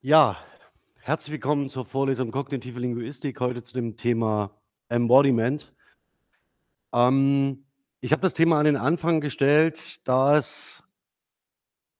Ja, 0.00 0.36
herzlich 1.00 1.32
willkommen 1.32 1.68
zur 1.68 1.84
Vorlesung 1.84 2.30
Kognitive 2.30 2.78
Linguistik, 2.78 3.40
heute 3.40 3.64
zu 3.64 3.74
dem 3.74 3.96
Thema 3.96 4.52
Embodiment. 4.88 5.74
Ähm, 6.94 7.64
ich 8.00 8.12
habe 8.12 8.22
das 8.22 8.32
Thema 8.32 8.60
an 8.60 8.66
den 8.66 8.76
Anfang 8.76 9.20
gestellt, 9.20 10.06
da 10.06 10.38
es 10.38 10.84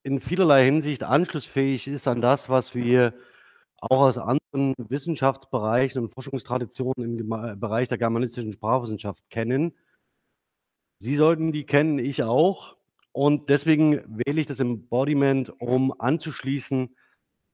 in 0.04 0.20
vielerlei 0.20 0.64
Hinsicht 0.64 1.02
anschlussfähig 1.02 1.88
ist 1.88 2.06
an 2.06 2.20
das, 2.20 2.48
was 2.48 2.72
wir 2.72 3.14
auch 3.78 4.02
aus 4.02 4.16
anderen 4.16 4.74
Wissenschaftsbereichen 4.78 6.00
und 6.00 6.14
Forschungstraditionen 6.14 7.02
im 7.02 7.16
Gema 7.16 7.56
Bereich 7.56 7.88
der 7.88 7.98
germanistischen 7.98 8.52
Sprachwissenschaft 8.52 9.28
kennen. 9.28 9.76
Sie 11.00 11.16
sollten 11.16 11.50
die 11.50 11.66
kennen, 11.66 11.98
ich 11.98 12.22
auch. 12.22 12.76
Und 13.10 13.50
deswegen 13.50 14.04
wähle 14.06 14.40
ich 14.40 14.46
das 14.46 14.60
Embodiment, 14.60 15.52
um 15.60 15.92
anzuschließen 16.00 16.94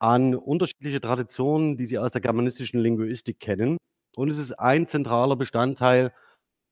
an 0.04 0.34
unterschiedliche 0.34 1.00
Traditionen, 1.00 1.78
die 1.78 1.86
Sie 1.86 1.98
aus 1.98 2.12
der 2.12 2.20
germanistischen 2.20 2.78
Linguistik 2.78 3.40
kennen. 3.40 3.78
Und 4.14 4.28
es 4.28 4.36
ist 4.36 4.52
ein 4.52 4.86
zentraler 4.86 5.34
Bestandteil 5.34 6.12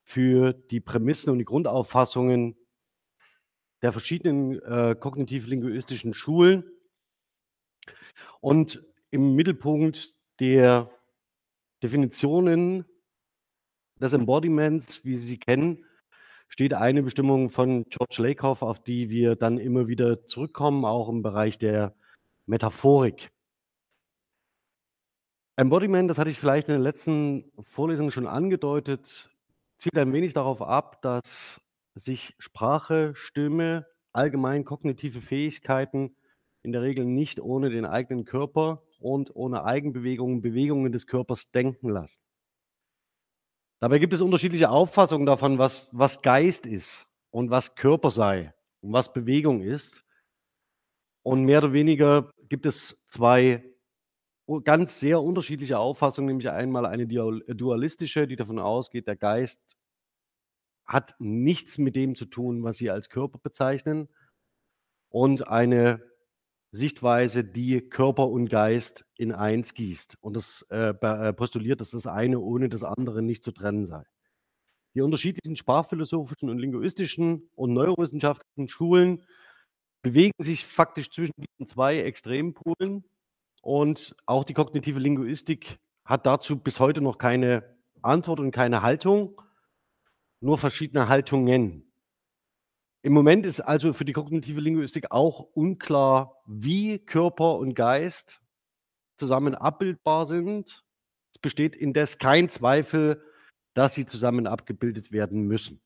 für 0.04 0.52
die 0.52 0.80
Prämissen 0.80 1.32
und 1.32 1.38
die 1.38 1.46
Grundauffassungen 1.46 2.56
der 3.80 3.92
verschiedenen 3.92 4.60
äh, 4.60 4.94
kognitiv-linguistischen 4.94 6.12
Schulen. 6.12 6.64
Und 8.42 8.84
im 9.10 9.34
Mittelpunkt 9.34 10.14
der 10.38 10.90
Definitionen 11.82 12.84
des 13.98 14.12
Embodiments, 14.12 15.06
wie 15.06 15.16
Sie 15.16 15.26
sie 15.26 15.38
kennen, 15.38 15.86
steht 16.48 16.74
eine 16.74 17.02
Bestimmung 17.02 17.48
von 17.48 17.84
George 17.84 18.16
Lakoff, 18.18 18.60
auf 18.60 18.82
die 18.82 19.08
wir 19.08 19.36
dann 19.36 19.56
immer 19.56 19.88
wieder 19.88 20.26
zurückkommen, 20.26 20.84
auch 20.84 21.08
im 21.08 21.22
Bereich 21.22 21.58
der 21.58 21.94
Metaphorik. 22.46 23.30
Embodiment, 25.56 26.08
das 26.08 26.18
hatte 26.18 26.30
ich 26.30 26.38
vielleicht 26.38 26.68
in 26.68 26.74
der 26.74 26.82
letzten 26.82 27.52
Vorlesung 27.60 28.10
schon 28.10 28.26
angedeutet, 28.26 29.30
zielt 29.76 29.96
ein 29.98 30.12
wenig 30.12 30.32
darauf 30.32 30.62
ab, 30.62 31.02
dass 31.02 31.60
sich 31.94 32.34
Sprache, 32.38 33.12
Stimme, 33.14 33.86
allgemein 34.12 34.64
kognitive 34.64 35.20
Fähigkeiten 35.20 36.16
in 36.62 36.72
der 36.72 36.82
Regel 36.82 37.04
nicht 37.04 37.40
ohne 37.40 37.70
den 37.70 37.84
eigenen 37.84 38.24
Körper 38.24 38.82
und 38.98 39.34
ohne 39.34 39.64
Eigenbewegungen, 39.64 40.42
Bewegungen 40.42 40.92
des 40.92 41.06
Körpers 41.06 41.50
denken 41.50 41.88
lassen. 41.88 42.20
Dabei 43.80 43.98
gibt 43.98 44.12
es 44.12 44.20
unterschiedliche 44.20 44.70
Auffassungen 44.70 45.26
davon, 45.26 45.58
was, 45.58 45.90
was 45.92 46.22
Geist 46.22 46.66
ist 46.66 47.08
und 47.30 47.50
was 47.50 47.74
Körper 47.74 48.12
sei 48.12 48.54
und 48.80 48.92
was 48.92 49.12
Bewegung 49.12 49.60
ist. 49.60 50.04
Und 51.24 51.44
mehr 51.44 51.58
oder 51.58 51.72
weniger 51.72 52.31
gibt 52.52 52.66
es 52.66 53.02
zwei 53.06 53.64
ganz 54.64 55.00
sehr 55.00 55.22
unterschiedliche 55.22 55.78
Auffassungen, 55.78 56.26
nämlich 56.26 56.50
einmal 56.50 56.84
eine 56.84 57.06
dualistische, 57.06 58.26
die 58.26 58.36
davon 58.36 58.58
ausgeht, 58.58 59.06
der 59.06 59.16
Geist 59.16 59.78
hat 60.84 61.14
nichts 61.18 61.78
mit 61.78 61.96
dem 61.96 62.14
zu 62.14 62.26
tun, 62.26 62.62
was 62.62 62.76
Sie 62.76 62.90
als 62.90 63.08
Körper 63.08 63.38
bezeichnen, 63.38 64.10
und 65.08 65.48
eine 65.48 66.02
Sichtweise, 66.72 67.42
die 67.42 67.80
Körper 67.88 68.28
und 68.28 68.50
Geist 68.50 69.06
in 69.16 69.32
eins 69.32 69.72
gießt 69.72 70.18
und 70.20 70.36
das 70.36 70.66
äh, 70.68 70.90
äh, 70.90 71.32
postuliert, 71.32 71.80
dass 71.80 71.92
das 71.92 72.06
eine 72.06 72.38
ohne 72.38 72.68
das 72.68 72.84
andere 72.84 73.22
nicht 73.22 73.42
zu 73.42 73.52
trennen 73.52 73.86
sei. 73.86 74.04
Die 74.94 75.00
unterschiedlichen 75.00 75.56
sprachphilosophischen 75.56 76.50
und 76.50 76.58
linguistischen 76.58 77.48
und 77.54 77.72
neurowissenschaftlichen 77.72 78.68
Schulen 78.68 79.24
bewegen 80.02 80.32
sich 80.38 80.66
faktisch 80.66 81.10
zwischen 81.10 81.34
diesen 81.36 81.66
zwei 81.66 82.00
Extrempolen 82.00 83.04
und 83.62 84.16
auch 84.26 84.44
die 84.44 84.54
kognitive 84.54 84.98
Linguistik 84.98 85.78
hat 86.04 86.26
dazu 86.26 86.58
bis 86.58 86.80
heute 86.80 87.00
noch 87.00 87.18
keine 87.18 87.76
Antwort 88.02 88.40
und 88.40 88.50
keine 88.50 88.82
Haltung, 88.82 89.40
nur 90.40 90.58
verschiedene 90.58 91.08
Haltungen. 91.08 91.92
Im 93.02 93.12
Moment 93.12 93.46
ist 93.46 93.60
also 93.60 93.92
für 93.92 94.04
die 94.04 94.12
kognitive 94.12 94.60
Linguistik 94.60 95.10
auch 95.10 95.40
unklar, 95.54 96.40
wie 96.46 96.98
Körper 96.98 97.56
und 97.56 97.74
Geist 97.74 98.40
zusammen 99.16 99.54
abbildbar 99.54 100.26
sind. 100.26 100.84
Es 101.32 101.38
besteht 101.40 101.76
indes 101.76 102.18
kein 102.18 102.48
Zweifel, 102.48 103.24
dass 103.74 103.94
sie 103.94 104.06
zusammen 104.06 104.46
abgebildet 104.46 105.12
werden 105.12 105.42
müssen. 105.42 105.80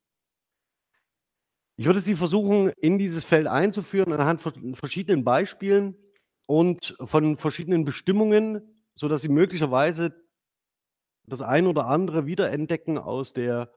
Ich 1.76 1.84
würde 1.84 2.00
Sie 2.00 2.14
versuchen, 2.14 2.70
in 2.80 2.98
dieses 2.98 3.24
Feld 3.24 3.46
einzuführen 3.46 4.12
anhand 4.12 4.40
von 4.40 4.74
verschiedenen 4.74 5.24
Beispielen 5.24 5.94
und 6.46 6.96
von 7.04 7.36
verschiedenen 7.36 7.84
Bestimmungen, 7.84 8.62
sodass 8.94 9.20
Sie 9.20 9.28
möglicherweise 9.28 10.14
das 11.26 11.42
ein 11.42 11.66
oder 11.66 11.86
andere 11.86 12.26
wiederentdecken 12.26 12.98
aus 12.98 13.32
der 13.32 13.70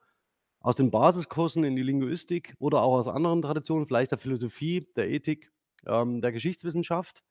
aus 0.61 0.75
den 0.75 0.91
Basiskursen 0.91 1.63
in 1.63 1.75
die 1.75 1.83
Linguistik 1.83 2.53
oder 2.59 2.81
auch 2.81 2.99
aus 2.99 3.07
anderen 3.07 3.41
Traditionen, 3.41 3.87
vielleicht 3.87 4.11
der 4.11 4.17
Philosophie, 4.17 4.85
der 4.95 5.09
Ethik, 5.09 5.51
ähm, 5.85 6.21
der 6.21 6.31
Geschichtswissenschaft. 6.31 7.23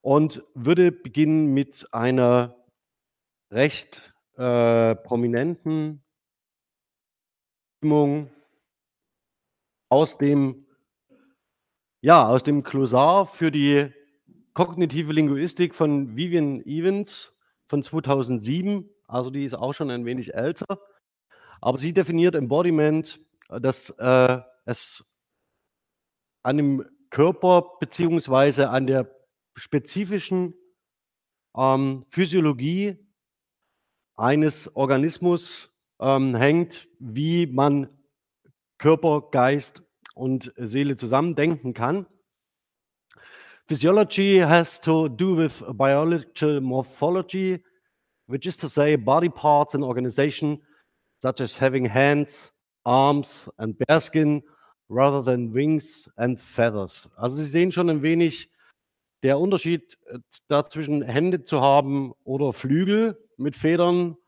Und 0.00 0.42
würde 0.54 0.92
beginnen 0.92 1.52
mit 1.52 1.86
einer 1.92 2.56
recht 3.50 4.14
äh, 4.36 4.94
prominenten 4.96 6.02
Bestimmung 7.80 8.30
aus 9.94 10.18
dem, 10.18 10.66
ja, 12.00 12.26
aus 12.26 12.42
dem 12.42 12.64
Klosar 12.64 13.26
für 13.26 13.52
die 13.52 13.92
kognitive 14.52 15.12
Linguistik 15.12 15.72
von 15.72 16.16
Vivian 16.16 16.60
Evans 16.66 17.40
von 17.68 17.80
2007. 17.80 18.90
Also 19.06 19.30
die 19.30 19.44
ist 19.44 19.54
auch 19.54 19.72
schon 19.72 19.92
ein 19.92 20.04
wenig 20.04 20.34
älter. 20.34 20.80
Aber 21.60 21.78
sie 21.78 21.92
definiert 21.92 22.34
Embodiment, 22.34 23.20
dass 23.48 23.90
äh, 23.90 24.40
es 24.64 25.16
an 26.42 26.56
dem 26.56 26.84
Körper 27.10 27.76
beziehungsweise 27.78 28.70
an 28.70 28.88
der 28.88 29.08
spezifischen 29.54 30.54
ähm, 31.56 32.04
Physiologie 32.08 32.98
eines 34.16 34.74
Organismus 34.74 35.72
ähm, 36.00 36.34
hängt, 36.34 36.88
wie 36.98 37.46
man 37.46 37.88
Körper, 38.78 39.30
Geist 39.30 39.83
und 40.14 40.52
Seele 40.56 40.96
zusammen 40.96 41.34
denken 41.34 41.74
kann. 41.74 42.06
Physiology 43.66 44.38
has 44.38 44.80
to 44.80 45.08
do 45.08 45.36
with 45.36 45.64
biological 45.72 46.60
morphology, 46.60 47.62
which 48.26 48.46
is 48.46 48.56
to 48.56 48.68
say 48.68 48.96
body 48.96 49.28
parts 49.28 49.74
and 49.74 49.82
organization 49.82 50.62
such 51.20 51.40
as 51.40 51.58
having 51.58 51.86
hands, 51.86 52.52
arms 52.84 53.48
and 53.58 53.76
bare 53.78 54.00
skin 54.00 54.42
rather 54.90 55.22
than 55.22 55.54
wings 55.54 56.08
and 56.16 56.38
feathers. 56.38 57.08
Also 57.16 57.36
Sie 57.36 57.46
sehen 57.46 57.72
schon 57.72 57.88
ein 57.88 58.02
wenig 58.02 58.50
der 59.22 59.38
Unterschied 59.38 59.96
äh, 60.06 60.18
dazwischen 60.48 61.02
Hände 61.02 61.42
zu 61.42 61.62
haben 61.62 62.12
oder 62.24 62.52
Flügel 62.52 63.18
mit 63.38 63.56
Federn 63.56 64.18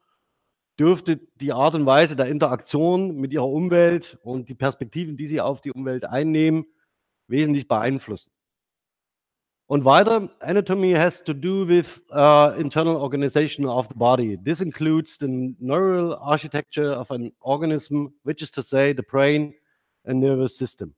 dürfte 0.78 1.20
die 1.40 1.52
Art 1.52 1.74
und 1.74 1.86
Weise 1.86 2.16
der 2.16 2.26
Interaktion 2.26 3.16
mit 3.16 3.32
ihrer 3.32 3.48
Umwelt 3.48 4.18
und 4.22 4.48
die 4.48 4.54
Perspektiven, 4.54 5.16
die 5.16 5.26
sie 5.26 5.40
auf 5.40 5.60
die 5.60 5.72
Umwelt 5.72 6.04
einnehmen, 6.04 6.66
wesentlich 7.28 7.66
beeinflussen. 7.66 8.30
Und 9.68 9.84
weiter, 9.84 10.30
anatomy 10.38 10.92
has 10.92 11.24
to 11.24 11.32
do 11.32 11.66
with 11.66 12.00
uh, 12.12 12.52
internal 12.56 12.96
organization 12.96 13.66
of 13.66 13.88
the 13.88 13.96
body. 13.96 14.38
This 14.38 14.60
includes 14.60 15.18
the 15.18 15.26
neural 15.58 16.14
architecture 16.14 16.96
of 16.96 17.10
an 17.10 17.32
organism, 17.40 18.14
which 18.22 18.42
is 18.42 18.52
to 18.52 18.62
say 18.62 18.94
the 18.94 19.02
brain 19.02 19.54
and 20.04 20.20
nervous 20.20 20.56
system. 20.56 20.94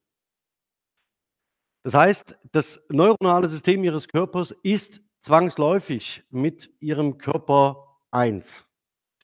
Das 1.82 1.94
heißt, 1.94 2.36
das 2.52 2.82
neuronale 2.90 3.48
System 3.48 3.82
Ihres 3.84 4.08
Körpers 4.08 4.54
ist 4.62 5.00
zwangsläufig 5.20 6.22
mit 6.28 6.70
Ihrem 6.80 7.16
Körper 7.16 7.96
eins. 8.10 8.67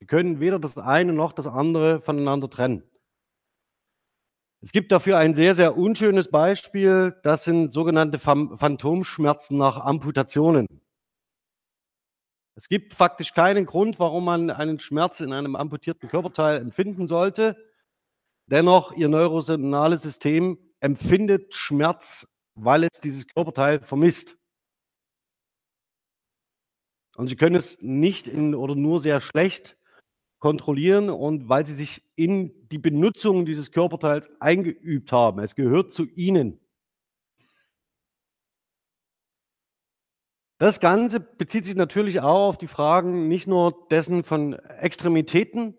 Sie 0.04 0.08
können 0.08 0.38
weder 0.38 0.58
das 0.58 0.76
eine 0.76 1.14
noch 1.14 1.32
das 1.32 1.46
andere 1.46 2.02
voneinander 2.02 2.50
trennen. 2.50 2.82
Es 4.60 4.70
gibt 4.70 4.92
dafür 4.92 5.16
ein 5.16 5.34
sehr, 5.34 5.54
sehr 5.54 5.78
unschönes 5.78 6.30
Beispiel. 6.30 7.18
Das 7.22 7.44
sind 7.44 7.72
sogenannte 7.72 8.18
Phantomschmerzen 8.18 9.56
nach 9.56 9.78
Amputationen. 9.78 10.66
Es 12.54 12.68
gibt 12.68 12.92
faktisch 12.92 13.32
keinen 13.32 13.64
Grund, 13.64 13.98
warum 13.98 14.26
man 14.26 14.50
einen 14.50 14.78
Schmerz 14.78 15.20
in 15.20 15.32
einem 15.32 15.56
amputierten 15.56 16.10
Körperteil 16.10 16.60
empfinden 16.60 17.06
sollte. 17.06 17.56
Dennoch, 18.44 18.92
Ihr 18.92 19.08
neuronales 19.08 20.02
System 20.02 20.58
empfindet 20.80 21.54
Schmerz, 21.54 22.28
weil 22.54 22.84
es 22.84 23.00
dieses 23.00 23.26
Körperteil 23.26 23.80
vermisst. 23.80 24.36
Und 27.16 27.28
Sie 27.28 27.36
können 27.36 27.56
es 27.56 27.80
nicht 27.80 28.28
in, 28.28 28.54
oder 28.54 28.74
nur 28.74 29.00
sehr 29.00 29.22
schlecht 29.22 29.78
kontrollieren 30.44 31.08
und 31.08 31.49
weil 31.49 31.67
sie 31.67 31.73
sich 31.73 32.02
in 32.17 32.52
die 32.70 32.76
Benutzung 32.76 33.46
dieses 33.46 33.73
Körperteils 33.73 34.29
eingeübt 34.41 35.11
haben. 35.11 35.38
Es 35.38 35.55
gehört 35.55 35.94
zu 35.94 36.05
ihnen. 36.05 36.61
Das 40.61 40.81
Ganze 40.81 41.19
bezieht 41.20 41.64
sich 41.64 41.76
natürlich 41.76 42.20
auch 42.20 42.49
auf 42.49 42.58
die 42.58 42.67
Fragen 42.67 43.26
nicht 43.26 43.46
nur 43.46 43.87
dessen 43.91 44.23
von 44.23 44.52
Extremitäten 44.52 45.79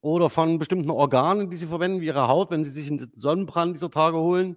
oder 0.00 0.30
von 0.30 0.58
bestimmten 0.58 0.90
Organen, 0.90 1.50
die 1.50 1.58
Sie 1.58 1.66
verwenden, 1.66 2.00
wie 2.00 2.06
Ihre 2.06 2.26
Haut. 2.26 2.50
Wenn 2.50 2.64
Sie 2.64 2.70
sich 2.70 2.88
'n 2.90 3.12
Sonnenbrand 3.16 3.76
dieser 3.76 3.90
Tage 3.90 4.16
holen, 4.16 4.56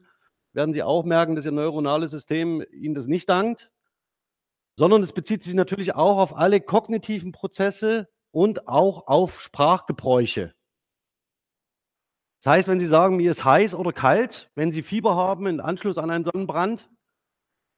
werden 0.53 0.71
Sie 0.71 0.83
auch 0.83 1.03
merken, 1.03 1.35
dass 1.35 1.43
Ihr 1.45 1.51
neuronales 1.51 2.11
System 2.11 2.63
Ihnen 2.71 2.95
das 2.95 3.07
nicht 3.07 3.27
dankt. 3.27 3.71
Sondern 4.77 5.03
es 5.03 5.11
bezieht 5.11 5.43
sich 5.43 5.53
natürlich 5.53 5.95
auch 5.95 6.17
auf 6.17 6.33
alle 6.33 6.61
kognitiven 6.61 7.33
Prozesse 7.33 8.07
und 8.31 8.67
auch 8.67 9.07
auf 9.07 9.41
Sprachgebräuche. 9.41 10.53
Das 12.43 12.53
heißt, 12.53 12.67
wenn 12.67 12.79
Sie 12.79 12.87
sagen: 12.87 13.17
„Mir 13.17 13.31
ist 13.31 13.45
heiß 13.45 13.75
oder 13.75 13.93
kalt“, 13.93 14.49
wenn 14.55 14.71
Sie 14.71 14.81
Fieber 14.81 15.15
haben 15.15 15.45
in 15.45 15.59
Anschluss 15.59 15.97
an 15.99 16.09
einen 16.09 16.25
Sonnenbrand, 16.25 16.89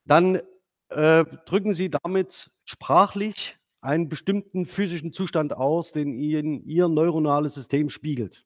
dann, 0.06 0.42
äh, 0.90 1.26
drücken 1.46 1.74
Sie 1.74 1.90
damit 1.90 2.52
sprachlich 2.66 3.58
einen 3.82 4.10
bestimmten 4.10 4.66
physischen 4.66 5.14
Zustand 5.14 5.54
aus, 5.56 5.94
den 5.94 6.14
Ihnen 6.14 6.64
Ihr 6.66 6.90
neuronales 6.90 7.56
System 7.56 7.90
spiegelt. 7.90 8.44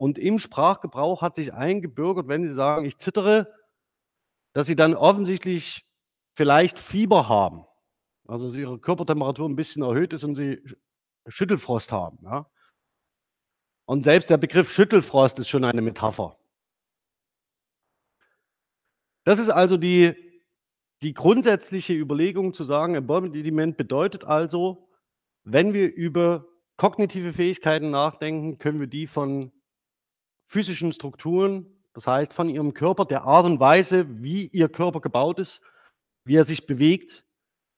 Und 0.00 0.18
im 0.18 0.38
Sprachgebrauch 0.38 1.22
hat 1.22 1.36
sich 1.36 1.54
eingebürgert, 1.54 2.28
wenn 2.28 2.44
Sie 2.44 2.52
sagen: 2.52 2.84
„Ich 2.84 2.98
zittere“, 2.98 3.52
dass 4.54 4.66
Sie 4.68 4.76
dann 4.76 4.94
offensichtlich 4.94 5.84
vielleicht 6.36 6.78
Fieber 6.80 7.28
haben, 7.28 7.64
also 8.28 8.46
dass 8.46 8.56
Ihre 8.56 8.78
Körpertemperatur 8.80 9.46
'n 9.48 9.56
bisschen 9.56 9.82
erhöht 9.82 10.12
ist 10.14 10.24
und 10.24 10.36
Sie 10.36 10.62
Schüttelfrost 11.28 11.92
haben, 11.92 12.18
ja? 12.22 12.50
Und 13.86 14.02
selbst 14.02 14.30
der 14.30 14.36
Begriff 14.36 14.72
Schüttelfrost 14.72 15.38
ist 15.38 15.48
schon 15.48 15.64
eine 15.64 15.82
Metapher. 15.82 16.36
Das 19.24 19.38
ist 19.38 19.50
also 19.50 19.76
die 19.76 20.26
die 21.02 21.14
grundsätzliche 21.14 21.92
Überlegung 21.92 22.54
zu 22.54 22.64
sagen, 22.64 22.94
Embodiment 22.94 23.76
bedeutet 23.76 24.24
also, 24.24 24.88
wenn 25.44 25.74
wir 25.74 25.94
über 25.94 26.46
kognitive 26.76 27.32
Fähigkeiten 27.32 27.90
nachdenken, 27.90 28.58
können 28.58 28.80
wir 28.80 28.86
die 28.86 29.06
von 29.06 29.52
physischen 30.46 30.92
Strukturen, 30.92 31.66
das 31.92 32.06
heißt 32.06 32.32
von 32.32 32.48
Ihrem 32.48 32.74
Körper, 32.74 33.04
der 33.04 33.24
Art 33.24 33.46
und 33.46 33.60
Weise, 33.60 34.06
wie 34.22 34.46
Ihr 34.48 34.68
Körper 34.68 35.00
gebaut 35.00 35.38
ist, 35.38 35.60
wie 36.24 36.36
er 36.36 36.44
sich 36.44 36.66
bewegt 36.66 37.25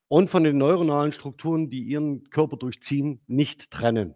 und 0.09 0.31
von 0.31 0.45
den 0.45 0.59
neuronalen 0.59 1.13
Strukturen, 1.13 1.71
die 1.71 1.83
Ihren 1.85 2.29
Körper 2.31 2.57
durchziehen, 2.57 3.21
nicht 3.27 3.71
trennen. 3.71 4.15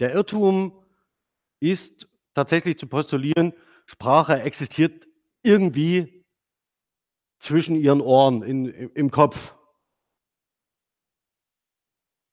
Der 0.00 0.12
Irrtum 0.14 0.84
ist 1.60 2.08
tatsächlich 2.34 2.78
zu 2.78 2.86
postulieren, 2.86 3.52
Sprache 3.86 4.40
existiert 4.42 5.06
irgendwie 5.42 6.24
zwischen 7.40 7.76
Ihren 7.76 8.00
Ohren 8.00 8.42
in 8.42 8.66
im 8.66 9.10
Kopf. 9.10 9.54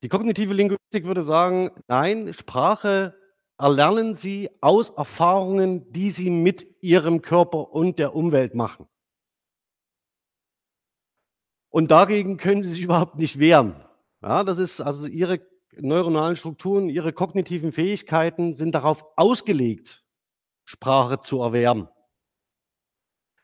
Die 0.03 0.09
kognitive 0.09 0.53
Linguistik 0.53 1.05
würde 1.05 1.23
sagen: 1.23 1.71
„Nein, 1.87 2.33
Sprache 2.33 3.15
erlernen 3.57 4.15
Sie 4.15 4.49
aus 4.61 4.89
Erfahrungen, 4.89 5.91
die 5.91 6.11
Sie 6.11 6.29
mit 6.29 6.65
Ihrem 6.81 7.21
Körper 7.21 7.71
und 7.71 7.97
der 7.99 8.15
Umwelt 8.15 8.55
machen.“ 8.55 8.88
Und 11.69 11.91
dagegen 11.91 12.37
können 12.37 12.63
Sie 12.63 12.69
sich 12.69 12.81
überhaupt 12.83 13.15
nicht 13.15 13.39
wehren. 13.39 13.83
Ja, 14.21 14.43
das 14.43 14.57
ist 14.57 14.81
also 14.81 15.07
Ihre 15.07 15.41
neuronalen 15.77 16.35
Strukturen, 16.35 16.89
Ihre 16.89 17.13
kognitiven 17.13 17.71
Fähigkeiten 17.71 18.53
sind 18.53 18.73
darauf 18.75 19.05
ausgelegt, 19.15 20.03
Sprache 20.65 21.21
zu 21.21 21.41
erwerben. 21.41 21.87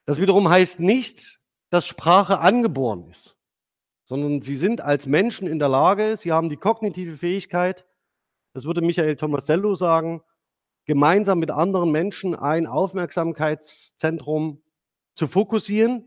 Das 0.06 0.20
wiederum 0.20 0.50
heißt 0.50 0.80
nicht, 0.80 1.40
dass 1.70 1.88
Sprache 1.88 2.40
angeboren 2.40 3.10
ist, 3.10 3.38
sondern 4.04 4.42
Sie 4.42 4.56
sind 4.56 4.82
als 4.82 5.08
Menschen 5.08 5.48
in 5.48 5.60
der 5.60 5.70
Lage 5.70 6.18
Sie 6.18 6.32
haben 6.32 6.50
die 6.50 6.58
kognitive 6.58 7.18
Fähigkeit, 7.18 7.86
das 8.54 8.66
würde 8.66 8.82
Michael 8.82 9.16
Tomasello 9.16 9.76
sagen, 9.76 10.22
gemeinsam 10.86 11.40
mit 11.40 11.52
anderen 11.52 11.92
Menschen 11.92 12.36
ein 12.36 12.68
Aufmerksamkeitszentrum 12.68 14.62
zu 15.16 15.28
fokussieren 15.28 16.06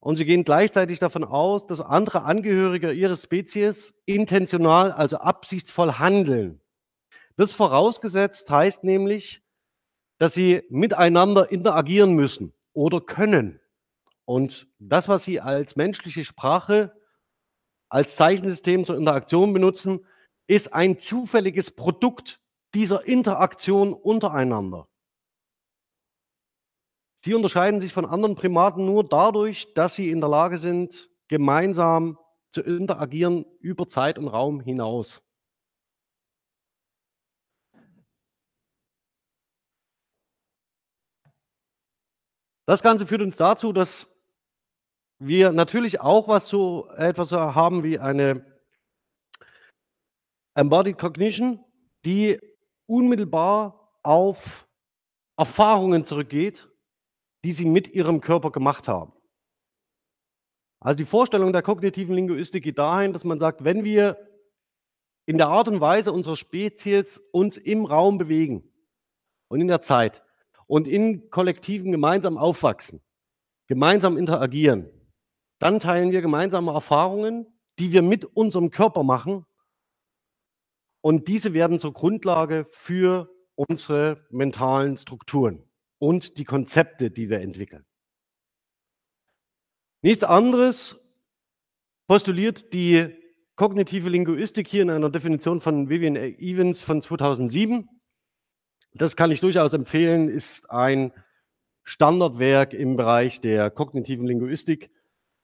und 0.00 0.16
Sie 0.16 0.24
gehen 0.24 0.44
gleichzeitig 0.44 0.98
davon 0.98 1.24
aus, 1.24 1.66
dass 1.66 1.80
andere 1.80 2.22
Angehörige 2.22 2.92
Ihrer 2.92 3.16
Spezies 3.16 3.94
intentional, 4.06 4.92
also 4.92 5.18
absichtsvoll 5.18 5.94
handeln. 5.94 6.60
Das 7.36 7.52
vorausgesetzt 7.52 8.50
heißt 8.50 8.84
nämlich, 8.84 9.42
dass 10.18 10.34
Sie 10.34 10.62
miteinander 10.70 11.50
interagieren 11.50 12.14
müssen 12.14 12.52
oder 12.72 13.00
können. 13.00 13.60
Und 14.24 14.68
das, 14.78 15.08
was 15.08 15.24
Sie 15.24 15.40
als 15.40 15.76
menschliche 15.76 16.24
Sprache, 16.24 16.92
als 17.88 18.16
Zeichensystem 18.16 18.84
zur 18.84 18.96
Interaktion 18.96 19.52
benutzen, 19.52 20.04
ist 20.46 20.72
ein 20.72 20.98
zufälliges 20.98 21.70
Produkt 21.70 22.40
dieser 22.74 23.06
Interaktion 23.06 23.94
untereinander. 23.94 24.88
Sie 27.24 27.34
unterscheiden 27.34 27.80
sich 27.80 27.92
von 27.92 28.06
anderen 28.06 28.36
Primaten 28.36 28.84
nur 28.84 29.04
dadurch, 29.04 29.72
dass 29.74 29.94
sie 29.94 30.10
in 30.10 30.20
der 30.20 30.30
Lage 30.30 30.58
sind, 30.58 31.10
gemeinsam 31.26 32.18
zu 32.52 32.62
interagieren 32.62 33.44
über 33.60 33.88
Zeit 33.88 34.18
und 34.18 34.28
Raum 34.28 34.60
hinaus. 34.60 35.22
Das 42.66 42.82
Ganze 42.82 43.06
führt 43.06 43.22
uns 43.22 43.36
dazu, 43.36 43.72
dass 43.72 44.14
wir 45.18 45.52
natürlich 45.52 46.00
auch 46.00 46.28
was 46.28 46.48
so 46.48 46.88
etwas 46.90 47.32
haben 47.32 47.82
wie 47.82 47.98
eine 47.98 48.44
Embodied 50.54 50.98
Cognition, 50.98 51.64
die 52.04 52.38
unmittelbar 52.86 53.98
auf 54.02 54.68
Erfahrungen 55.36 56.04
zurückgeht, 56.04 56.68
die 57.44 57.52
Sie 57.52 57.64
mit 57.64 57.88
Ihrem 57.88 58.20
Körper 58.20 58.50
gemacht 58.50 58.88
haben. 58.88 59.12
Also, 60.80 60.96
die 60.96 61.04
Vorstellung 61.04 61.52
der 61.52 61.62
kognitiven 61.62 62.14
Linguistik 62.14 62.64
geht 62.64 62.78
dahin, 62.78 63.12
dass 63.12 63.24
man 63.24 63.38
sagt, 63.38 63.64
wenn 63.64 63.84
wir 63.84 64.16
in 65.26 65.38
der 65.38 65.48
Art 65.48 65.68
und 65.68 65.80
Weise 65.80 66.12
unserer 66.12 66.36
Spezies 66.36 67.18
uns 67.32 67.56
im 67.56 67.84
Raum 67.84 68.16
bewegen 68.18 68.72
und 69.48 69.60
in 69.60 69.68
der 69.68 69.82
Zeit 69.82 70.22
und 70.66 70.86
in 70.86 71.30
Kollektiven 71.30 71.92
gemeinsam 71.92 72.38
aufwachsen, 72.38 73.02
gemeinsam 73.66 74.16
interagieren, 74.16 74.88
dann 75.58 75.80
teilen 75.80 76.12
wir 76.12 76.22
gemeinsame 76.22 76.72
Erfahrungen, 76.72 77.46
die 77.78 77.92
wir 77.92 78.02
mit 78.02 78.24
unserem 78.24 78.70
Körper 78.70 79.02
machen 79.02 79.44
und 81.00 81.28
diese 81.28 81.54
werden 81.54 81.78
zur 81.78 81.92
Grundlage 81.92 82.66
für 82.70 83.30
unsere 83.54 84.26
mentalen 84.30 84.96
Strukturen 84.96 85.67
und 85.98 86.38
die 86.38 86.44
Konzepte, 86.44 87.10
die 87.10 87.28
wir 87.28 87.40
entwickeln. 87.40 87.84
Nichts 90.02 90.24
anderes 90.24 90.96
postuliert 92.06 92.72
die 92.72 93.14
kognitive 93.56 94.08
Linguistik 94.08 94.68
hier 94.68 94.82
in 94.82 94.90
einer 94.90 95.10
Definition 95.10 95.60
von 95.60 95.88
Vivian 95.88 96.14
Evans 96.14 96.80
von 96.82 97.02
2007. 97.02 97.88
Das 98.94 99.16
kann 99.16 99.30
ich 99.30 99.40
durchaus 99.40 99.72
empfehlen, 99.72 100.28
ist 100.28 100.70
ein 100.70 101.12
Standardwerk 101.82 102.72
im 102.72 102.96
Bereich 102.96 103.40
der 103.40 103.70
kognitiven 103.70 104.26
Linguistik, 104.26 104.90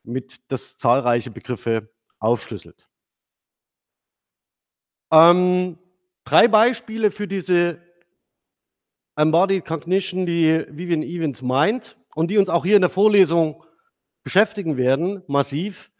mit 0.04 0.50
das 0.52 0.76
zahlreiche 0.76 1.30
Begriffe 1.30 1.90
aufschlüsselt. 2.18 2.88
Ähm, 5.10 5.78
3 6.24 6.48
Beispiele 6.48 7.10
für 7.10 7.26
diese 7.26 7.80
Embodied 9.16 9.64
Cognition, 9.64 10.26
die 10.26 10.64
Vivian 10.68 11.02
Evans 11.02 11.42
meint 11.42 11.96
und 12.14 12.30
die 12.30 12.38
uns 12.38 12.48
auch 12.48 12.64
hier 12.64 12.76
in 12.76 12.82
der 12.82 12.90
Vorlesung 12.90 13.62
beschäftigen 14.22 14.76
werden, 14.76 15.22
massiv. 15.26 15.90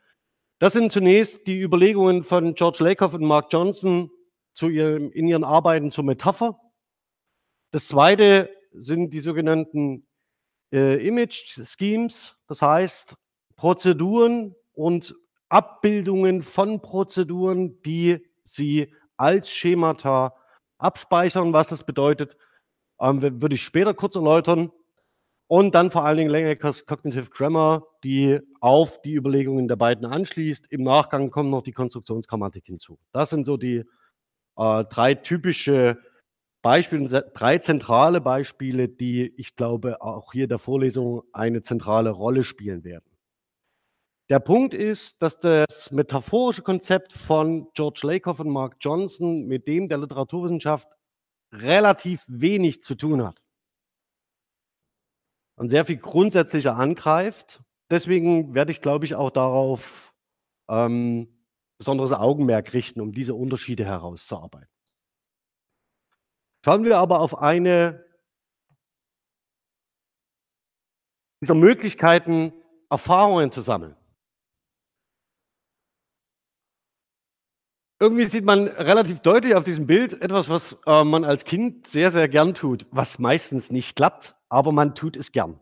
Das 0.59 0.73
sind 0.73 0.91
zunächst 0.91 1.47
die 1.47 1.61
Überlegungen 1.61 2.25
von 2.25 2.55
George 2.55 2.83
Lakoff 2.83 3.15
und 3.15 3.25
Mark 3.25 3.53
Johnson 3.53 4.11
zu 4.53 4.69
ihrem 4.69 5.11
in 5.13 5.29
ihren 5.29 5.45
Arbeiten 5.45 5.91
zur 5.91 6.05
Metapher. 6.05 6.59
Das 7.71 7.89
2. 7.89 8.49
sind 8.73 9.11
die 9.11 9.21
sogenannten, 9.21 10.07
äh, 10.73 11.07
Image 11.07 11.59
Schemes, 11.65 12.37
das 12.47 12.63
heißt 12.63 13.17
Prozeduren 13.57 14.55
und 14.73 15.15
Abbildungen 15.49 16.43
von 16.43 16.81
Prozeduren, 16.81 17.81
die 17.83 18.27
Sie 18.43 18.93
als 19.17 19.51
Schemata 19.51 20.35
abspeichern. 20.79 21.53
Was 21.53 21.69
das 21.69 21.85
bedeutet, 21.85 22.37
ähm, 23.01 23.23
würde 23.23 23.55
ich 23.55 23.63
später 23.63 23.95
kurz 23.95 24.17
erläutern. 24.17 24.71
Und 25.47 25.75
dann 25.75 25.91
vor 25.91 26.05
allen 26.05 26.17
Dingen 26.17 26.31
Langeckers 26.31 26.87
Cognitive 26.87 27.29
Grammar, 27.31 27.87
die 28.03 28.41
auf 28.61 29.03
die 29.03 29.15
Überlegungen 29.15 29.69
der 29.69 29.77
beiden 29.77 30.07
anschließt. 30.07 30.67
Im 30.71 30.83
Nachgang 30.83 31.31
kommt 31.31 31.51
noch 31.51 31.63
die 31.63 31.73
Konstruktionsgrammatik 31.73 32.65
hinzu. 32.65 32.99
Das 33.13 33.31
sind 33.31 33.45
so 33.45 33.59
die 33.59 33.85
äh, 34.57 34.85
drei 34.85 35.15
typische 35.15 35.99
Beispiele, 36.63 37.31
drei 37.35 37.59
zentrale 37.59 38.23
Beispiele, 38.23 38.89
die 38.89 39.35
ich 39.37 39.55
glaube 39.55 40.01
auch 40.01 40.33
hier 40.33 40.49
der 40.49 40.59
Vorlesung 40.59 41.23
eine 41.35 41.61
zentrale 41.61 42.09
Rolle 42.09 42.43
spielen 42.43 42.85
werden. 42.85 43.05
Der 44.31 44.39
Punkt 44.39 44.73
ist, 44.73 45.21
dass 45.21 45.39
das 45.39 45.91
metaphorische 45.91 46.63
Konzept 46.63 47.13
von 47.13 47.69
George 47.75 48.01
Lakoff 48.05 48.41
und 48.41 48.49
Mark 48.49 48.77
Johnson 48.81 49.45
mit 49.45 49.69
dem 49.69 49.91
der 49.91 49.99
Literaturwissenschaft 49.99 50.89
relativ 51.55 52.23
wenig 52.27 52.83
zu 52.83 52.95
tun 52.95 53.25
hat. 53.25 53.41
Und 55.57 55.71
sehr 55.71 55.85
viel 55.85 55.99
grundsätzlicher 55.99 56.77
angreift. 56.77 57.63
Deswegen 57.91 58.55
werde 58.55 58.73
ich, 58.73 58.81
glaube 58.81 59.05
ich, 59.05 59.15
auch 59.15 59.31
darauf 59.31 60.13
ähm, 60.69 61.29
besonderes 61.79 62.13
Augenmerk 62.13 62.73
richten, 62.73 63.01
um 63.01 63.13
diese 63.13 63.35
Unterschiede 63.35 63.85
herauszuarbeiten. 63.85 64.69
Schauen 66.65 66.85
wir 66.85 66.99
aber 66.99 67.21
auf 67.21 67.39
eine 67.39 68.05
dieser 71.41 71.55
Möglichkeiten, 71.55 72.55
Erfahrungen 72.89 73.51
zu 73.51 73.61
sammeln. 73.61 73.97
Irgendwie 78.05 78.29
sieht 78.29 78.45
man 78.45 78.69
relativ 78.69 79.21
deutlich 79.21 79.55
auf 79.55 79.65
diesem 79.65 79.87
Bild 79.87 80.21
etwas, 80.21 80.51
was 80.51 80.77
äh, 80.85 81.05
man 81.05 81.25
als 81.25 81.47
Kind 81.47 81.87
sehr, 81.87 82.13
sehr 82.13 82.29
gern 82.29 82.53
tut, 82.53 82.87
was 82.91 83.19
meistens 83.19 83.71
nicht 83.71 83.97
klappt, 83.97 84.37
aber 84.51 84.73
man 84.73 84.95
tut 84.95 85.17
es 85.17 85.33
gern. 85.33 85.59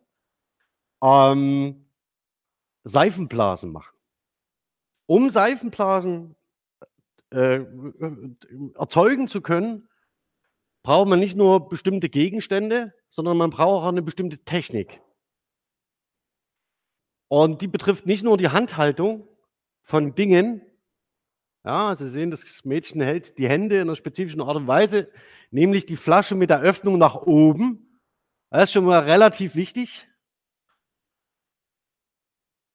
Ähm, 1.00 1.86
Seifenblasen 2.82 3.70
machen. 3.70 3.96
Um 5.06 5.30
Seifenblasen 5.30 6.34
äh, 7.30 7.60
erzeugen 8.74 9.28
zu 9.28 9.40
können, 9.40 9.88
braucht 10.82 11.06
man 11.06 11.20
nicht 11.20 11.36
nur 11.36 11.68
bestimmte 11.68 12.08
Gegenstände, 12.08 12.92
sondern 13.08 13.36
man 13.36 13.50
braucht 13.50 13.84
auch 13.84 13.88
eine 13.88 14.02
bestimmte 14.02 14.38
Technik. 14.38 15.00
Und 17.28 17.62
die 17.62 17.68
betrifft 17.68 18.04
nicht 18.04 18.24
nur 18.24 18.36
die 18.36 18.48
Handhaltung 18.48 19.28
von 19.84 20.16
Dingen, 20.16 20.60
ja, 21.64 21.94
Sie 21.96 22.08
sehen, 22.08 22.30
das 22.30 22.64
Mädchen 22.64 23.00
hält 23.00 23.38
die 23.38 23.48
Hände 23.48 23.76
in 23.76 23.82
einer 23.82 23.96
spezifischen 23.96 24.40
Art 24.40 24.56
und 24.56 24.66
Weise, 24.66 25.10
nämlich 25.50 25.86
die 25.86 25.96
Flasche 25.96 26.34
mit 26.34 26.50
der 26.50 26.60
Öffnung 26.60 26.98
nach 26.98 27.16
oben. 27.16 28.00
Das 28.50 28.64
ist 28.64 28.72
schon 28.72 28.84
mal 28.84 29.00
relativ 29.00 29.54
wichtig. 29.54 30.08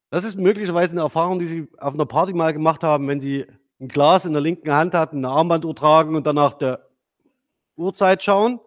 Das 0.09 0.23
ist 0.23 0.37
möglicherweise 0.37 0.93
eine 0.93 1.01
Erfahrung, 1.01 1.39
die 1.39 1.47
Sie 1.47 1.67
auf 1.77 1.93
einer 1.93 2.05
Party 2.05 2.33
mal 2.33 2.53
gemacht 2.53 2.81
haben, 2.83 3.07
wenn 3.09 3.19
Sie 3.19 3.45
ein 3.79 3.89
Glas 3.89 4.25
in 4.25 4.33
der 4.33 4.41
linken 4.41 4.71
Hand 4.71 4.93
hatten, 4.93 5.17
eine 5.17 5.29
Armbanduhr 5.29 5.75
tragen 5.75 6.15
und 6.15 6.25
danach 6.25 6.53
der 6.53 6.89
Uhrzeit 7.75 8.23
schauen. 8.23 8.59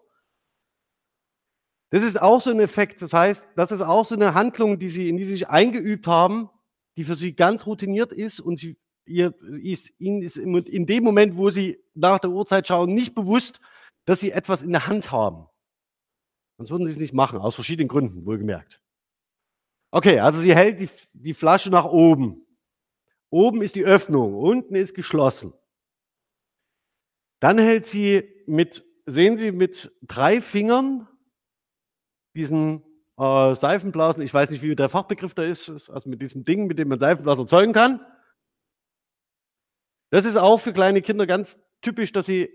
Das 1.91 2.03
ist 2.03 2.21
auch 2.21 2.41
so 2.41 2.51
ein 2.51 2.61
Effekt. 2.61 3.03
Das 3.03 3.13
heißt, 3.13 3.49
das 3.57 3.73
ist 3.73 3.81
auch 3.81 4.05
so 4.05 4.15
eine 4.15 4.35
Handlung, 4.35 4.79
die 4.79 4.89
Sie, 4.91 5.09
in 5.09 5.17
die 5.17 5.25
Sie 5.25 5.33
sich 5.33 5.49
eingeübt 5.49 6.07
haben, 6.07 6.51
die 6.97 7.05
für 7.05 7.17
Sie 7.17 7.35
ganz 7.35 7.67
routiniert 7.67 8.13
ist 8.13 8.39
und 8.39 8.57
Sie 8.57 8.77
ihr 9.11 9.35
ist, 9.63 9.93
ihnen 9.99 10.23
ist 10.23 10.37
in 10.37 10.87
dem 10.87 11.05
Moment, 11.05 11.37
wo 11.37 11.51
sie 11.51 11.83
nach 11.95 12.19
der 12.19 12.31
Uhrzeit 12.31 12.69
schauen, 12.69 12.95
nicht 12.95 13.15
bewusst, 13.15 13.61
dass 14.05 14.21
sie 14.21 14.31
etwas 14.31 14.63
in 14.63 14.73
der 14.73 14.87
Hand 14.87 15.11
haben. 15.11 15.47
Sonst 16.57 16.71
würden 16.71 16.87
sie 16.87 16.93
es 16.93 16.99
nicht 16.99 17.15
machen, 17.15 17.39
aus 17.39 17.55
verschiedenen 17.55 17.89
Gründen, 17.89 18.25
wohlgemerkt. 18.25 18.81
Okay, 19.91 20.21
also 20.21 20.39
sie 20.41 20.55
hält 20.55 20.81
die, 20.81 20.89
die 21.13 21.35
Flasche 21.35 21.71
nach 21.71 21.87
oben. 21.87 22.47
Oben 23.31 23.63
ist 23.63 23.75
die 23.75 23.85
Öffnung, 23.85 24.35
unten 24.35 24.75
ist 24.75 24.95
geschlossen. 24.95 25.53
Dann 27.41 27.59
hält 27.59 27.87
sie 27.87 28.29
mit, 28.47 28.85
sehen 29.07 29.39
Sie, 29.39 29.51
mit 29.51 29.91
drei 30.03 30.41
Fingern 30.41 31.09
diesen 32.35 32.85
äh, 33.17 33.55
Seifenblasen, 33.55 34.23
ich 34.23 34.33
weiß 34.33 34.51
nicht, 34.51 34.63
wie 34.63 34.77
der 34.77 34.89
Fachbegriff 34.89 35.35
da 35.35 35.43
ist, 35.43 35.69
also 35.91 36.09
mit 36.09 36.21
diesem 36.21 36.45
Ding, 36.45 36.67
mit 36.67 36.79
dem 36.79 36.89
man 36.89 36.99
Seifenblasen 36.99 37.45
erzeugen 37.45 37.73
kann. 37.73 38.01
Das 40.11 40.25
ist 40.25 40.37
auch 40.37 40.59
für 40.59 40.73
kleine 40.73 41.03
Kinder 41.03 41.27
ganz 41.27 41.59
typisch, 41.81 42.13
dass 42.13 42.27
sie 42.27 42.49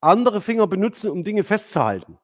andere 0.00 0.40
Finger 0.40 0.66
benutzen, 0.66 1.10
um 1.10 1.22
Dinge 1.24 1.44
festzuhalten. 1.44 2.18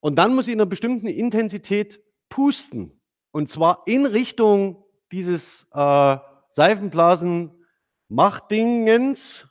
Und 0.00 0.16
dann 0.16 0.34
muss 0.34 0.44
sie 0.46 0.52
in 0.52 0.60
einer 0.60 0.68
bestimmten 0.68 1.06
Intensität 1.06 2.02
pusten. 2.28 3.00
Und 3.30 3.48
zwar 3.48 3.84
in 3.86 4.04
Richtung 4.06 4.84
dieses 5.10 5.66
äh, 5.72 6.16
Seifenblasen-Machtdingens. 6.50 9.48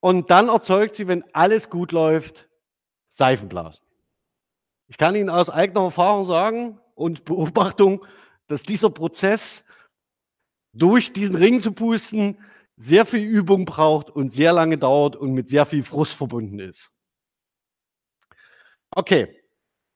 Und 0.00 0.30
dann 0.30 0.48
erzeugt 0.48 0.94
sie, 0.94 1.08
wenn 1.08 1.24
alles 1.34 1.68
gut 1.70 1.90
läuft, 1.92 2.48
Seifenblasen. 3.08 3.84
Ich 4.86 4.98
kann 4.98 5.16
Ihnen 5.16 5.30
aus 5.30 5.48
eigener 5.50 5.84
Erfahrung 5.84 6.24
sagen 6.24 6.78
und 6.94 7.24
Beobachtung, 7.24 8.04
dass 8.46 8.62
dieser 8.62 8.90
Prozess 8.90 9.64
durch 10.74 11.12
diesen 11.12 11.36
Ring 11.36 11.60
zu 11.60 11.72
pusten, 11.72 12.38
sehr 12.76 13.06
viel 13.06 13.22
Übung 13.22 13.64
braucht 13.64 14.10
und 14.10 14.32
sehr 14.32 14.52
lange 14.52 14.76
dauert 14.78 15.16
und 15.16 15.32
mit 15.32 15.48
sehr 15.48 15.64
viel 15.64 15.84
Frust 15.84 16.12
verbunden 16.12 16.58
ist. 16.58 16.90
Okay. 18.90 19.40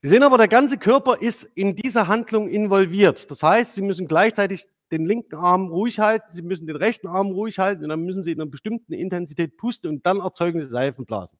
Sie 0.01 0.11
sehen 0.11 0.23
aber, 0.23 0.39
der 0.39 0.47
ganze 0.47 0.79
Körper 0.79 1.21
ist 1.21 1.43
in 1.43 1.75
dieser 1.75 2.07
Handlung 2.07 2.49
involviert. 2.49 3.29
Das 3.33 3.43
heißt, 3.43 3.75
Sie 3.75 3.83
müssen 3.83 4.07
gleichzeitig 4.07 4.69
den 4.93 5.05
linken 5.07 5.35
Arm 5.35 5.69
ruhig 5.69 5.99
halten, 5.99 6.33
Sie 6.33 6.43
müssen 6.43 6.69
den 6.69 6.77
rechten 6.77 7.09
Arm 7.09 7.29
ruhig 7.29 7.59
halten 7.59 7.83
und 7.83 7.89
dann 7.89 8.05
müssen 8.05 8.23
Sie 8.23 8.31
in 8.31 8.41
einer 8.41 8.49
bestimmten 8.49 8.93
Intensität 8.93 9.57
pusten 9.57 9.91
und 9.91 10.07
dann 10.07 10.21
erzeugen 10.21 10.61
Sie 10.61 10.71
Seifenblasen. 10.71 11.39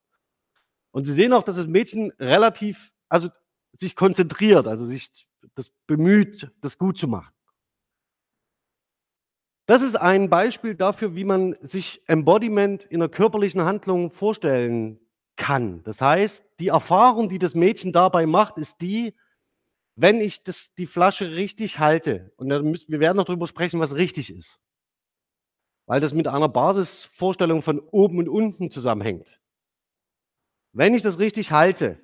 Und 0.91 1.05
Sie 1.05 1.13
sehen 1.13 1.31
auch, 1.31 1.43
dass 1.43 1.55
das 1.55 1.67
Mädchen 1.67 2.11
relativ, 2.19 2.91
also 3.07 3.29
sich 3.73 3.95
konzentriert, 3.95 4.67
also 4.67 4.85
sich 4.85 5.09
das 5.55 5.71
bemüht, 5.87 6.51
das 6.59 6.77
gut 6.77 6.97
zu 6.97 7.07
machen. 7.07 7.33
Das 9.69 9.83
ist 9.83 9.95
ein 9.95 10.31
Beispiel 10.31 10.73
dafür, 10.73 11.13
wie 11.13 11.23
man 11.23 11.55
sich 11.61 12.01
Embodiment 12.07 12.85
in 12.85 13.03
einer 13.03 13.07
körperlichen 13.07 13.61
Handlung 13.65 14.09
vorstellen 14.09 14.99
kann. 15.35 15.83
Das 15.83 16.01
heißt, 16.01 16.43
die 16.59 16.69
Erfahrung, 16.69 17.29
die 17.29 17.37
das 17.37 17.53
Mädchen 17.53 17.93
dabei 17.93 18.25
macht, 18.25 18.57
ist 18.57 18.81
die, 18.81 19.13
wenn 19.95 20.21
ich 20.21 20.43
das, 20.43 20.73
die 20.73 20.87
Flasche 20.87 21.33
richtig 21.33 21.77
halte, 21.77 22.31
und 22.37 22.47
müssen, 22.63 22.91
wir 22.91 22.99
werden 22.99 23.17
noch 23.17 23.25
darüber 23.25 23.45
sprechen, 23.45 23.79
was 23.79 23.93
richtig 23.93 24.33
ist, 24.33 24.59
weil 25.85 26.01
das 26.01 26.15
mit 26.15 26.27
einer 26.27 26.49
Basisvorstellung 26.49 27.61
von 27.61 27.77
oben 27.77 28.17
und 28.17 28.27
unten 28.27 28.71
zusammenhängt. 28.71 29.39
Wenn 30.73 30.95
ich 30.95 31.03
das 31.03 31.19
richtig 31.19 31.51
halte, 31.51 31.99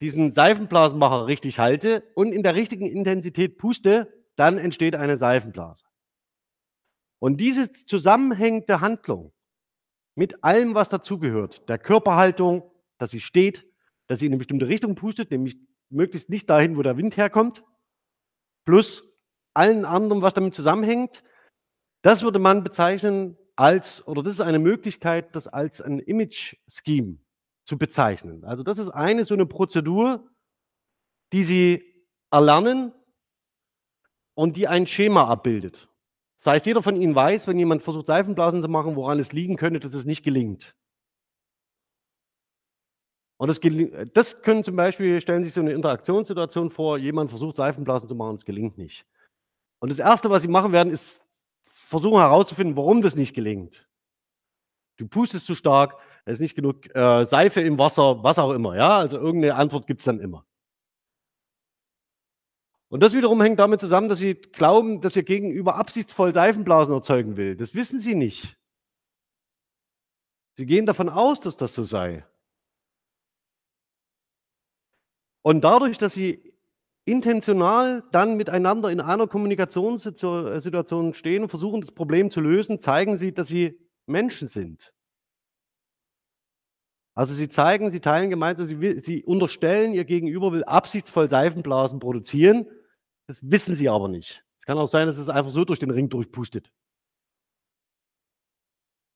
diesen 0.00 0.30
Seifenblasenmacher 0.30 1.26
richtig 1.26 1.58
halte 1.58 2.04
und 2.14 2.30
in 2.30 2.44
der 2.44 2.54
richtigen 2.54 2.86
Intensität 2.86 3.58
puste, 3.58 4.06
dann 4.36 4.58
entsteht 4.58 4.94
eine 4.94 5.16
Seifenblase. 5.16 5.89
Und 7.20 7.36
diese 7.36 7.70
zusammenhängende 7.70 8.80
Handlung 8.80 9.32
mit 10.16 10.42
allem, 10.42 10.74
was 10.74 10.88
dazugehört, 10.88 11.68
der 11.68 11.78
Körperhaltung, 11.78 12.70
dass 12.98 13.10
sie 13.10 13.20
steht, 13.20 13.66
dass 14.06 14.18
sie 14.18 14.26
in 14.26 14.32
eine 14.32 14.38
bestimmte 14.38 14.66
Richtung 14.66 14.94
pustet, 14.94 15.30
nämlich 15.30 15.56
möglichst 15.90 16.30
nicht 16.30 16.48
dahin, 16.50 16.76
wo 16.76 16.82
der 16.82 16.96
Wind 16.96 17.16
herkommt, 17.16 17.62
plus 18.64 19.12
allen 19.54 19.84
anderen, 19.84 20.22
was 20.22 20.34
damit 20.34 20.54
zusammenhängt, 20.54 21.22
das 22.02 22.22
würde 22.22 22.38
man 22.38 22.64
bezeichnen 22.64 23.36
als, 23.56 24.06
oder 24.08 24.22
das 24.22 24.34
ist 24.34 24.40
eine 24.40 24.58
Möglichkeit, 24.58 25.34
das 25.36 25.46
als 25.46 25.82
ein 25.82 25.98
Image-Scheme 25.98 27.18
zu 27.64 27.76
bezeichnen. 27.76 28.44
Also 28.44 28.62
das 28.62 28.78
ist 28.78 28.88
eine 28.88 29.24
so 29.24 29.34
eine 29.34 29.44
Prozedur, 29.44 30.26
die 31.32 31.44
Sie 31.44 32.04
erlernen 32.30 32.92
und 34.34 34.56
die 34.56 34.66
ein 34.66 34.86
Schema 34.86 35.28
abbildet. 35.28 35.89
Das 36.40 36.46
heißt, 36.46 36.66
jeder 36.66 36.82
von 36.82 36.96
Ihnen 36.96 37.14
weiß, 37.14 37.46
wenn 37.48 37.58
jemand 37.58 37.82
versucht, 37.82 38.06
Seifenblasen 38.06 38.62
zu 38.62 38.68
machen, 38.68 38.96
woran 38.96 39.18
es 39.18 39.32
liegen 39.32 39.56
könnte, 39.56 39.78
dass 39.78 39.92
es 39.92 40.06
nicht 40.06 40.22
gelingt. 40.22 40.74
Und 43.38 43.48
das, 43.48 43.60
das 44.14 44.40
können 44.40 44.64
zum 44.64 44.74
Beispiel, 44.74 45.20
stellen 45.20 45.42
Sie 45.42 45.48
sich 45.48 45.54
so 45.54 45.60
eine 45.60 45.72
Interaktionssituation 45.72 46.70
vor, 46.70 46.96
jemand 46.96 47.28
versucht, 47.28 47.56
Seifenblasen 47.56 48.08
zu 48.08 48.14
machen 48.14 48.36
es 48.36 48.46
gelingt 48.46 48.78
nicht. 48.78 49.04
Und 49.80 49.90
das 49.90 49.98
Erste, 49.98 50.30
was 50.30 50.40
Sie 50.40 50.48
machen 50.48 50.72
werden, 50.72 50.90
ist 50.90 51.22
versuchen 51.66 52.20
herauszufinden, 52.20 52.76
warum 52.76 53.02
das 53.02 53.16
nicht 53.16 53.34
gelingt. 53.34 53.86
Du 54.96 55.08
pustest 55.08 55.44
zu 55.44 55.54
stark, 55.54 55.98
es 56.24 56.34
ist 56.34 56.40
nicht 56.40 56.54
genug 56.54 56.94
äh, 56.94 57.26
Seife 57.26 57.60
im 57.60 57.78
Wasser, 57.78 58.22
was 58.22 58.38
auch 58.38 58.52
immer. 58.52 58.76
Ja, 58.76 58.98
also 58.98 59.18
irgendeine 59.18 59.56
Antwort 59.56 59.86
gibt 59.86 60.00
es 60.00 60.04
dann 60.06 60.20
immer. 60.20 60.46
Und 62.90 63.04
das 63.04 63.14
wiederum 63.14 63.40
hängt 63.40 63.60
damit 63.60 63.80
zusammen, 63.80 64.08
dass 64.08 64.18
sie 64.18 64.34
glauben, 64.34 65.00
dass 65.00 65.14
ihr 65.14 65.22
Gegenüber 65.22 65.76
absichtsvoll 65.76 66.34
Seifenblasen 66.34 66.92
erzeugen 66.92 67.36
will. 67.36 67.54
Das 67.56 67.72
wissen 67.74 68.00
sie 68.00 68.16
nicht. 68.16 68.58
Sie 70.56 70.66
gehen 70.66 70.86
davon 70.86 71.08
aus, 71.08 71.40
dass 71.40 71.56
das 71.56 71.72
so 71.72 71.84
sei. 71.84 72.26
Und 75.42 75.62
dadurch, 75.62 75.98
dass 75.98 76.14
sie 76.14 76.52
intentional 77.04 78.02
dann 78.10 78.36
miteinander 78.36 78.90
in 78.90 79.00
einer 79.00 79.28
Kommunikationssituation 79.28 81.14
stehen 81.14 81.44
und 81.44 81.48
versuchen, 81.48 81.80
das 81.80 81.92
Problem 81.92 82.32
zu 82.32 82.40
lösen, 82.40 82.80
zeigen 82.80 83.16
sie, 83.16 83.32
dass 83.32 83.46
sie 83.46 83.78
Menschen 84.06 84.48
sind. 84.48 84.92
Also 87.14 87.34
sie 87.34 87.48
zeigen, 87.48 87.92
sie 87.92 88.00
teilen 88.00 88.30
gemeinsam, 88.30 88.66
sie, 88.66 88.98
sie 88.98 89.22
unterstellen, 89.22 89.92
ihr 89.92 90.04
Gegenüber 90.04 90.52
will 90.52 90.64
absichtsvoll 90.64 91.30
Seifenblasen 91.30 92.00
produzieren 92.00 92.66
Das 93.30 93.48
wissen 93.48 93.76
sie 93.76 93.88
aber 93.88 94.08
nicht. 94.08 94.44
Es 94.58 94.66
kann 94.66 94.76
auch 94.76 94.88
sein, 94.88 95.06
dass 95.06 95.16
es 95.16 95.28
einfach 95.28 95.52
so 95.52 95.64
durch 95.64 95.78
den 95.78 95.92
Ring 95.92 96.08
durchpustet. 96.08 96.72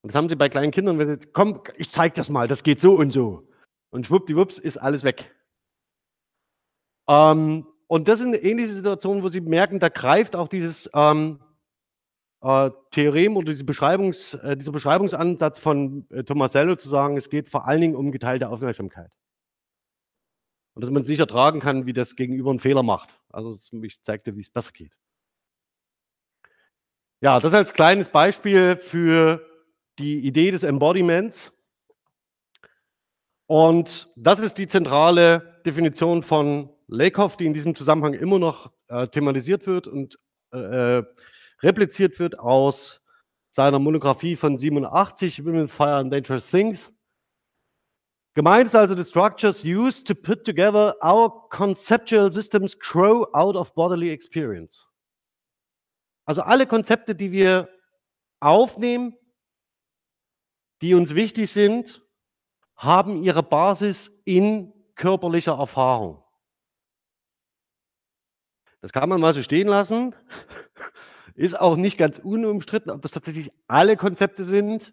Und 0.02 0.12
das 0.12 0.14
haben 0.14 0.28
sie 0.28 0.36
bei 0.36 0.48
kleinen 0.48 0.70
Kindern, 0.70 1.00
wenn 1.00 1.20
sie, 1.20 1.28
komm, 1.32 1.60
ich 1.78 1.90
zeig 1.90 2.14
das 2.14 2.28
mal, 2.28 2.46
das 2.46 2.62
geht 2.62 2.78
so 2.78 2.94
und 2.94 3.12
so. 3.12 3.48
Und 3.90 4.06
schwuppdiwupps 4.06 4.58
ist 4.58 4.76
alles 4.76 5.02
weg. 5.02 5.34
Ähm, 7.08 7.66
und 7.88 8.06
das 8.06 8.20
sind 8.20 8.34
ähnliche 8.40 8.74
Situationen, 8.74 9.24
wo 9.24 9.28
sie 9.30 9.40
merken, 9.40 9.80
da 9.80 9.88
greift 9.88 10.36
auch 10.36 10.46
dieses 10.46 10.88
ähm, 10.94 11.40
äh, 12.40 12.70
Theorem 12.92 13.36
oder 13.36 13.50
diese 13.50 13.64
Beschreibungs, 13.64 14.34
äh, 14.34 14.56
dieser 14.56 14.70
Beschreibungsansatz 14.70 15.58
von 15.58 16.06
äh, 16.10 16.22
Tomasello 16.22 16.76
zu 16.76 16.88
sagen, 16.88 17.16
es 17.16 17.30
geht 17.30 17.48
vor 17.48 17.66
allen 17.66 17.80
Dingen 17.80 17.96
um 17.96 18.12
geteilte 18.12 18.48
Aufmerksamkeit. 18.48 19.10
Und 20.74 20.82
dass 20.82 20.90
man 20.90 21.02
es 21.02 21.08
nicht 21.08 21.20
ertragen 21.20 21.60
kann, 21.60 21.86
wie 21.86 21.92
das 21.92 22.16
Gegenüber 22.16 22.50
einen 22.50 22.58
Fehler 22.58 22.82
macht. 22.82 23.18
Also 23.30 23.56
ich 23.82 24.02
zeigte, 24.02 24.36
wie 24.36 24.40
es 24.40 24.50
besser 24.50 24.72
geht. 24.72 24.92
Ja, 27.20 27.40
das 27.40 27.54
als 27.54 27.72
kleines 27.72 28.08
Beispiel 28.08 28.76
für 28.76 29.46
die 29.98 30.26
Idee 30.26 30.50
des 30.50 30.62
Embodiments. 30.62 31.52
Und 33.46 34.08
das 34.16 34.40
ist 34.40 34.58
die 34.58 34.66
zentrale 34.66 35.60
Definition 35.64 36.22
von 36.22 36.70
Lakoff, 36.86 37.36
die 37.36 37.46
in 37.46 37.54
diesem 37.54 37.74
Zusammenhang 37.74 38.14
immer 38.14 38.38
noch 38.38 38.72
äh, 38.88 39.06
thematisiert 39.08 39.66
wird 39.66 39.86
und 39.86 40.18
äh, 40.52 40.98
äh 40.98 41.04
repliziert 41.62 42.18
wird 42.18 42.38
aus 42.38 43.00
seiner 43.48 43.78
Monographie 43.78 44.36
von 44.36 44.58
87, 44.58 45.44
Women, 45.44 45.68
Fire 45.68 45.94
and 45.94 46.12
Dangerous 46.12 46.50
Things. 46.50 46.92
Gemeint 48.34 48.66
ist 48.66 48.74
also 48.74 48.96
the 48.96 49.04
structures 49.04 49.64
used 49.64 50.06
to 50.08 50.14
put 50.14 50.44
together 50.44 50.96
our 51.02 51.48
conceptual 51.50 52.32
systems 52.32 52.76
grow 52.76 53.28
out 53.32 53.54
of 53.54 53.72
bodily 53.74 54.10
experience. 54.10 54.88
Also 56.26 56.42
alle 56.42 56.66
Konzepte, 56.66 57.14
die 57.14 57.30
wir 57.30 57.68
aufnehmen, 58.40 59.16
die 60.82 60.94
uns 60.94 61.14
wichtig 61.14 61.52
sind, 61.52 62.02
haben 62.76 63.22
ihre 63.22 63.42
Basis 63.42 64.10
in 64.24 64.72
körperlicher 64.96 65.56
Erfahrung. 65.56 66.22
Das 68.80 68.92
kann 68.92 69.08
man 69.08 69.20
mal 69.20 69.32
so 69.32 69.42
stehen 69.42 69.68
lassen. 69.68 70.14
Ist 71.36 71.58
auch 71.58 71.76
nicht 71.76 71.98
ganz 71.98 72.18
unumstritten, 72.18 72.90
ob 72.90 73.02
das 73.02 73.12
tatsächlich 73.12 73.50
alle 73.66 73.96
Konzepte 73.96 74.44
sind. 74.44 74.92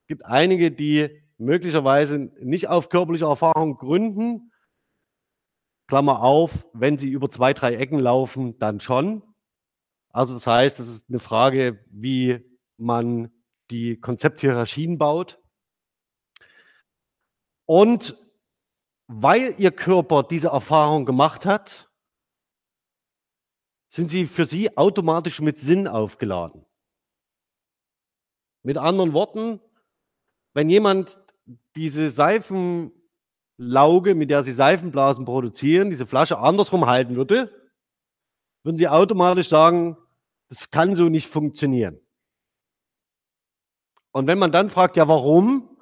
Es 0.00 0.06
gibt 0.06 0.24
einige, 0.24 0.70
die 0.70 1.22
möglicherweise 1.42 2.18
nicht 2.40 2.68
auf 2.68 2.88
körperliche 2.88 3.26
Erfahrung 3.26 3.76
gründen. 3.76 4.52
Klammer 5.88 6.22
auf, 6.22 6.66
wenn 6.72 6.96
sie 6.96 7.10
über 7.10 7.30
zwei, 7.30 7.52
drei 7.52 7.74
Ecken 7.74 7.98
laufen, 7.98 8.58
dann 8.58 8.80
schon. 8.80 9.22
Also 10.10 10.34
das 10.34 10.46
heißt, 10.46 10.80
es 10.80 10.88
ist 10.88 11.08
eine 11.08 11.18
Frage, 11.18 11.84
wie 11.90 12.40
man 12.76 13.30
die 13.70 13.98
Konzepthierarchien 13.98 14.98
baut. 14.98 15.38
Und 17.66 18.16
weil 19.06 19.54
ihr 19.58 19.70
Körper 19.70 20.22
diese 20.22 20.48
Erfahrung 20.48 21.04
gemacht 21.04 21.44
hat, 21.44 21.90
sind 23.88 24.10
sie 24.10 24.26
für 24.26 24.46
sie 24.46 24.76
automatisch 24.76 25.40
mit 25.40 25.58
Sinn 25.58 25.86
aufgeladen. 25.86 26.64
Mit 28.62 28.78
anderen 28.78 29.12
Worten, 29.12 29.60
wenn 30.54 30.70
jemand 30.70 31.21
diese 31.76 32.10
Seifenlauge, 32.10 34.14
mit 34.14 34.30
der 34.30 34.44
sie 34.44 34.52
Seifenblasen 34.52 35.24
produzieren, 35.24 35.90
diese 35.90 36.06
Flasche 36.06 36.38
andersrum 36.38 36.86
halten 36.86 37.16
würde, 37.16 37.50
würden 38.64 38.76
sie 38.76 38.88
automatisch 38.88 39.48
sagen, 39.48 39.96
das 40.48 40.70
kann 40.70 40.94
so 40.94 41.08
nicht 41.08 41.28
funktionieren. 41.28 41.98
Und 44.12 44.26
wenn 44.26 44.38
man 44.38 44.52
dann 44.52 44.68
fragt, 44.68 44.96
ja, 44.96 45.08
warum, 45.08 45.78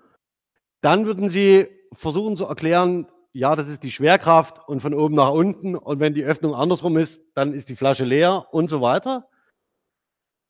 dann 0.80 1.04
würden 1.04 1.28
sie 1.28 1.68
versuchen 1.92 2.36
zu 2.36 2.46
erklären, 2.46 3.08
ja, 3.32 3.54
das 3.54 3.68
ist 3.68 3.82
die 3.82 3.90
Schwerkraft 3.90 4.60
und 4.68 4.80
von 4.80 4.94
oben 4.94 5.14
nach 5.14 5.30
unten. 5.30 5.76
Und 5.76 6.00
wenn 6.00 6.14
die 6.14 6.24
Öffnung 6.24 6.54
andersrum 6.54 6.96
ist, 6.96 7.22
dann 7.34 7.52
ist 7.52 7.68
die 7.68 7.76
Flasche 7.76 8.04
leer 8.04 8.46
und 8.52 8.68
so 8.68 8.80
weiter. 8.80 9.28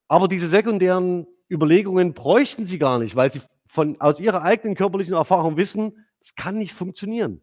Aber 0.08 0.28
diese 0.28 0.48
sekundären 0.48 1.26
Überlegungen 1.50 2.14
bräuchten 2.14 2.66
sie 2.66 2.78
gar 2.78 2.98
nicht, 2.98 3.16
weil 3.16 3.30
sie 3.30 3.40
von, 3.70 4.00
aus 4.00 4.18
ihrer 4.18 4.42
eigenen 4.42 4.74
körperlichen 4.74 5.14
Erfahrung 5.14 5.56
wissen, 5.56 6.04
es 6.20 6.34
kann 6.34 6.58
nicht 6.58 6.72
funktionieren. 6.72 7.40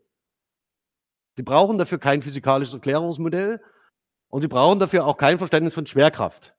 Sie 1.37 1.43
brauchen 1.43 1.77
dafür 1.77 1.99
kein 1.99 2.21
physikalisches 2.21 2.73
Erklärungsmodell 2.73 3.61
und 4.27 4.41
sie 4.41 4.49
brauchen 4.49 4.77
dafür 4.79 5.05
auch 5.05 5.15
kein 5.15 5.37
Verständnis 5.37 5.73
von 5.73 5.85
Schwerkraft. 5.85 6.53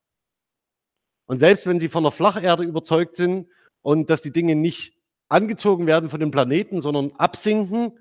Und 1.27 1.39
selbst 1.39 1.67
wenn 1.67 1.81
sie 1.81 1.91
von 1.91 2.03
der 2.03 2.13
Flacherde 2.13 2.63
überzeugt 2.63 3.15
sind 3.15 3.51
und 3.83 4.09
dass 4.09 4.23
die 4.23 4.33
Dinge 4.33 4.55
nicht 4.55 4.97
angezogen 5.29 5.87
werden 5.87 6.09
von 6.09 6.21
dem 6.21 6.31
Planeten, 6.31 6.81
sondern 6.81 7.13
absinken, 7.19 7.93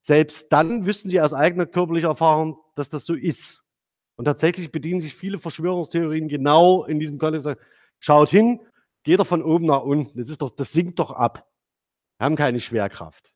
selbst 0.00 0.52
dann 0.52 0.86
wüssten 0.86 1.08
sie 1.08 1.20
aus 1.20 1.32
eigener 1.32 1.66
körperlicher 1.66 2.08
Erfahrung, 2.08 2.58
dass 2.74 2.90
das 2.90 3.06
so 3.06 3.14
ist. 3.14 3.62
Und 4.16 4.24
tatsächlich 4.24 4.72
bedienen 4.72 5.00
sich 5.00 5.14
viele 5.14 5.38
Verschwörungstheorien 5.38 6.26
genau 6.26 6.84
in 6.84 6.98
diesem 6.98 7.18
Kontext. 7.18 7.48
Schaut 8.00 8.30
hin, 8.30 8.58
geht 9.06 9.20
doch 9.20 9.26
von 9.26 9.42
oben 9.42 9.66
nach 9.66 9.82
unten. 9.82 10.18
Das, 10.18 10.28
ist 10.28 10.42
doch, 10.42 10.50
das 10.50 10.72
sinkt 10.72 10.98
doch 10.98 11.12
ab. 11.12 11.48
Wir 12.18 12.26
haben 12.26 12.36
keine 12.36 12.58
Schwerkraft. 12.58 13.32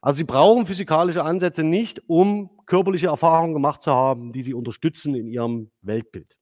Also 0.00 0.16
sie 0.16 0.24
brauchen 0.24 0.66
physikalische 0.66 1.22
Ansätze 1.22 1.62
nicht, 1.62 2.02
um 2.08 2.64
körperliche 2.64 3.08
Erfahrungen 3.08 3.52
gemacht 3.52 3.82
zu 3.82 3.92
haben, 3.92 4.32
die 4.32 4.42
sie 4.42 4.54
unterstützen 4.54 5.14
in 5.14 5.26
ihrem 5.26 5.70
Weltbild. 5.82 6.38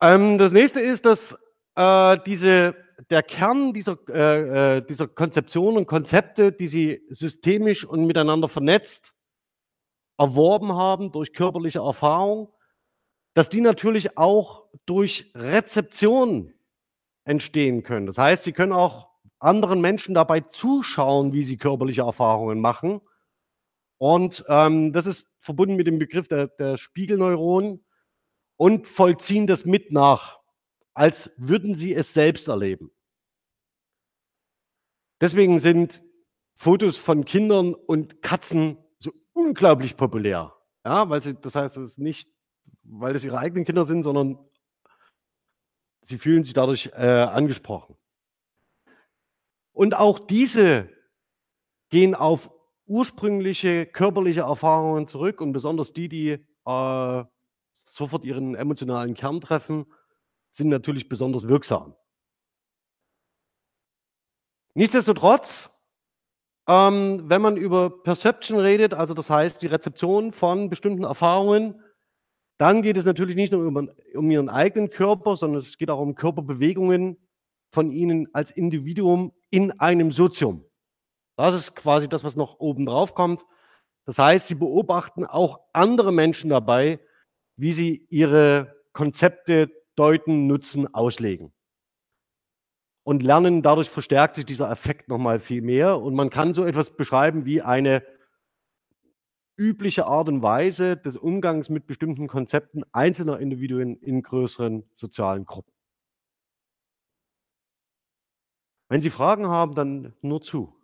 Ähm, 0.00 0.38
das 0.38 0.52
nächste 0.52 0.80
ist, 0.80 1.06
dass 1.06 1.36
äh, 1.74 2.18
diese 2.24 2.76
der 3.10 3.24
Kern 3.24 3.72
dieser, 3.72 3.98
äh, 4.08 4.76
äh, 4.76 4.86
dieser 4.86 5.08
Konzeption 5.08 5.76
und 5.76 5.86
Konzepte, 5.86 6.52
die 6.52 6.68
sie 6.68 7.02
systemisch 7.10 7.84
und 7.84 8.06
miteinander 8.06 8.48
vernetzt 8.48 9.12
erworben 10.18 10.74
haben 10.74 11.10
durch 11.10 11.32
körperliche 11.32 11.80
Erfahrung, 11.80 12.52
dass 13.34 13.48
die 13.48 13.60
natürlich 13.60 14.16
auch 14.16 14.64
durch 14.86 15.32
Rezeption 15.34 16.52
entstehen 17.24 17.82
können. 17.82 18.06
Das 18.06 18.18
heißt, 18.18 18.44
sie 18.44 18.52
können 18.52 18.72
auch 18.72 19.08
anderen 19.38 19.80
Menschen 19.80 20.14
dabei 20.14 20.40
zuschauen, 20.40 21.32
wie 21.32 21.42
sie 21.42 21.56
körperliche 21.56 22.02
Erfahrungen 22.02 22.60
machen. 22.60 23.00
Und 23.98 24.44
ähm, 24.48 24.92
das 24.92 25.06
ist 25.06 25.26
verbunden 25.38 25.76
mit 25.76 25.86
dem 25.86 25.98
Begriff 25.98 26.28
der, 26.28 26.48
der 26.48 26.76
Spiegelneuronen 26.76 27.84
und 28.56 28.86
vollziehen 28.88 29.46
das 29.46 29.64
mit 29.64 29.92
nach 29.92 30.44
als 30.94 31.32
würden 31.36 31.74
sie 31.74 31.92
es 31.94 32.14
selbst 32.14 32.48
erleben. 32.48 32.90
Deswegen 35.20 35.58
sind 35.58 36.02
Fotos 36.54 36.98
von 36.98 37.24
Kindern 37.24 37.74
und 37.74 38.22
Katzen 38.22 38.78
so 38.98 39.12
unglaublich 39.32 39.96
populär. 39.96 40.54
Ja, 40.84 41.08
weil 41.08 41.20
sie, 41.20 41.34
das 41.34 41.56
heißt, 41.56 41.76
es 41.76 41.90
ist 41.90 41.98
nicht, 41.98 42.30
weil 42.84 43.12
das 43.12 43.24
ihre 43.24 43.38
eigenen 43.38 43.64
Kinder 43.64 43.84
sind, 43.84 44.02
sondern 44.02 44.38
sie 46.02 46.18
fühlen 46.18 46.44
sich 46.44 46.54
dadurch 46.54 46.90
äh, 46.94 47.06
angesprochen. 47.06 47.96
Und 49.72 49.94
auch 49.94 50.18
diese 50.18 50.88
gehen 51.88 52.14
auf 52.14 52.50
ursprüngliche 52.86 53.86
körperliche 53.86 54.40
Erfahrungen 54.40 55.06
zurück 55.06 55.40
und 55.40 55.52
besonders 55.52 55.92
die, 55.92 56.08
die 56.08 56.30
äh, 56.66 57.24
sofort 57.72 58.24
ihren 58.24 58.54
emotionalen 58.54 59.14
Kern 59.14 59.40
treffen, 59.40 59.86
sind 60.50 60.68
natürlich 60.68 61.08
besonders 61.08 61.48
wirksam. 61.48 61.96
Nichtsdestotrotz, 64.74 65.70
ähm, 66.68 67.28
wenn 67.28 67.42
man 67.42 67.56
über 67.56 68.02
Perception 68.02 68.58
redet, 68.58 68.94
also 68.94 69.14
das 69.14 69.30
heißt 69.30 69.62
die 69.62 69.66
Rezeption 69.66 70.32
von 70.32 70.68
bestimmten 70.68 71.04
Erfahrungen, 71.04 71.80
dann 72.58 72.82
geht 72.82 72.96
es 72.96 73.04
natürlich 73.04 73.36
nicht 73.36 73.52
nur 73.52 73.66
um, 73.66 73.90
um 74.14 74.30
ihren 74.30 74.48
eigenen 74.48 74.88
Körper, 74.88 75.36
sondern 75.36 75.58
es 75.58 75.76
geht 75.76 75.90
auch 75.90 76.00
um 76.00 76.14
Körperbewegungen 76.14 77.16
von 77.72 77.90
ihnen 77.90 78.28
als 78.32 78.50
Individuum 78.50 79.32
in 79.50 79.72
einem 79.80 80.12
Sozium. 80.12 80.64
Das 81.36 81.54
ist 81.54 81.74
quasi 81.74 82.08
das, 82.08 82.22
was 82.22 82.36
noch 82.36 82.60
oben 82.60 82.86
drauf 82.86 83.14
kommt. 83.14 83.44
Das 84.06 84.18
heißt, 84.18 84.48
sie 84.48 84.54
beobachten 84.54 85.24
auch 85.24 85.60
andere 85.72 86.12
Menschen 86.12 86.50
dabei, 86.50 87.00
wie 87.56 87.72
sie 87.72 88.06
ihre 88.10 88.76
Konzepte 88.92 89.70
deuten, 89.96 90.46
nutzen, 90.46 90.92
auslegen. 90.92 91.52
Und 93.02 93.22
lernen, 93.22 93.62
dadurch 93.62 93.90
verstärkt 93.90 94.36
sich 94.36 94.46
dieser 94.46 94.70
Effekt 94.70 95.08
nochmal 95.08 95.40
viel 95.40 95.62
mehr. 95.62 96.00
Und 96.00 96.14
man 96.14 96.30
kann 96.30 96.54
so 96.54 96.64
etwas 96.64 96.96
beschreiben 96.96 97.44
wie 97.44 97.60
eine 97.60 98.02
übliche 99.56 100.06
Art 100.06 100.28
und 100.28 100.42
Weise 100.42 100.96
des 100.96 101.16
Umgangs 101.16 101.68
mit 101.68 101.86
bestimmten 101.86 102.26
Konzepten 102.28 102.82
einzelner 102.92 103.38
Individuen 103.38 103.96
in 104.00 104.22
größeren 104.22 104.84
sozialen 104.94 105.44
Gruppen. 105.46 105.72
Wenn 108.88 109.02
Sie 109.02 109.10
Fragen 109.10 109.48
haben, 109.48 109.74
dann 109.74 110.14
nur 110.22 110.42
zu. 110.42 110.74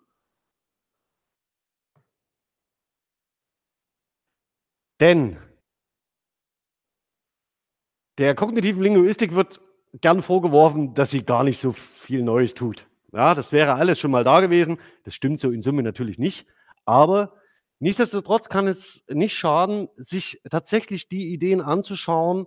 Denn 5.01 5.39
der 8.19 8.35
kognitiven 8.35 8.83
Linguistik 8.83 9.35
wird 9.35 9.61
gern 9.95 10.23
vorgeworfen, 10.23 10.95
dass 10.95 11.11
sie 11.11 11.25
gar 11.25 11.43
nicht 11.43 11.59
so 11.59 11.73
viel 11.73 12.23
Neues 12.23 12.55
tut. 12.55 12.87
Ja, 13.13 13.35
das 13.35 13.51
wäre 13.51 13.75
alles 13.75 13.99
schon 13.99 14.11
mal 14.11 14.25
da 14.25 14.41
gewesen. 14.41 14.79
Das 15.05 15.15
stimmt 15.15 15.41
so 15.41 15.51
in 15.51 15.63
Summe 15.63 15.83
natürlich 15.83 16.19
nicht. 16.19 16.47
Aber 16.85 17.40
nichtsdestotrotz 17.81 18.49
kann 18.49 18.69
es 18.69 19.05
nicht 19.09 19.37
schaden, 19.37 19.89
sich 19.97 20.41
tatsächlich 20.49 21.09
die 21.09 21.33
Ideen 21.33 21.61
anzuschauen, 21.61 22.47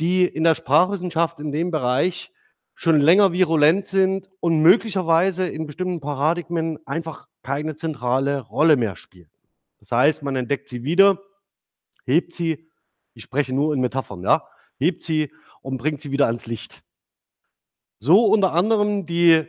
die 0.00 0.24
in 0.24 0.44
der 0.44 0.54
Sprachwissenschaft 0.54 1.40
in 1.40 1.52
dem 1.52 1.70
Bereich 1.70 2.30
schon 2.74 3.00
länger 3.00 3.32
virulent 3.32 3.84
sind 3.84 4.30
und 4.40 4.60
möglicherweise 4.62 5.46
in 5.46 5.66
bestimmten 5.66 6.00
Paradigmen 6.00 6.78
einfach 6.86 7.28
keine 7.42 7.76
zentrale 7.76 8.40
Rolle 8.40 8.76
mehr 8.76 8.96
spielen. 8.96 9.30
Das 9.80 9.92
heißt, 9.92 10.22
man 10.22 10.36
entdeckt 10.36 10.68
sie 10.68 10.82
wieder, 10.82 11.20
hebt 12.06 12.32
sie, 12.32 12.70
ich 13.12 13.24
spreche 13.24 13.54
nur 13.54 13.74
in 13.74 13.80
Metaphern, 13.80 14.22
ja, 14.22 14.46
hebt 14.78 15.02
sie 15.02 15.30
und 15.62 15.76
bringt 15.76 16.00
sie 16.00 16.10
wieder 16.10 16.26
ans 16.26 16.46
Licht. 16.46 16.82
So 17.98 18.24
unter 18.24 18.52
anderem 18.52 19.04
die 19.04 19.46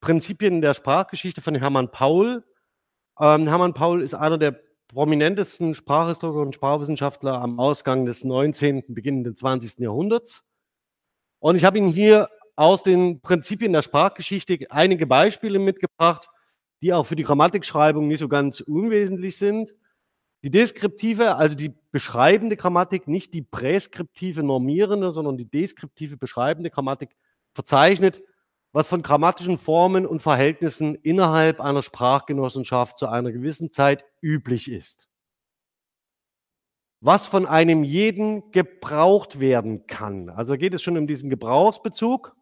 Prinzipien 0.00 0.60
der 0.60 0.74
Sprachgeschichte 0.74 1.40
von 1.40 1.54
Hermann 1.54 1.90
Paul. 1.90 2.44
Ähm, 3.18 3.48
Hermann 3.48 3.74
Paul 3.74 4.02
ist 4.02 4.14
einer 4.14 4.38
der 4.38 4.60
prominentesten 4.88 5.74
Sprachhistoriker 5.74 6.40
und 6.40 6.54
Sprachwissenschaftler 6.54 7.40
am 7.40 7.58
Ausgang 7.58 8.04
des 8.04 8.24
19., 8.24 8.84
beginnenden 8.88 9.36
20. 9.36 9.78
Jahrhunderts. 9.78 10.44
Und 11.38 11.56
ich 11.56 11.64
habe 11.64 11.78
Ihnen 11.78 11.88
hier 11.88 12.28
aus 12.56 12.82
den 12.82 13.20
Prinzipien 13.20 13.72
der 13.72 13.82
Sprachgeschichte 13.82 14.58
einige 14.70 15.06
Beispiele 15.06 15.58
mitgebracht, 15.58 16.28
die 16.82 16.92
auch 16.92 17.04
für 17.04 17.16
die 17.16 17.22
Grammatikschreibung 17.22 18.06
nicht 18.06 18.20
so 18.20 18.28
ganz 18.28 18.60
unwesentlich 18.60 19.36
sind. 19.36 19.74
Die 20.42 20.50
deskriptive, 20.50 21.36
also 21.36 21.56
die 21.56 21.74
beschreibende 21.90 22.56
Grammatik, 22.56 23.08
nicht 23.08 23.34
die 23.34 23.42
präskriptive 23.42 24.42
normierende, 24.42 25.10
sondern 25.10 25.36
die 25.36 25.46
deskriptive 25.46 26.16
beschreibende 26.16 26.70
Grammatik 26.70 27.10
verzeichnet, 27.54 28.22
was 28.76 28.88
von 28.88 29.00
grammatischen 29.00 29.56
Formen 29.56 30.04
und 30.04 30.20
Verhältnissen 30.20 30.96
innerhalb 30.96 31.62
einer 31.62 31.80
Sprachgenossenschaft 31.82 32.98
zu 32.98 33.08
einer 33.08 33.32
gewissen 33.32 33.72
Zeit 33.72 34.04
üblich 34.20 34.70
ist. 34.70 35.08
Was 37.00 37.26
von 37.26 37.46
einem 37.46 37.84
jeden 37.84 38.50
gebraucht 38.50 39.40
werden 39.40 39.86
kann. 39.86 40.28
Also 40.28 40.58
geht 40.58 40.74
es 40.74 40.82
schon 40.82 40.98
um 40.98 41.06
diesen 41.06 41.30
Gebrauchsbezug, 41.30 42.36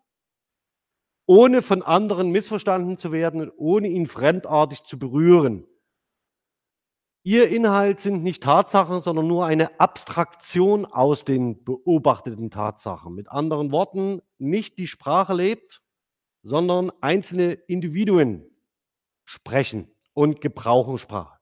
ohne 1.26 1.62
von 1.62 1.84
anderen 1.84 2.32
missverstanden 2.32 2.98
zu 2.98 3.12
werden 3.12 3.40
und 3.40 3.52
ohne 3.56 3.86
ihn 3.86 4.08
fremdartig 4.08 4.82
zu 4.82 4.98
berühren. 4.98 5.68
Ihr 7.22 7.48
Inhalt 7.48 8.00
sind 8.00 8.24
nicht 8.24 8.42
Tatsachen, 8.42 9.00
sondern 9.00 9.28
nur 9.28 9.46
eine 9.46 9.78
Abstraktion 9.78 10.84
aus 10.84 11.24
den 11.24 11.62
beobachteten 11.62 12.50
Tatsachen. 12.50 13.14
Mit 13.14 13.28
anderen 13.28 13.70
Worten, 13.70 14.20
nicht 14.38 14.78
die 14.78 14.88
Sprache 14.88 15.32
lebt, 15.32 15.83
sondern 16.44 16.92
einzelne 17.00 17.54
Individuen 17.54 18.48
sprechen 19.24 19.90
und 20.12 20.40
gebrauchen 20.40 20.98
Sprache. 20.98 21.38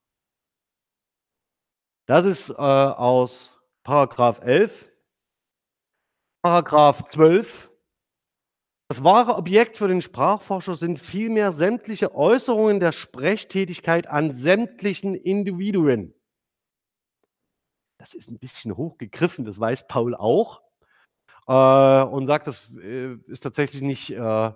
Das 2.07 2.25
ist 2.25 2.49
äh, 2.49 2.55
aus 2.55 3.61
Paragraph 3.83 4.41
11. 4.41 4.89
Paragraph 6.43 7.05
12 7.11 7.73
das 8.93 9.03
wahre 9.03 9.37
Objekt 9.37 9.79
für 9.79 9.89
den 9.89 10.03
Sprachforscher 10.03 10.75
sind 10.75 11.01
vielmehr 11.01 11.53
sämtliche 11.53 12.15
Äußerungen 12.15 12.79
der 12.79 12.93
Sprechtätigkeit 12.93 14.07
an 14.07 14.35
sämtlichen 14.35 15.15
Individuen. 15.15 16.13
Das 17.97 18.13
ist 18.13 18.29
ein 18.29 18.39
bisschen 18.39 18.77
hochgegriffen, 18.77 19.47
das 19.47 19.59
weiß 19.59 19.87
Paul 19.89 20.15
auch. 20.15 20.61
Äh, 21.47 22.05
und 22.05 22.27
sagt, 22.27 22.47
das 22.47 22.71
äh, 22.83 23.15
ist 23.29 23.41
tatsächlich 23.41 23.81
nicht 23.81 24.11
äh, 24.11 24.53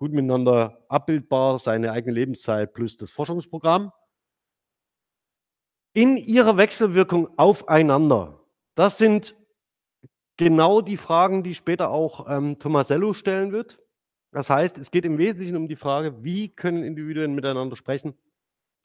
gut 0.00 0.12
miteinander 0.12 0.82
abbildbar, 0.88 1.58
seine 1.58 1.92
eigene 1.92 2.14
Lebenszeit 2.14 2.72
plus 2.72 2.96
das 2.96 3.10
Forschungsprogramm. 3.10 3.92
In 5.92 6.16
ihrer 6.16 6.56
Wechselwirkung 6.56 7.28
aufeinander. 7.38 8.40
Das 8.74 8.96
sind 8.96 9.36
genau 10.38 10.80
die 10.80 10.96
Fragen, 10.96 11.42
die 11.42 11.54
später 11.54 11.90
auch 11.90 12.26
ähm, 12.30 12.58
Tomasello 12.58 13.12
stellen 13.12 13.52
wird. 13.52 13.78
Das 14.32 14.48
heißt, 14.48 14.78
es 14.78 14.90
geht 14.90 15.04
im 15.04 15.18
Wesentlichen 15.18 15.56
um 15.56 15.68
die 15.68 15.76
Frage, 15.76 16.24
wie 16.24 16.48
können 16.48 16.82
Individuen 16.82 17.34
miteinander 17.34 17.76
sprechen 17.76 18.14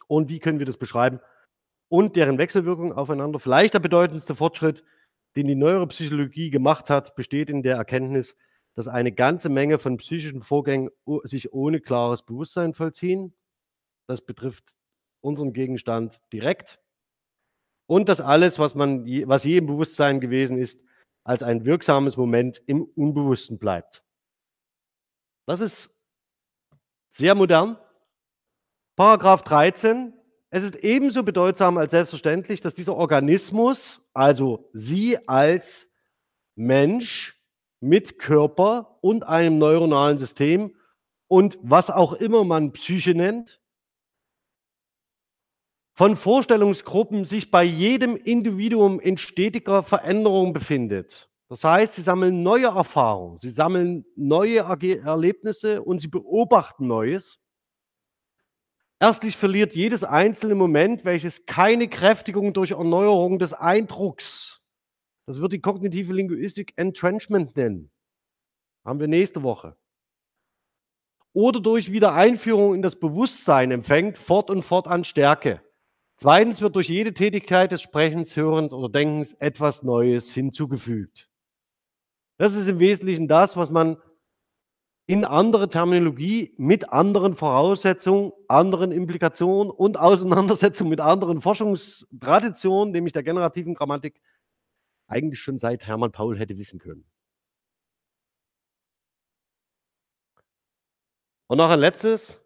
und 0.07 0.29
wie 0.29 0.39
können 0.39 0.59
wir 0.59 0.65
das 0.65 0.77
beschreiben 0.77 1.21
und 1.87 2.17
deren 2.17 2.37
Wechselwirkung 2.37 2.91
aufeinander. 2.91 3.39
Vielleicht 3.39 3.73
der 3.73 3.79
bedeutendste 3.79 4.35
Fortschritt, 4.35 4.83
den 5.37 5.47
die 5.47 5.55
Neuropsychologie 5.55 6.49
gemacht 6.49 6.89
hat, 6.89 7.15
besteht 7.15 7.49
in 7.49 7.63
der 7.63 7.77
Erkenntnis, 7.77 8.35
dass 8.75 8.87
eine 8.87 9.11
ganze 9.11 9.49
Menge 9.49 9.79
von 9.79 9.97
psychischen 9.97 10.41
Vorgängen 10.41 10.89
sich 11.23 11.53
ohne 11.53 11.79
klares 11.79 12.23
Bewusstsein 12.23 12.73
vollziehen. 12.73 13.33
Das 14.07 14.21
betrifft 14.21 14.75
unseren 15.21 15.53
Gegenstand 15.53 16.21
direkt. 16.31 16.79
Und 17.87 18.09
dass 18.09 18.19
alles, 18.21 18.59
was, 18.59 18.75
man, 18.75 19.05
was 19.27 19.43
je 19.43 19.57
im 19.57 19.67
Bewusstsein 19.67 20.19
gewesen 20.19 20.57
ist, 20.57 20.81
als 21.23 21.41
ein 21.41 21.65
wirksames 21.65 22.17
Moment 22.17 22.61
im 22.67 22.83
Unbewussten 22.83 23.57
bleibt. 23.57 24.03
Das 25.47 25.61
ist 25.61 25.95
sehr 27.11 27.33
modern. 27.33 27.77
Paragraph 28.95 29.41
13. 29.43 30.13
Es 30.49 30.63
ist 30.63 30.75
ebenso 30.75 31.23
bedeutsam 31.23 31.77
als 31.77 31.91
selbstverständlich, 31.91 32.61
dass 32.61 32.73
dieser 32.73 32.95
Organismus, 32.95 34.09
also 34.13 34.69
Sie 34.73 35.17
als 35.27 35.89
Mensch 36.55 37.34
mit 37.85 38.19
Körper 38.19 38.97
und 39.01 39.23
einem 39.23 39.57
neuronalen 39.57 40.17
System 40.17 40.75
und 41.27 41.57
was 41.61 41.89
auch 41.89 42.13
immer 42.13 42.43
man 42.43 42.73
Psyche 42.73 43.13
nennt, 43.15 43.61
von 45.93 46.17
Vorstellungsgruppen 46.17 47.23
sich 47.23 47.51
bei 47.51 47.63
jedem 47.63 48.17
Individuum 48.17 48.99
in 48.99 49.17
stetiger 49.17 49.81
Veränderung 49.81 50.51
befindet. 50.51 51.29
Das 51.47 51.63
heißt, 51.63 51.95
sie 51.95 52.01
sammeln 52.01 52.43
neue 52.43 52.67
Erfahrungen, 52.67 53.37
sie 53.37 53.49
sammeln 53.49 54.03
neue 54.15 54.59
Erlebnisse 54.59 55.81
und 55.81 55.99
sie 55.99 56.07
beobachten 56.07 56.87
Neues. 56.87 57.39
Erstlich 58.99 59.37
verliert 59.37 59.75
jedes 59.75 60.03
einzelne 60.03 60.55
Moment, 60.55 61.05
welches 61.05 61.45
keine 61.45 61.87
Kräftigung 61.87 62.53
durch 62.53 62.71
Erneuerung 62.71 63.39
des 63.39 63.53
Eindrucks, 63.53 64.61
das 65.25 65.41
wird 65.41 65.53
die 65.53 65.61
kognitive 65.61 66.13
Linguistik 66.13 66.73
Entrenchment 66.75 67.55
nennen, 67.55 67.91
haben 68.83 68.99
wir 68.99 69.07
nächste 69.07 69.43
Woche, 69.43 69.75
oder 71.33 71.59
durch 71.59 71.91
Wiedereinführung 71.91 72.73
in 72.73 72.81
das 72.81 72.95
Bewusstsein 72.95 73.71
empfängt 73.71 74.17
fort 74.17 74.49
und 74.49 74.63
fort 74.63 74.87
an 74.87 75.03
Stärke. 75.03 75.61
Zweitens 76.15 76.61
wird 76.61 76.77
durch 76.77 76.87
jede 76.87 77.13
Tätigkeit 77.13 77.73
des 77.73 77.81
Sprechens, 77.81 78.37
Hörens 78.37 78.71
oder 78.71 78.87
Denkens 78.87 79.33
etwas 79.33 79.83
Neues 79.83 80.31
hinzugefügt. 80.31 81.29
Das 82.37 82.55
ist 82.55 82.69
im 82.69 82.79
Wesentlichen 82.79 83.27
das, 83.27 83.57
was 83.57 83.69
man 83.69 83.97
in 85.07 85.25
andere 85.25 85.67
Terminologie 85.67 86.53
mit 86.57 86.89
anderen 86.89 87.35
Voraussetzungen, 87.35 88.31
anderen 88.47 88.93
Implikationen 88.93 89.69
und 89.69 89.99
Auseinandersetzungen 89.99 90.89
mit 90.89 91.01
anderen 91.01 91.41
Forschungstraditionen, 91.41 92.93
nämlich 92.93 93.11
der 93.11 93.23
generativen 93.23 93.73
Grammatik, 93.73 94.21
eigentlich 95.07 95.39
schon 95.39 95.57
seit 95.57 95.85
Hermann 95.85 96.11
Paul 96.11 96.37
hätte 96.37 96.57
wissen 96.57 96.79
können. 96.79 97.05
Und 101.47 101.57
noch 101.57 101.69
ein 101.69 101.79
letztes. 101.79 102.39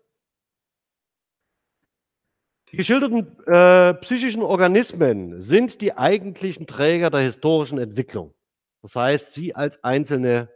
Die 2.71 2.77
geschilderten 2.77 3.39
äh, 3.47 3.93
psychischen 3.95 4.43
Organismen 4.43 5.41
sind 5.41 5.81
die 5.81 5.97
eigentlichen 5.97 6.67
Träger 6.67 7.09
der 7.09 7.21
historischen 7.21 7.79
Entwicklung. 7.79 8.35
Das 8.81 8.95
heißt, 8.95 9.33
sie 9.33 9.55
als 9.55 9.83
einzelne 9.83 10.49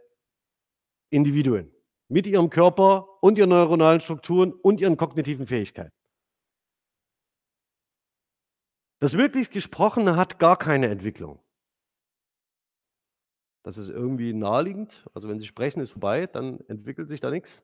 Individuen 1.10 1.72
mit 2.08 2.26
ihrem 2.26 2.50
Körper 2.50 3.08
und 3.22 3.38
ihren 3.38 3.50
neuronalen 3.50 4.00
Strukturen 4.00 4.52
und 4.52 4.80
ihren 4.80 4.96
kognitiven 4.96 5.46
Fähigkeiten. 5.46 5.92
Das 9.00 9.16
wirklich 9.16 9.50
Gesprochene 9.50 10.16
hat 10.16 10.38
gar 10.38 10.56
keine 10.56 10.88
Entwicklung. 10.88 11.43
Das 13.64 13.78
ist 13.78 13.88
irgendwie 13.88 14.34
naheliegend. 14.34 15.04
Also 15.14 15.28
wenn 15.28 15.40
Sie 15.40 15.46
sprechen, 15.46 15.80
ist 15.80 15.92
vorbei, 15.92 16.26
dann 16.26 16.60
entwickelt 16.68 17.08
sich 17.08 17.20
da 17.20 17.30
nichts. 17.30 17.62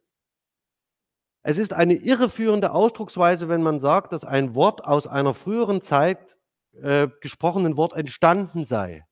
Es 1.42 1.58
ist 1.58 1.72
eine 1.72 1.94
irreführende 1.94 2.72
Ausdrucksweise, 2.72 3.48
wenn 3.48 3.62
man 3.62 3.78
sagt, 3.80 4.12
dass 4.12 4.24
ein 4.24 4.54
Wort 4.54 4.84
aus 4.84 5.06
einer 5.06 5.34
früheren 5.34 5.82
Zeit 5.82 6.38
äh, 6.72 7.08
gesprochenen 7.20 7.76
Wort 7.76 7.92
entstanden 7.92 8.64
sei. 8.64 9.06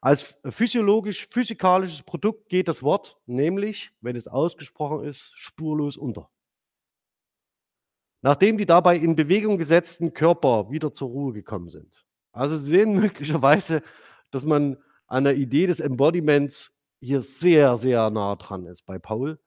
Als 0.00 0.36
physiologisch, 0.48 1.26
physikalisches 1.30 2.02
Produkt 2.02 2.48
geht 2.48 2.68
das 2.68 2.82
Wort 2.82 3.18
nämlich, 3.26 3.92
wenn 4.00 4.16
es 4.16 4.28
ausgesprochen 4.28 5.04
ist, 5.04 5.32
spurlos 5.34 5.96
unter. 5.96 6.30
Nachdem 8.22 8.56
die 8.56 8.66
dabei 8.66 8.96
in 8.96 9.14
Bewegung 9.14 9.58
gesetzten 9.58 10.14
Körper 10.14 10.70
wieder 10.70 10.92
zur 10.92 11.08
Ruhe 11.08 11.32
gekommen 11.32 11.68
sind. 11.68 12.04
Also, 12.32 12.56
Sie 12.56 12.66
sehen 12.66 12.94
möglicherweise, 13.00 13.82
dass 14.30 14.44
man 14.44 14.76
an 15.06 15.24
der 15.24 15.36
Idee 15.36 15.66
des 15.66 15.80
Embodiments 15.80 16.78
hier 17.00 17.22
sehr, 17.22 17.76
sehr 17.78 18.10
nah 18.10 18.36
dran 18.36 18.66
ist 18.66 18.86
bei 18.86 18.98
Paul. 18.98 19.38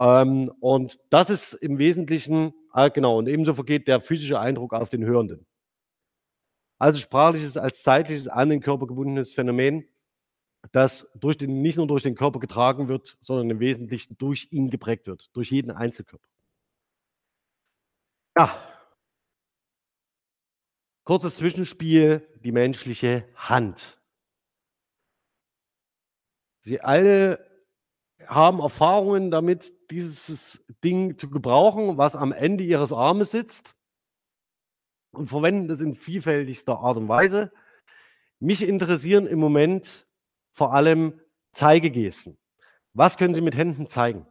Ähm, 0.00 0.52
und 0.60 0.98
das 1.10 1.30
ist 1.30 1.54
im 1.54 1.78
Wesentlichen 1.78 2.54
ah, 2.72 2.88
genau, 2.88 3.18
und 3.18 3.28
ebenso 3.28 3.54
vergeht 3.54 3.86
der 3.88 4.00
physische 4.00 4.40
Eindruck 4.40 4.72
auf 4.72 4.88
den 4.88 5.04
Hörenden. 5.04 5.46
Also, 6.78 6.98
sprachliches 6.98 7.56
als 7.56 7.82
zeitliches, 7.82 8.28
an 8.28 8.48
den 8.48 8.60
Körper 8.60 8.86
gebundenes 8.86 9.32
Phänomen, 9.32 9.88
das 10.72 11.10
durch 11.14 11.38
den 11.38 11.62
nicht 11.62 11.76
nur 11.76 11.86
durch 11.86 12.02
den 12.02 12.16
Körper 12.16 12.40
getragen 12.40 12.88
wird, 12.88 13.16
sondern 13.20 13.50
im 13.50 13.60
Wesentlichen 13.60 14.16
durch 14.18 14.48
ihn 14.50 14.70
geprägt 14.70 15.06
wird, 15.06 15.30
durch 15.34 15.50
jeden 15.50 15.70
Einzelkörper. 15.70 16.28
Ja. 18.36 18.68
Kurzes 21.04 21.36
Zwischenspiel, 21.36 22.26
die 22.44 22.52
menschliche 22.52 23.28
Hand. 23.34 24.00
Sie 26.62 26.80
alle 26.80 27.50
haben 28.26 28.60
Erfahrungen 28.60 29.30
damit, 29.30 29.90
dieses 29.90 30.64
Ding 30.84 31.18
zu 31.18 31.28
gebrauchen, 31.28 31.98
was 31.98 32.14
am 32.14 32.32
Ende 32.32 32.64
ihres 32.64 32.92
Armes 32.92 33.32
sitzt 33.32 33.74
und 35.12 35.28
verwenden 35.28 35.68
das 35.68 35.80
in 35.80 35.94
vielfältigster 35.94 36.78
Art 36.78 36.96
und 36.96 37.08
Weise. 37.08 37.52
Mich 38.38 38.62
interessieren 38.62 39.26
im 39.26 39.38
Moment 39.38 40.06
vor 40.52 40.72
allem 40.72 41.20
Zeigegesten. 41.52 42.38
Was 42.94 43.16
können 43.16 43.34
Sie 43.34 43.40
mit 43.40 43.56
Händen 43.56 43.88
zeigen? 43.88 44.26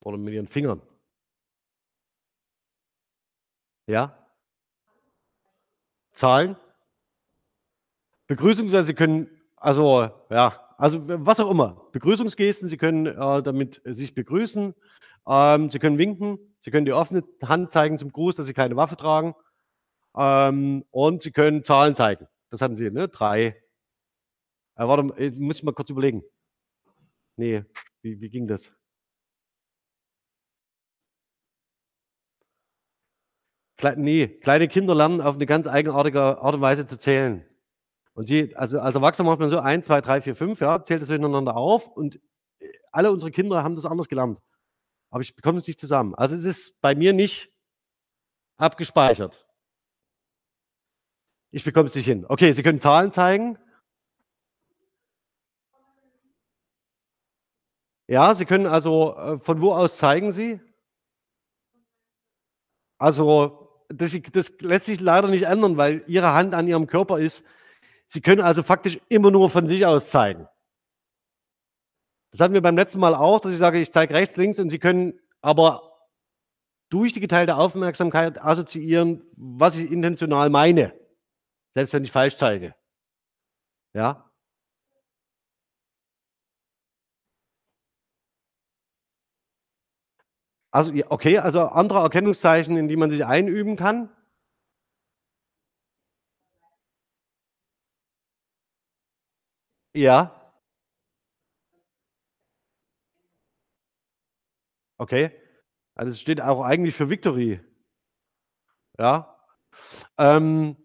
Oder 0.00 0.18
mit 0.18 0.34
Ihren 0.34 0.48
Fingern? 0.48 0.82
Ja? 3.86 4.16
Zahlen? 6.12 6.56
Begrüßungsweise 8.32 8.84
Sie 8.84 8.94
können 8.94 9.28
also, 9.56 10.08
ja, 10.30 10.58
also 10.78 11.02
was 11.04 11.38
auch 11.38 11.50
immer. 11.50 11.86
Begrüßungsgesten, 11.92 12.66
Sie 12.66 12.78
können 12.78 13.04
äh, 13.04 13.42
damit 13.42 13.82
sich 13.84 14.14
begrüßen. 14.14 14.74
Ähm, 15.28 15.68
Sie 15.68 15.78
können 15.78 15.98
winken. 15.98 16.38
Sie 16.58 16.70
können 16.70 16.86
die 16.86 16.94
offene 16.94 17.24
Hand 17.42 17.72
zeigen 17.72 17.98
zum 17.98 18.10
Gruß, 18.10 18.36
dass 18.36 18.46
Sie 18.46 18.54
keine 18.54 18.74
Waffe 18.74 18.96
tragen. 18.96 19.34
Ähm, 20.16 20.82
und 20.90 21.20
Sie 21.20 21.30
können 21.30 21.62
Zahlen 21.62 21.94
zeigen. 21.94 22.26
Das 22.48 22.62
hatten 22.62 22.74
Sie, 22.74 22.90
ne? 22.90 23.06
Drei. 23.08 23.48
Äh, 24.76 24.88
warte, 24.88 25.12
ich 25.22 25.38
muss 25.38 25.62
mal 25.62 25.72
kurz 25.72 25.90
überlegen. 25.90 26.22
Nee, 27.36 27.64
wie, 28.00 28.18
wie 28.18 28.30
ging 28.30 28.46
das? 28.46 28.72
Nee, 33.96 34.28
kleine 34.28 34.68
Kinder 34.68 34.94
lernen 34.94 35.20
auf 35.20 35.34
eine 35.34 35.44
ganz 35.44 35.66
eigenartige 35.66 36.38
Art 36.38 36.54
und 36.54 36.62
Weise 36.62 36.86
zu 36.86 36.96
zählen. 36.96 37.44
Und 38.14 38.26
sie, 38.26 38.54
also 38.56 38.80
als 38.80 38.94
Erwachsener 38.94 39.28
macht 39.28 39.40
man 39.40 39.48
so 39.48 39.58
1, 39.58 39.86
2, 39.86 40.00
3, 40.00 40.20
4, 40.20 40.36
5, 40.36 40.60
ja, 40.60 40.82
zählt 40.82 41.02
das 41.02 41.08
miteinander 41.08 41.56
auf 41.56 41.88
und 41.88 42.16
äh, 42.60 42.68
alle 42.90 43.10
unsere 43.10 43.30
Kinder 43.30 43.62
haben 43.62 43.74
das 43.74 43.86
anders 43.86 44.08
gelernt. 44.08 44.38
Aber 45.10 45.22
ich 45.22 45.34
bekomme 45.34 45.58
es 45.58 45.66
nicht 45.66 45.80
zusammen. 45.80 46.14
Also 46.14 46.34
es 46.34 46.44
ist 46.44 46.80
bei 46.80 46.94
mir 46.94 47.12
nicht 47.12 47.50
abgespeichert. 48.56 49.46
Ich 51.50 51.64
bekomme 51.64 51.86
es 51.86 51.94
nicht 51.94 52.06
hin. 52.06 52.24
Okay, 52.28 52.52
Sie 52.52 52.62
können 52.62 52.80
Zahlen 52.80 53.12
zeigen. 53.12 53.58
Ja, 58.08 58.34
Sie 58.34 58.44
können 58.44 58.66
also, 58.66 59.16
äh, 59.16 59.38
von 59.38 59.60
wo 59.60 59.72
aus 59.74 59.96
zeigen 59.96 60.32
Sie? 60.32 60.60
Also, 62.98 63.84
das, 63.88 64.16
das 64.32 64.52
lässt 64.60 64.86
sich 64.86 65.00
leider 65.00 65.28
nicht 65.28 65.44
ändern, 65.44 65.76
weil 65.76 66.04
Ihre 66.06 66.32
Hand 66.32 66.54
an 66.54 66.68
Ihrem 66.68 66.86
Körper 66.86 67.18
ist. 67.18 67.44
Sie 68.12 68.20
können 68.20 68.42
also 68.42 68.62
faktisch 68.62 69.00
immer 69.08 69.30
nur 69.30 69.48
von 69.48 69.66
sich 69.66 69.86
aus 69.86 70.10
zeigen. 70.10 70.46
Das 72.30 72.40
hatten 72.40 72.52
wir 72.52 72.60
beim 72.60 72.76
letzten 72.76 73.00
Mal 73.00 73.14
auch, 73.14 73.40
dass 73.40 73.52
ich 73.52 73.58
sage, 73.58 73.80
ich 73.80 73.90
zeige 73.90 74.12
rechts, 74.12 74.36
links 74.36 74.58
und 74.58 74.68
Sie 74.68 74.78
können 74.78 75.18
aber 75.40 76.08
durch 76.90 77.14
die 77.14 77.20
geteilte 77.20 77.56
Aufmerksamkeit 77.56 78.38
assoziieren, 78.38 79.22
was 79.34 79.76
ich 79.76 79.90
intentional 79.90 80.50
meine. 80.50 80.92
Selbst 81.74 81.94
wenn 81.94 82.04
ich 82.04 82.12
falsch 82.12 82.36
zeige. 82.36 82.74
Ja? 83.94 84.30
Also, 90.70 90.92
okay, 91.08 91.38
also 91.38 91.62
andere 91.62 92.00
Erkennungszeichen, 92.00 92.76
in 92.76 92.88
die 92.88 92.96
man 92.96 93.08
sich 93.08 93.24
einüben 93.24 93.76
kann? 93.76 94.10
Ja. 99.94 100.32
Okay. 105.00 105.30
Also, 105.94 106.10
es 106.10 106.20
steht 106.20 106.40
auch 106.40 106.62
eigentlich 106.62 106.94
für 106.94 107.10
Victory. 107.10 107.60
Ja. 108.98 109.36
Ähm, 110.18 110.76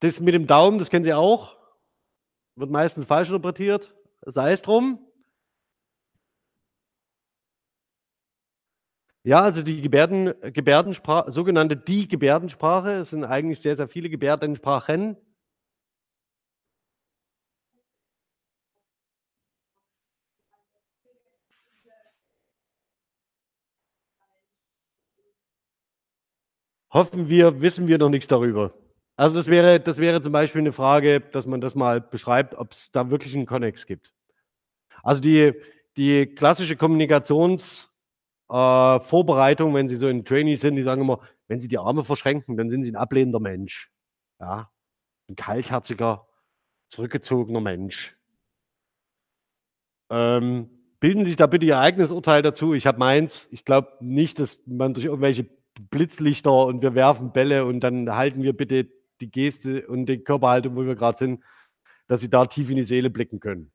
das 0.00 0.20
mit 0.20 0.34
dem 0.34 0.46
Daumen, 0.46 0.78
das 0.78 0.90
kennen 0.90 1.04
Sie 1.04 1.14
auch. 1.14 1.56
Wird 2.56 2.70
meistens 2.70 3.06
falsch 3.06 3.28
interpretiert. 3.28 3.94
Sei 4.26 4.52
es 4.52 4.62
drum. 4.62 5.06
Ja, 9.24 9.40
also 9.40 9.62
die 9.62 9.82
Gebärden 9.82 10.32
Gebärdensprache 10.52 11.30
sogenannte 11.30 11.76
die 11.76 12.08
Gebärdensprache, 12.08 12.92
es 12.92 13.10
sind 13.10 13.24
eigentlich 13.24 13.60
sehr, 13.60 13.76
sehr 13.76 13.86
viele 13.88 14.08
Gebärdensprachen. 14.08 15.16
Hoffen 26.92 27.28
wir, 27.28 27.60
wissen 27.60 27.86
wir 27.86 27.98
noch 27.98 28.08
nichts 28.08 28.28
darüber. 28.28 28.72
Also 29.16 29.36
das 29.36 29.46
wäre, 29.46 29.80
das 29.80 29.98
wäre 29.98 30.22
zum 30.22 30.32
Beispiel 30.32 30.60
eine 30.60 30.72
Frage, 30.72 31.20
dass 31.20 31.46
man 31.46 31.60
das 31.60 31.74
mal 31.74 32.00
beschreibt, 32.00 32.54
ob 32.54 32.72
es 32.72 32.90
da 32.90 33.10
wirklich 33.10 33.36
einen 33.36 33.46
Konnex 33.46 33.86
gibt. 33.86 34.14
Also 35.02 35.20
die, 35.20 35.52
die 35.96 36.26
klassische 36.26 36.76
Kommunikationsvorbereitung, 36.76 39.72
äh, 39.72 39.74
wenn 39.74 39.88
Sie 39.88 39.96
so 39.96 40.08
in 40.08 40.24
Training 40.24 40.56
sind, 40.56 40.76
die 40.76 40.82
sagen 40.82 41.02
immer, 41.02 41.20
wenn 41.48 41.60
Sie 41.60 41.68
die 41.68 41.78
Arme 41.78 42.04
verschränken, 42.04 42.56
dann 42.56 42.70
sind 42.70 42.84
Sie 42.84 42.92
ein 42.92 42.96
ablehnender 42.96 43.40
Mensch. 43.40 43.90
Ja, 44.40 44.70
ein 45.28 45.36
kaltherziger, 45.36 46.26
zurückgezogener 46.88 47.60
Mensch. 47.60 48.16
Ähm, 50.10 50.70
bilden 50.98 51.20
Sie 51.20 51.26
sich 51.26 51.36
da 51.36 51.46
bitte 51.46 51.66
Ihr 51.66 51.78
eigenes 51.78 52.10
Urteil 52.10 52.42
dazu. 52.42 52.74
Ich 52.74 52.86
habe 52.86 52.98
meins. 52.98 53.48
Ich 53.52 53.64
glaube 53.64 53.92
nicht, 54.00 54.38
dass 54.38 54.60
man 54.66 54.94
durch 54.94 55.04
irgendwelche 55.04 55.46
Blitzlichter 55.88 56.66
und 56.66 56.82
wir 56.82 56.94
werfen 56.94 57.32
Bälle 57.32 57.64
und 57.64 57.80
dann 57.80 58.14
halten 58.14 58.42
wir 58.42 58.56
bitte 58.56 58.88
die 59.20 59.30
Geste 59.30 59.86
und 59.86 60.06
die 60.06 60.22
Körperhaltung, 60.22 60.76
wo 60.76 60.84
wir 60.84 60.96
gerade 60.96 61.18
sind, 61.18 61.42
dass 62.06 62.20
sie 62.20 62.30
da 62.30 62.46
tief 62.46 62.70
in 62.70 62.76
die 62.76 62.84
Seele 62.84 63.10
blicken 63.10 63.40
können. 63.40 63.70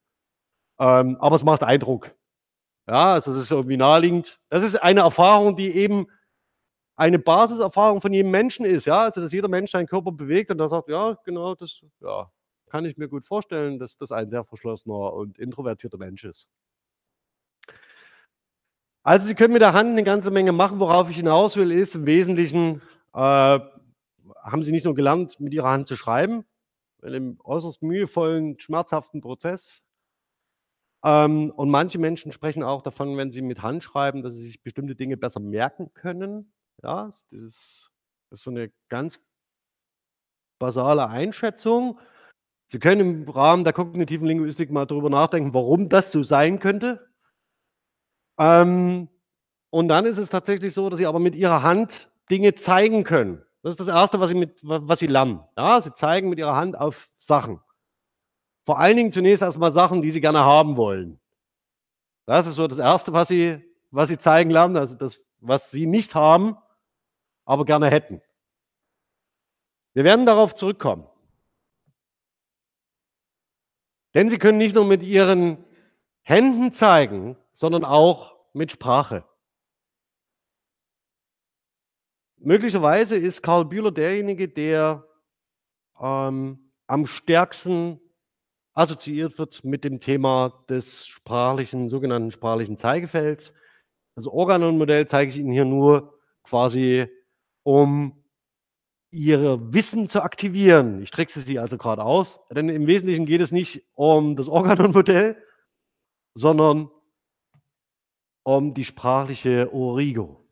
Ähm, 0.80 1.18
aber 1.20 1.36
es 1.36 1.44
macht 1.44 1.64
Eindruck. 1.64 2.16
Ja, 2.88 3.14
also 3.14 3.32
es 3.32 3.38
ist 3.38 3.52
irgendwie 3.52 3.78
naheliegend. 3.78 4.40
Das 4.50 4.64
ist 4.64 4.76
eine 4.76 5.02
Erfahrung, 5.02 5.56
die 5.56 5.72
eben 5.72 6.08
eine 6.96 7.20
Basiserfahrung 7.20 8.02
von 8.02 8.14
jedem 8.14 8.32
Menschen 8.32 8.66
ist. 8.66 8.86
Ja, 8.86 9.04
also 9.04 9.22
dass 9.22 9.32
jeder 9.32 9.48
Mensch 9.48 9.72
seinen 9.72 9.88
Körper 9.88 10.12
bewegt 10.12 10.52
und 10.52 10.58
da 10.58 10.70
sagt, 10.70 10.90
ja, 10.90 11.18
genau, 11.26 11.56
das 11.56 11.82
ja, 12.02 12.32
kann 12.70 12.86
ich 12.86 12.98
mir 12.98 13.08
gut 13.10 13.26
vorstellen, 13.26 13.80
dass 13.80 13.98
das 13.98 14.12
ein 14.12 14.30
sehr 14.30 14.44
verschlossener 14.44 15.14
und 15.14 15.40
introvertierter 15.40 15.98
Mensch 15.98 16.24
ist. 16.26 16.48
Also 19.06 19.28
Sie 19.28 19.36
können 19.36 19.54
mit 19.54 19.62
der 19.62 19.74
Hand 19.74 19.92
eine 19.92 20.04
ganze 20.04 20.32
Menge 20.32 20.52
machen. 20.52 20.80
Worauf 20.80 21.12
ich 21.12 21.18
hinaus 21.18 21.56
will, 21.58 21.72
ist 21.72 21.94
im 21.94 22.08
Wesentlichen, 22.08 22.82
äh, 23.14 23.20
haben 23.20 24.64
Sie 24.64 24.72
nicht 24.72 24.86
nur 24.86 24.96
gelernt, 24.96 25.40
mit 25.40 25.54
Ihrer 25.54 25.70
Hand 25.70 25.88
zu 25.88 25.96
schreiben, 25.96 26.44
in 27.04 27.10
einem 27.10 27.40
äußerst 27.44 27.84
mühevollen, 27.84 28.60
schmerzhaften 28.60 29.22
Prozess. 29.22 29.84
Ähm, 31.04 31.52
und 31.52 31.70
manche 31.70 32.00
Menschen 32.00 32.32
sprechen 32.32 32.64
auch 32.64 32.82
davon, 32.82 33.16
wenn 33.16 33.32
sie 33.32 33.44
mit 33.44 33.62
Hand 33.62 33.84
schreiben, 33.84 34.24
dass 34.24 34.34
sie 34.34 34.48
sich 34.48 34.64
bestimmte 34.64 34.96
Dinge 34.96 35.18
besser 35.18 35.40
merken 35.40 35.94
können. 35.94 36.52
Ja, 36.82 37.06
das 37.06 37.26
ist, 37.30 37.92
das 38.32 38.40
ist 38.40 38.44
so 38.44 38.50
eine 38.50 38.72
ganz 38.90 39.20
basale 40.58 41.08
Einschätzung. 41.10 42.00
Sie 42.72 42.80
können 42.80 43.02
im 43.02 43.30
Rahmen 43.30 43.66
der 43.66 43.74
kognitiven 43.74 44.26
Linguistik 44.26 44.72
mal 44.72 44.88
darüber 44.88 45.12
nachdenken, 45.12 45.54
warum 45.54 45.90
das 45.90 46.12
so 46.12 46.24
sein 46.24 46.58
könnte. 46.58 47.08
Ähm, 48.38 49.08
und 49.70 49.88
dann 49.88 50.06
ist 50.06 50.18
es 50.18 50.30
tatsächlich 50.30 50.74
so, 50.74 50.90
dass 50.90 51.00
sie 51.00 51.06
aber 51.06 51.20
mit 51.20 51.36
ihrer 51.36 51.64
Hand 51.64 52.10
Dinge 52.30 52.56
zeigen 52.56 53.04
können. 53.04 53.44
Das 53.62 53.72
ist 53.72 53.80
das 53.80 53.88
Erste, 53.88 54.20
was 54.20 54.30
sie, 54.30 54.36
mit, 54.36 54.60
was 54.62 55.00
sie 55.00 55.08
lernen. 55.08 55.44
Ja, 55.58 55.82
sie 55.82 55.94
zeigen 55.94 56.30
mit 56.30 56.40
ihrer 56.40 56.56
Hand 56.56 56.78
auf 56.78 57.10
Sachen. 57.18 57.60
Vor 58.64 58.80
allen 58.80 58.96
Dingen 58.96 59.12
zunächst 59.12 59.42
erstmal 59.42 59.72
Sachen, 59.72 60.02
die 60.02 60.12
sie 60.12 60.22
gerne 60.22 60.44
haben 60.44 60.78
wollen. 60.78 61.20
Das 62.26 62.48
ist 62.48 62.56
so 62.56 62.68
das 62.68 62.78
Erste, 62.78 63.12
was 63.12 63.28
sie, 63.28 63.62
was 63.92 64.10
sie 64.10 64.18
zeigen 64.18 64.50
lernen, 64.50 64.78
also 64.78 64.96
das, 64.96 65.20
was 65.40 65.72
sie 65.72 65.88
nicht 65.88 66.16
haben, 66.16 66.58
aber 67.44 67.66
gerne 67.66 67.90
hätten. 67.90 68.22
Wir 69.94 70.04
werden 70.04 70.26
darauf 70.26 70.56
zurückkommen. 70.56 71.08
Denn 74.14 74.30
sie 74.30 74.38
können 74.38 74.58
nicht 74.58 74.76
nur 74.76 74.86
mit 74.86 75.04
ihren 75.04 75.65
Händen 76.28 76.74
zeigen, 76.74 77.38
sondern 77.54 77.86
auch 77.86 78.36
mit 78.52 78.72
Sprache. 78.72 79.24
Möglicherweise 82.38 83.16
ist 83.16 83.44
Karl 83.44 83.66
Bühler 83.66 83.92
derjenige, 83.92 84.50
der 84.50 85.06
ähm, 86.02 86.72
am 86.88 87.06
stärksten 87.06 88.00
assoziiert 88.74 89.38
wird 89.38 89.64
mit 89.64 89.84
dem 89.84 90.00
Thema 90.00 90.66
des 90.68 91.06
sprachlichen, 91.06 91.90
sogenannten 91.90 92.32
sprachlichen 92.32 92.78
Zeigefelds. 92.80 93.54
Das 94.16 94.26
Organon-Modell 94.26 95.08
zeige 95.08 95.32
ich 95.32 95.38
Ihnen 95.38 95.52
hier 95.52 95.66
nur 95.66 96.18
quasi, 96.44 97.06
um 97.62 98.24
Ihr 99.12 99.60
Wissen 99.72 100.10
zu 100.10 100.24
aktivieren. 100.24 101.04
Ich 101.04 101.12
trickse 101.12 101.42
Sie 101.42 101.60
also 101.60 101.78
gerade 101.78 102.04
aus, 102.04 102.40
denn 102.50 102.68
im 102.70 102.88
Wesentlichen 102.88 103.28
geht 103.28 103.42
es 103.42 103.52
nicht 103.52 103.86
um 103.94 104.36
das 104.36 104.48
Organon-Modell, 104.50 105.38
sondern 106.36 106.90
um 108.44 108.74
die 108.74 108.86
sprachliche 108.86 109.74
Origo. 109.74 110.46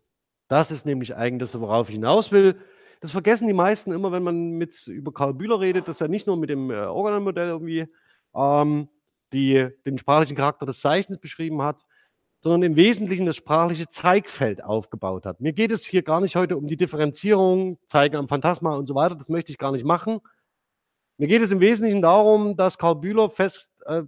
Das 0.48 0.72
ist 0.72 0.86
nämlich 0.86 1.16
eigentlich 1.16 1.52
das, 1.52 1.60
worauf 1.60 1.90
ich 1.90 1.96
hinaus 1.96 2.32
will. 2.32 2.60
Das 3.02 3.12
vergessen 3.12 3.48
die 3.48 3.54
meisten 3.54 3.92
immer, 3.92 4.12
wenn 4.12 4.24
man 4.24 4.52
mit 4.52 4.88
über 4.88 5.14
Karl 5.14 5.34
Bühler 5.34 5.60
redet, 5.60 5.88
dass 5.88 6.02
er 6.02 6.08
nicht 6.08 6.26
nur 6.26 6.38
mit 6.38 6.50
dem 6.50 6.72
äh, 6.72 6.86
Organon-Modell 6.86 7.50
irgendwie 7.50 7.86
ähm, 8.34 8.90
die, 9.34 9.68
den 9.86 9.98
sprachlichen 9.98 10.38
Charakter 10.38 10.66
des 10.66 10.80
Zeichens 10.80 11.20
beschrieben 11.20 11.62
hat, 11.62 11.86
sondern 12.42 12.64
im 12.64 12.76
Wesentlichen 12.76 13.26
das 13.26 13.36
sprachliche 13.36 13.90
Zeigfeld 13.90 14.64
aufgebaut 14.64 15.26
hat. 15.26 15.42
Mir 15.42 15.54
geht 15.54 15.72
es 15.72 15.86
hier 15.86 16.02
gar 16.02 16.22
nicht 16.22 16.36
heute 16.36 16.58
um 16.58 16.68
die 16.68 16.78
Differenzierung, 16.78 17.78
Zeigen 17.88 18.16
am 18.16 18.28
Phantasma 18.28 18.76
und 18.76 18.88
so 18.88 18.96
weiter, 18.96 19.16
das 19.16 19.30
möchte 19.30 19.52
ich 19.52 19.58
gar 19.58 19.72
nicht 19.72 19.86
machen. 19.86 20.20
Mir 21.18 21.28
geht 21.28 21.42
es 21.42 21.52
im 21.52 21.60
Wesentlichen 21.60 22.02
darum, 22.02 22.56
dass 22.56 22.78
Karl 22.78 22.96
Bühler 22.96 23.30
fest 23.30 23.72
äh, 23.86 24.04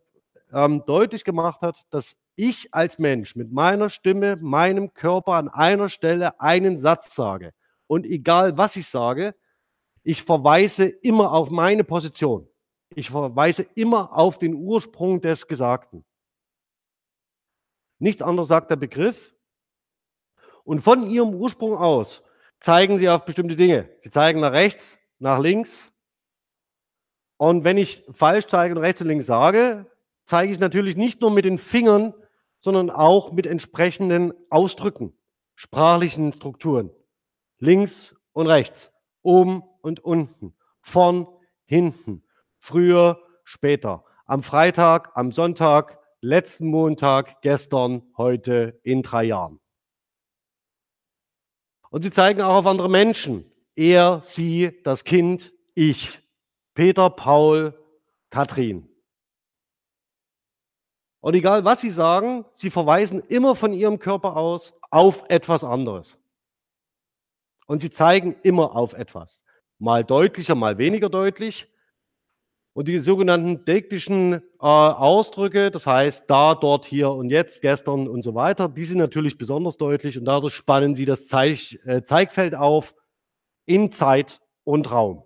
ähm, 0.56 0.84
deutlich 0.86 1.26
gemacht 1.26 1.62
hat, 1.62 1.86
dass 1.92 2.16
ich 2.36 2.74
als 2.74 2.98
Mensch 2.98 3.36
mit 3.36 3.52
meiner 3.52 3.90
Stimme, 3.90 4.38
meinem 4.38 4.94
Körper 4.94 5.34
an 5.34 5.50
einer 5.50 5.90
Stelle 5.90 6.40
einen 6.40 6.80
Satz 6.80 7.14
sage. 7.14 7.54
Und 7.88 8.06
egal 8.06 8.58
was 8.58 8.76
ich 8.78 8.88
sage, 8.88 9.36
ich 10.02 10.24
verweise 10.24 10.86
immer 10.86 11.34
auf 11.34 11.50
meine 11.52 11.84
Position. 11.84 12.48
Ich 12.96 13.10
verweise 13.10 13.64
immer 13.76 14.18
auf 14.18 14.40
den 14.40 14.56
Ursprung 14.56 15.22
des 15.22 15.48
Gesagten. 15.48 16.06
Nichts 18.00 18.22
anderes 18.22 18.48
sagt 18.48 18.72
der 18.72 18.78
Begriff. 18.78 19.36
Und 20.64 20.82
von 20.82 21.10
ihrem 21.10 21.34
Ursprung 21.36 21.76
aus 21.76 22.24
zeigen 22.60 22.98
sie 22.98 23.10
auf 23.10 23.26
bestimmte 23.26 23.56
Dinge. 23.56 23.90
Sie 24.00 24.10
zeigen 24.10 24.40
nach 24.40 24.54
rechts, 24.54 24.98
nach 25.20 25.40
links. 25.40 25.92
Und 27.38 27.64
wenn 27.64 27.78
ich 27.78 28.06
falsch 28.14 28.48
zeige 28.48 28.74
und 28.74 28.82
rechts 28.82 29.02
und 29.02 29.08
links 29.08 29.26
sage, 29.26 29.86
zeige 30.26 30.52
ich 30.52 30.60
natürlich 30.60 30.98
nicht 30.98 31.22
nur 31.22 31.32
mit 31.32 31.46
den 31.46 31.58
Fingern, 31.58 32.14
sondern 32.60 32.90
auch 32.90 33.32
mit 33.32 33.46
entsprechenden 33.46 34.34
Ausdrücken, 34.50 35.14
sprachlichen 35.56 36.34
Strukturen. 36.34 36.92
Links 37.60 38.16
und 38.34 38.48
rechts, 38.48 38.92
oben 39.22 39.64
und 39.82 40.00
unten, 40.04 40.56
vorn, 40.82 41.28
hinten, 41.66 42.24
früher, 42.60 43.22
später, 43.44 44.04
am 44.26 44.44
Freitag, 44.44 45.12
am 45.16 45.32
Sonntag, 45.32 46.00
letzten 46.22 46.68
Montag, 46.68 47.42
gestern, 47.42 48.04
heute, 48.18 48.80
in 48.84 49.04
drei 49.04 49.26
Jahren. 49.26 49.60
Und 51.90 52.04
sie 52.04 52.12
zeigen 52.12 52.42
auch 52.42 52.56
auf 52.56 52.66
andere 52.66 52.90
Menschen. 52.90 53.50
Er, 53.76 54.22
sie, 54.26 54.82
das 54.84 55.04
Kind, 55.04 55.54
ich. 55.76 56.20
Peter, 56.74 57.10
Paul, 57.10 57.74
Katrin. 58.30 58.90
Und 61.26 61.34
egal 61.34 61.66
was 61.66 61.82
sie 61.82 61.90
sagen, 61.90 62.46
sie 62.52 62.70
verweisen 62.70 63.20
immer 63.30 63.56
von 63.56 63.74
ihrem 63.74 63.98
Körper 63.98 64.38
aus 64.38 64.76
auf 64.92 65.24
etwas 65.28 65.64
anderes. 65.64 66.20
Und 67.66 67.82
sie 67.82 67.90
zeigen 67.90 68.36
immer 68.44 68.76
auf 68.76 68.94
etwas. 68.94 69.44
Mal 69.80 70.04
deutlicher, 70.04 70.54
mal 70.54 70.78
weniger 70.78 71.10
deutlich. 71.10 71.68
Und 72.74 72.88
die 72.88 73.00
sogenannten 73.00 73.66
dektischen 73.66 74.34
äh, 74.34 74.40
Ausdrücke, 74.60 75.72
das 75.72 75.88
heißt 75.88 76.30
da, 76.30 76.54
dort, 76.54 76.86
hier 76.86 77.10
und 77.10 77.32
jetzt, 77.32 77.60
gestern 77.60 78.08
und 78.08 78.22
so 78.22 78.36
weiter, 78.36 78.70
die 78.70 78.84
sind 78.84 79.00
natürlich 79.00 79.40
besonders 79.40 79.78
deutlich 79.78 80.20
und 80.20 80.26
dadurch 80.26 80.54
spannen 80.54 80.94
sie 80.94 81.06
das 81.06 81.28
Zeig, 81.28 81.80
äh, 81.88 82.04
Zeigfeld 82.04 82.54
auf 82.54 82.94
in 83.66 83.92
Zeit 83.92 84.42
und 84.64 84.92
Raum. 84.92 85.24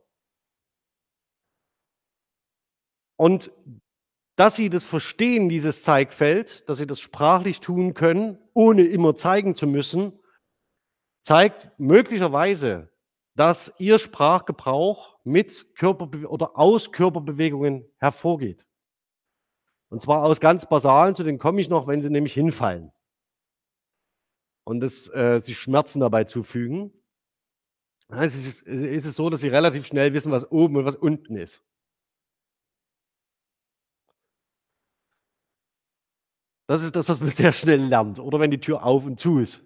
Und 3.17 3.51
dass 4.39 4.55
sie 4.55 4.69
das 4.69 4.85
verstehen, 4.85 5.49
dieses 5.49 5.83
Zeigfeld, 5.83 6.63
dass 6.69 6.77
sie 6.77 6.87
das 6.87 7.01
sprachlich 7.01 7.59
tun 7.59 7.93
können, 7.93 8.37
ohne 8.53 8.83
immer 8.83 9.17
zeigen 9.17 9.53
zu 9.53 9.67
müssen, 9.67 10.17
zeigt 11.23 11.77
möglicherweise, 11.77 12.89
dass 13.35 13.73
ihr 13.79 13.99
Sprachgebrauch 13.99 15.19
mit 15.25 15.75
Körperbe 15.75 16.29
oder 16.29 16.57
aus 16.57 16.93
Körperbewegungen 16.93 17.85
hervorgeht. 17.97 18.65
Und 19.89 20.01
zwar 20.01 20.23
aus 20.23 20.39
ganz 20.39 20.65
basalen, 20.69 21.15
zu 21.15 21.23
denen 21.23 21.37
komme 21.37 21.59
ich 21.59 21.67
noch, 21.67 21.87
wenn 21.87 22.01
sie 22.01 22.09
nämlich 22.09 22.33
hinfallen. 22.33 22.93
Und 24.63 24.81
es, 24.85 25.13
äh, 25.13 25.39
sich 25.39 25.57
Schmerzen 25.57 25.99
dabei 25.99 26.23
zufügen. 26.23 26.93
Es 28.07 28.35
ist, 28.35 28.61
ist 28.61 29.05
es 29.05 29.15
so, 29.17 29.29
dass 29.29 29.41
sie 29.41 29.49
relativ 29.49 29.85
schnell 29.85 30.13
wissen, 30.13 30.31
was 30.31 30.49
oben 30.49 30.77
und 30.77 30.85
was 30.85 30.95
unten 30.95 31.35
ist. 31.35 31.65
Das 36.69 36.83
ist 36.83 36.95
das, 36.95 37.09
was 37.09 37.19
man 37.19 37.31
sehr 37.33 37.51
schnell 37.51 37.83
lernt. 37.83 38.19
Oder 38.19 38.39
wenn 38.39 38.51
die 38.51 38.59
Tür 38.59 38.83
auf 38.83 39.03
und 39.03 39.19
zu 39.19 39.39
ist 39.39 39.63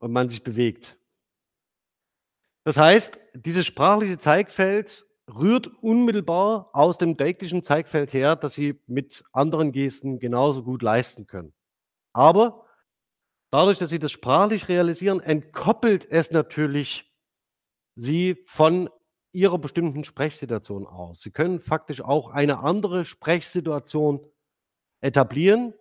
und 0.00 0.10
man 0.10 0.28
sich 0.28 0.42
bewegt. 0.42 0.98
Das 2.64 2.76
heißt, 2.76 3.20
dieses 3.34 3.64
sprachliche 3.64 4.18
Zeigfeld 4.18 5.06
rührt 5.32 5.68
unmittelbar 5.80 6.70
aus 6.72 6.98
dem 6.98 7.16
dektischen 7.16 7.62
Zeigfeld 7.62 8.12
her, 8.12 8.34
das 8.34 8.54
Sie 8.54 8.80
mit 8.88 9.24
anderen 9.32 9.70
Gesten 9.70 10.18
genauso 10.18 10.64
gut 10.64 10.82
leisten 10.82 11.28
können. 11.28 11.52
Aber 12.12 12.66
dadurch, 13.52 13.78
dass 13.78 13.90
Sie 13.90 14.00
das 14.00 14.10
sprachlich 14.10 14.68
realisieren, 14.68 15.20
entkoppelt 15.20 16.10
es 16.10 16.32
natürlich 16.32 17.08
Sie 17.94 18.42
von 18.46 18.90
Ihrer 19.30 19.58
bestimmten 19.58 20.02
Sprechsituation 20.02 20.88
aus. 20.88 21.20
Sie 21.20 21.30
können 21.30 21.60
faktisch 21.60 22.00
auch 22.00 22.30
eine 22.30 22.58
andere 22.64 23.04
Sprechsituation 23.04 24.26
etablieren. 25.02 25.74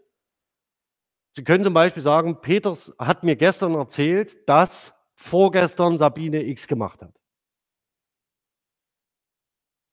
Sie 1.33 1.45
können 1.45 1.63
zum 1.63 1.73
Beispiel 1.73 2.03
sagen, 2.03 2.41
Peters 2.41 2.93
hat 2.99 3.23
mir 3.23 3.37
gestern 3.37 3.75
erzählt, 3.75 4.37
dass 4.49 4.93
vorgestern 5.15 5.97
Sabine 5.97 6.43
X 6.43 6.67
gemacht 6.67 7.01
hat. 7.01 7.13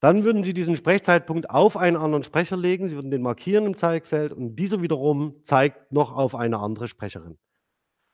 Dann 0.01 0.25
würden 0.25 0.43
Sie 0.43 0.55
diesen 0.55 0.77
Sprechzeitpunkt 0.77 1.51
auf 1.51 1.77
einen 1.77 1.97
anderen 1.97 2.23
Sprecher 2.23 2.57
legen, 2.57 2.89
Sie 2.89 2.95
würden 2.95 3.11
den 3.11 3.23
markieren 3.23 3.67
im 3.67 3.77
Zeigfeld 3.77 4.33
und 4.33 4.57
dieser 4.57 4.81
wiederum 4.81 5.45
zeigt 5.45 5.93
noch 5.93 6.13
auf 6.13 6.35
eine 6.35 6.59
andere 6.59 6.89
Sprecherin. 6.89 7.39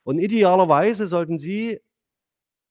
Und 0.03 0.19
idealerweise 0.19 1.07
sollten 1.07 1.39
Sie 1.39 1.81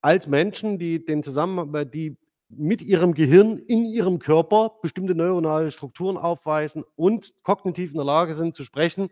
als 0.02 0.28
Menschen, 0.28 0.78
die 0.78 1.04
den 1.04 1.24
Zusammenhang, 1.24 1.90
die 1.92 2.18
mit 2.58 2.82
ihrem 2.82 3.14
Gehirn 3.14 3.58
in 3.58 3.86
ihrem 3.86 4.20
Körper 4.20 4.74
bestimmte 4.82 5.16
neuronale 5.16 5.72
Strukturen 5.72 6.18
aufweisen 6.18 6.84
und 6.96 7.34
kognitiv 7.44 7.92
in 7.92 7.98
der 7.98 8.06
Lage 8.06 8.36
sind 8.36 8.56
zu 8.56 8.64
sprechen, 8.64 9.10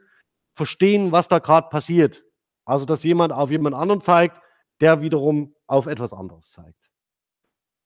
verstehen, 0.54 1.12
was 1.12 1.28
da 1.28 1.40
gerade 1.40 1.70
passiert. 1.70 2.24
Also, 2.66 2.86
dass 2.86 3.04
jemand 3.04 3.34
auf 3.34 3.52
jemand 3.52 3.76
anderen 3.76 4.02
zeigt, 4.02 4.42
der 4.80 5.02
wiederum 5.02 5.56
auf 5.68 5.88
etwas 5.88 6.14
anderes 6.14 6.52
zeigt. 6.52 6.92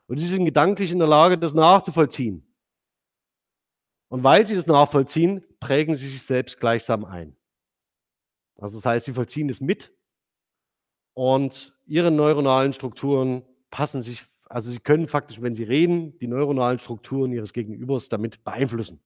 Und 0.07 0.19
sie 0.19 0.27
sind 0.27 0.45
gedanklich 0.45 0.91
in 0.91 0.99
der 0.99 1.07
Lage, 1.07 1.37
das 1.37 1.53
nachzuvollziehen. 1.53 2.45
Und 4.09 4.23
weil 4.23 4.47
sie 4.47 4.55
das 4.55 4.67
nachvollziehen, 4.67 5.43
prägen 5.59 5.95
sie 5.95 6.07
sich 6.07 6.21
selbst 6.21 6.59
gleichsam 6.59 7.05
ein. 7.05 7.35
Also 8.57 8.77
das 8.77 8.85
heißt, 8.85 9.05
sie 9.05 9.13
vollziehen 9.13 9.49
es 9.49 9.59
mit 9.59 9.93
und 11.13 11.77
ihre 11.85 12.11
neuronalen 12.11 12.73
Strukturen 12.73 13.43
passen 13.69 14.01
sich, 14.01 14.25
also 14.45 14.69
sie 14.69 14.79
können 14.79 15.07
faktisch, 15.07 15.41
wenn 15.41 15.55
sie 15.55 15.63
reden, 15.63 16.17
die 16.19 16.27
neuronalen 16.27 16.79
Strukturen 16.79 17.31
ihres 17.31 17.53
Gegenübers 17.53 18.09
damit 18.09 18.43
beeinflussen. 18.43 19.01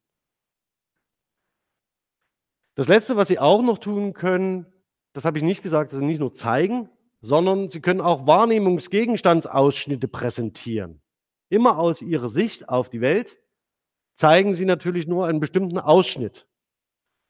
Das 2.76 2.88
Letzte, 2.88 3.18
was 3.18 3.28
sie 3.28 3.40
auch 3.40 3.62
noch 3.62 3.78
tun 3.78 4.14
können, 4.14 4.66
das 5.14 5.26
habe 5.26 5.38
ich 5.38 5.44
nicht 5.44 5.64
gesagt, 5.64 5.92
das 5.92 6.00
ist 6.00 6.06
nicht 6.06 6.20
nur 6.20 6.34
zeigen, 6.34 6.90
sondern 7.22 7.68
sie 7.68 7.82
können 7.82 8.02
auch 8.02 8.28
Wahrnehmungsgegenstandsausschnitte 8.28 10.08
präsentieren. 10.08 11.02
Immer 11.50 11.80
aus 11.80 12.02
ihrer 12.02 12.30
Sicht 12.30 12.70
auf 12.70 12.90
die 12.90 13.02
Welt 13.02 13.38
zeigen 14.16 14.54
sie 14.54 14.66
natürlich 14.66 15.08
nur 15.08 15.26
einen 15.26 15.40
bestimmten 15.40 15.80
Ausschnitt. 15.80 16.48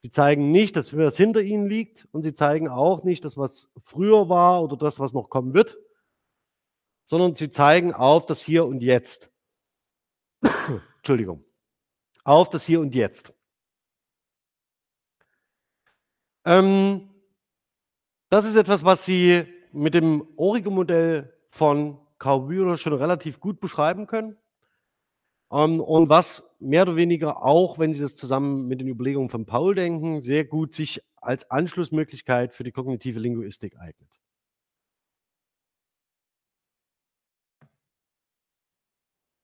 Sie 0.02 0.10
zeigen 0.10 0.50
nicht, 0.50 0.76
dass 0.76 0.96
was 0.96 1.16
hinter 1.16 1.42
ihnen 1.42 1.66
liegt 1.66 2.08
und 2.12 2.22
sie 2.22 2.34
zeigen 2.34 2.68
auch 2.68 3.02
nicht 3.02 3.24
das, 3.24 3.36
was 3.36 3.70
früher 3.82 4.28
war 4.28 4.62
oder 4.62 4.76
das, 4.76 4.98
was 4.98 5.12
noch 5.12 5.30
kommen 5.30 5.52
wird, 5.52 5.78
sondern 7.10 7.34
sie 7.34 7.50
zeigen 7.50 7.92
auf 7.92 8.24
das 8.24 8.40
Hier 8.40 8.64
und 8.64 8.84
Jetzt. 8.84 9.32
Entschuldigung. 10.98 11.44
Auf 12.22 12.48
das 12.50 12.64
Hier 12.64 12.80
und 12.80 12.94
Jetzt. 12.94 13.32
Ähm, 16.44 17.10
das 18.28 18.44
ist 18.44 18.54
etwas, 18.54 18.84
was 18.84 19.04
Sie 19.04 19.44
mit 19.72 19.94
dem 19.94 20.24
Origo-Modell 20.36 21.36
von 21.48 21.98
Bühler 22.20 22.76
schon 22.76 22.92
relativ 22.92 23.40
gut 23.40 23.58
beschreiben 23.58 24.06
können. 24.06 24.36
Ähm, 25.50 25.80
und 25.80 26.08
was 26.10 26.48
mehr 26.60 26.82
oder 26.82 26.94
weniger 26.94 27.42
auch, 27.42 27.80
wenn 27.80 27.92
Sie 27.92 28.02
das 28.02 28.14
zusammen 28.14 28.68
mit 28.68 28.80
den 28.80 28.86
Überlegungen 28.86 29.30
von 29.30 29.46
Paul 29.46 29.74
denken, 29.74 30.20
sehr 30.20 30.44
gut 30.44 30.74
sich 30.74 31.02
als 31.16 31.50
Anschlussmöglichkeit 31.50 32.54
für 32.54 32.62
die 32.62 32.70
kognitive 32.70 33.18
Linguistik 33.18 33.76
eignet. 33.80 34.20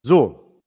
So. 0.07 0.63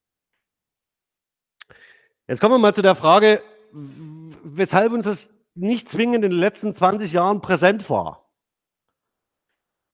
Jetzt 2.28 2.42
kommen 2.42 2.56
wir 2.56 2.60
mal 2.60 2.76
zu 2.76 2.82
der 2.82 2.96
Frage, 2.96 3.42
weshalb 3.72 4.92
uns 4.92 5.06
das 5.06 5.34
nicht 5.56 5.88
zwingend 5.88 6.26
in 6.26 6.32
den 6.32 6.40
letzten 6.40 6.76
20 6.76 7.14
Jahren 7.14 7.42
präsent 7.42 7.90
war. 7.90 8.30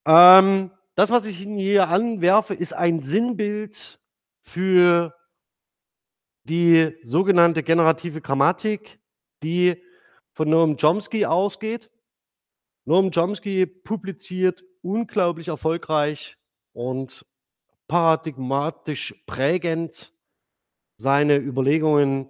Ähm, 0.07 0.71
das, 0.95 1.11
was 1.11 1.27
ich 1.27 1.41
Ihnen 1.41 1.59
hier 1.59 1.89
anwerfe, 1.89 2.55
ist 2.55 2.73
ein 2.73 3.03
Sinnbild 3.03 3.99
für 4.41 5.15
die 6.45 6.97
sogenannte 7.03 7.61
generative 7.61 8.21
Grammatik, 8.21 8.99
die 9.43 9.79
von 10.31 10.49
Noam 10.49 10.75
Chomsky 10.75 11.27
ausgeht. 11.27 11.91
Noam 12.85 13.11
Chomsky 13.11 13.67
publiziert 13.67 14.63
unglaublich 14.81 15.49
erfolgreich 15.49 16.35
und 16.73 17.27
paradigmatisch 17.87 19.13
prägend 19.25 20.13
seine 20.97 21.37
Überlegungen 21.37 22.29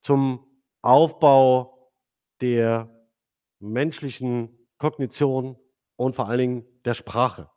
zum 0.00 0.46
Aufbau 0.82 1.92
der 2.40 2.88
menschlichen 3.58 4.68
Kognition 4.78 5.56
und 5.96 6.14
vor 6.14 6.28
allen 6.28 6.38
Dingen 6.38 6.66
der 6.84 6.94
Sprache. 6.94 7.50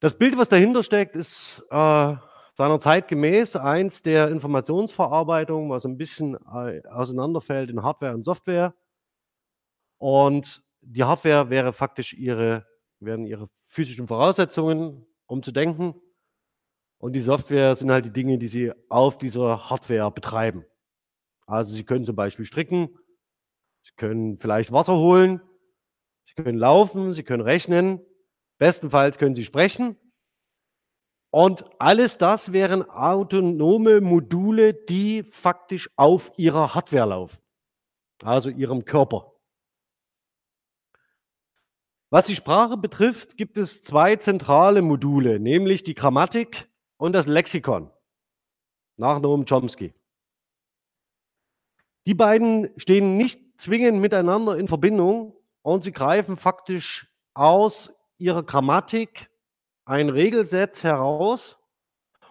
Das 0.00 0.18
Bild, 0.18 0.36
was 0.36 0.48
dahinter 0.48 0.82
steckt, 0.82 1.16
ist 1.16 1.62
äh, 1.70 2.16
seiner 2.54 3.02
gemäß 3.02 3.56
eins 3.56 4.02
der 4.02 4.28
Informationsverarbeitung, 4.28 5.70
was 5.70 5.84
ein 5.84 5.96
bisschen 5.96 6.34
äh, 6.34 6.82
auseinanderfällt 6.88 7.70
in 7.70 7.82
Hardware 7.82 8.14
und 8.14 8.24
Software. 8.24 8.74
Und 9.98 10.62
die 10.80 11.04
Hardware 11.04 11.50
wäre 11.50 11.72
faktisch 11.72 12.12
ihre, 12.14 12.66
wären 13.00 13.26
ihre 13.26 13.48
physischen 13.68 14.08
Voraussetzungen, 14.08 15.06
um 15.26 15.42
zu 15.42 15.52
denken. 15.52 15.94
Und 16.98 17.12
die 17.12 17.20
Software 17.20 17.76
sind 17.76 17.90
halt 17.90 18.06
die 18.06 18.12
Dinge, 18.12 18.38
die 18.38 18.48
Sie 18.48 18.72
auf 18.88 19.18
dieser 19.18 19.68
Hardware 19.68 20.10
betreiben. 20.10 20.64
Also 21.46 21.74
Sie 21.74 21.84
können 21.84 22.04
zum 22.04 22.16
Beispiel 22.16 22.44
stricken, 22.44 22.98
Sie 23.82 23.92
können 23.96 24.38
vielleicht 24.38 24.72
Wasser 24.72 24.96
holen, 24.96 25.40
Sie 26.24 26.34
können 26.34 26.58
laufen, 26.58 27.12
Sie 27.12 27.22
können 27.22 27.42
rechnen, 27.42 28.00
bestenfalls 28.58 29.18
können 29.18 29.34
Sie 29.34 29.44
sprechen. 29.44 29.96
Und 31.30 31.64
alles 31.78 32.18
das 32.18 32.52
wären 32.52 32.88
autonome 32.88 34.00
Module, 34.00 34.72
die 34.72 35.22
faktisch 35.24 35.90
auf 35.96 36.32
Ihrer 36.36 36.74
Hardware 36.74 37.08
laufen, 37.08 37.38
also 38.22 38.48
Ihrem 38.48 38.84
Körper. 38.84 39.35
Was 42.08 42.26
die 42.26 42.36
Sprache 42.36 42.76
betrifft, 42.76 43.36
gibt 43.36 43.56
es 43.56 43.82
zwei 43.82 44.14
zentrale 44.14 44.80
Module, 44.80 45.40
nämlich 45.40 45.82
die 45.82 45.94
Grammatik 45.94 46.70
und 46.98 47.12
das 47.12 47.26
Lexikon 47.26 47.90
nach 48.96 49.20
Noam 49.20 49.44
Chomsky. 49.44 49.92
Die 52.06 52.14
beiden 52.14 52.70
stehen 52.76 53.16
nicht 53.16 53.60
zwingend 53.60 54.00
miteinander 54.00 54.56
in 54.56 54.68
Verbindung 54.68 55.34
und 55.62 55.82
sie 55.82 55.90
greifen 55.90 56.36
faktisch 56.36 57.08
aus 57.34 57.92
ihrer 58.18 58.44
Grammatik 58.44 59.28
ein 59.84 60.08
Regelset 60.08 60.84
heraus 60.84 61.58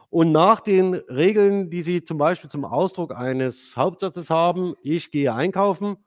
und 0.09 0.31
nach 0.31 0.61
den 0.61 0.93
Regeln, 0.93 1.69
die 1.69 1.83
Sie 1.83 2.01
zum 2.01 2.17
Beispiel 2.17 2.49
zum 2.49 2.63
Ausdruck 2.63 3.13
eines 3.13 3.75
Hauptsatzes 3.75 4.29
haben, 4.29 4.75
ich 4.81 5.11
gehe 5.11 5.33
einkaufen, 5.33 5.97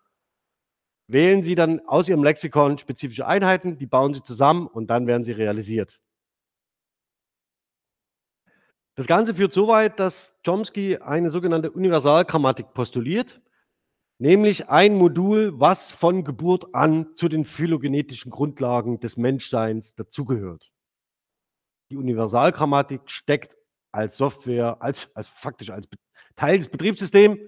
wählen 1.09 1.43
Sie 1.43 1.55
dann 1.55 1.81
aus 1.87 2.09
Ihrem 2.09 2.23
Lexikon 2.23 2.79
spezifische 2.79 3.27
Einheiten, 3.27 3.79
die 3.79 3.87
bauen 3.87 4.15
Sie 4.15 4.23
zusammen 4.23 4.67
und 4.67 4.89
dann 4.89 5.07
werden 5.07 5.25
sie 5.25 5.33
realisiert. 5.33 6.01
Das 8.95 9.07
Ganze 9.07 9.35
führt 9.35 9.53
so 9.53 9.69
weit, 9.69 10.01
dass 10.01 10.39
Chomsky 10.45 10.99
eine 10.99 11.31
sogenannte 11.31 11.71
Universalgrammatik 11.71 12.75
postuliert, 12.75 13.41
nämlich 14.19 14.69
ein 14.69 14.97
Modul, 14.97 15.59
was 15.59 15.93
von 15.93 16.25
Geburt 16.25 16.75
an 16.75 17.15
zu 17.15 17.29
den 17.29 17.45
phylogenetischen 17.45 18.31
Grundlagen 18.31 18.99
des 19.01 19.17
Menschseins 19.17 19.95
dazugehört. 19.95 20.73
Die 21.91 21.97
Universalgrammatik 21.97 23.03
steckt 23.07 23.57
als 23.93 24.17
Software, 24.17 24.83
als, 24.83 25.15
als 25.17 25.29
faktisch 25.29 25.71
als 25.71 25.89
Teil 26.35 26.59
des 26.59 26.69
Betriebssystems 26.69 27.39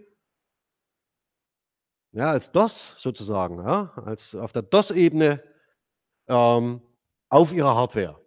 ja, 2.13 2.31
als 2.31 2.51
DOS 2.53 2.95
sozusagen, 2.99 3.59
ja, 3.59 3.93
als 4.05 4.35
auf 4.35 4.53
der 4.53 4.63
DOS-Ebene 4.63 5.43
ähm, 6.29 6.83
auf 7.29 7.53
ihrer 7.53 7.75
Hardware. 7.75 8.21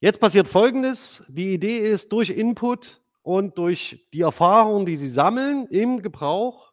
Jetzt 0.00 0.20
passiert 0.20 0.46
Folgendes. 0.46 1.24
Die 1.28 1.52
Idee 1.54 1.78
ist, 1.78 2.12
durch 2.12 2.30
Input 2.30 3.02
und 3.22 3.58
durch 3.58 4.06
die 4.12 4.20
Erfahrungen, 4.20 4.86
die 4.86 4.96
Sie 4.96 5.10
sammeln 5.10 5.66
im 5.66 6.02
Gebrauch, 6.02 6.72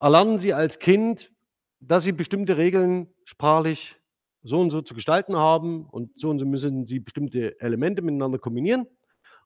erlernen 0.00 0.38
Sie 0.38 0.54
als 0.54 0.78
Kind, 0.78 1.32
dass 1.80 2.04
Sie 2.04 2.12
bestimmte 2.12 2.56
Regeln 2.56 3.12
sprachlich 3.24 3.96
so 4.42 4.60
und 4.60 4.70
so 4.70 4.80
zu 4.80 4.94
gestalten 4.94 5.36
haben 5.36 5.86
und 5.90 6.18
so 6.18 6.30
und 6.30 6.38
so 6.38 6.46
müssen 6.46 6.86
Sie 6.86 7.00
bestimmte 7.00 7.60
Elemente 7.60 8.00
miteinander 8.00 8.38
kombinieren. 8.38 8.86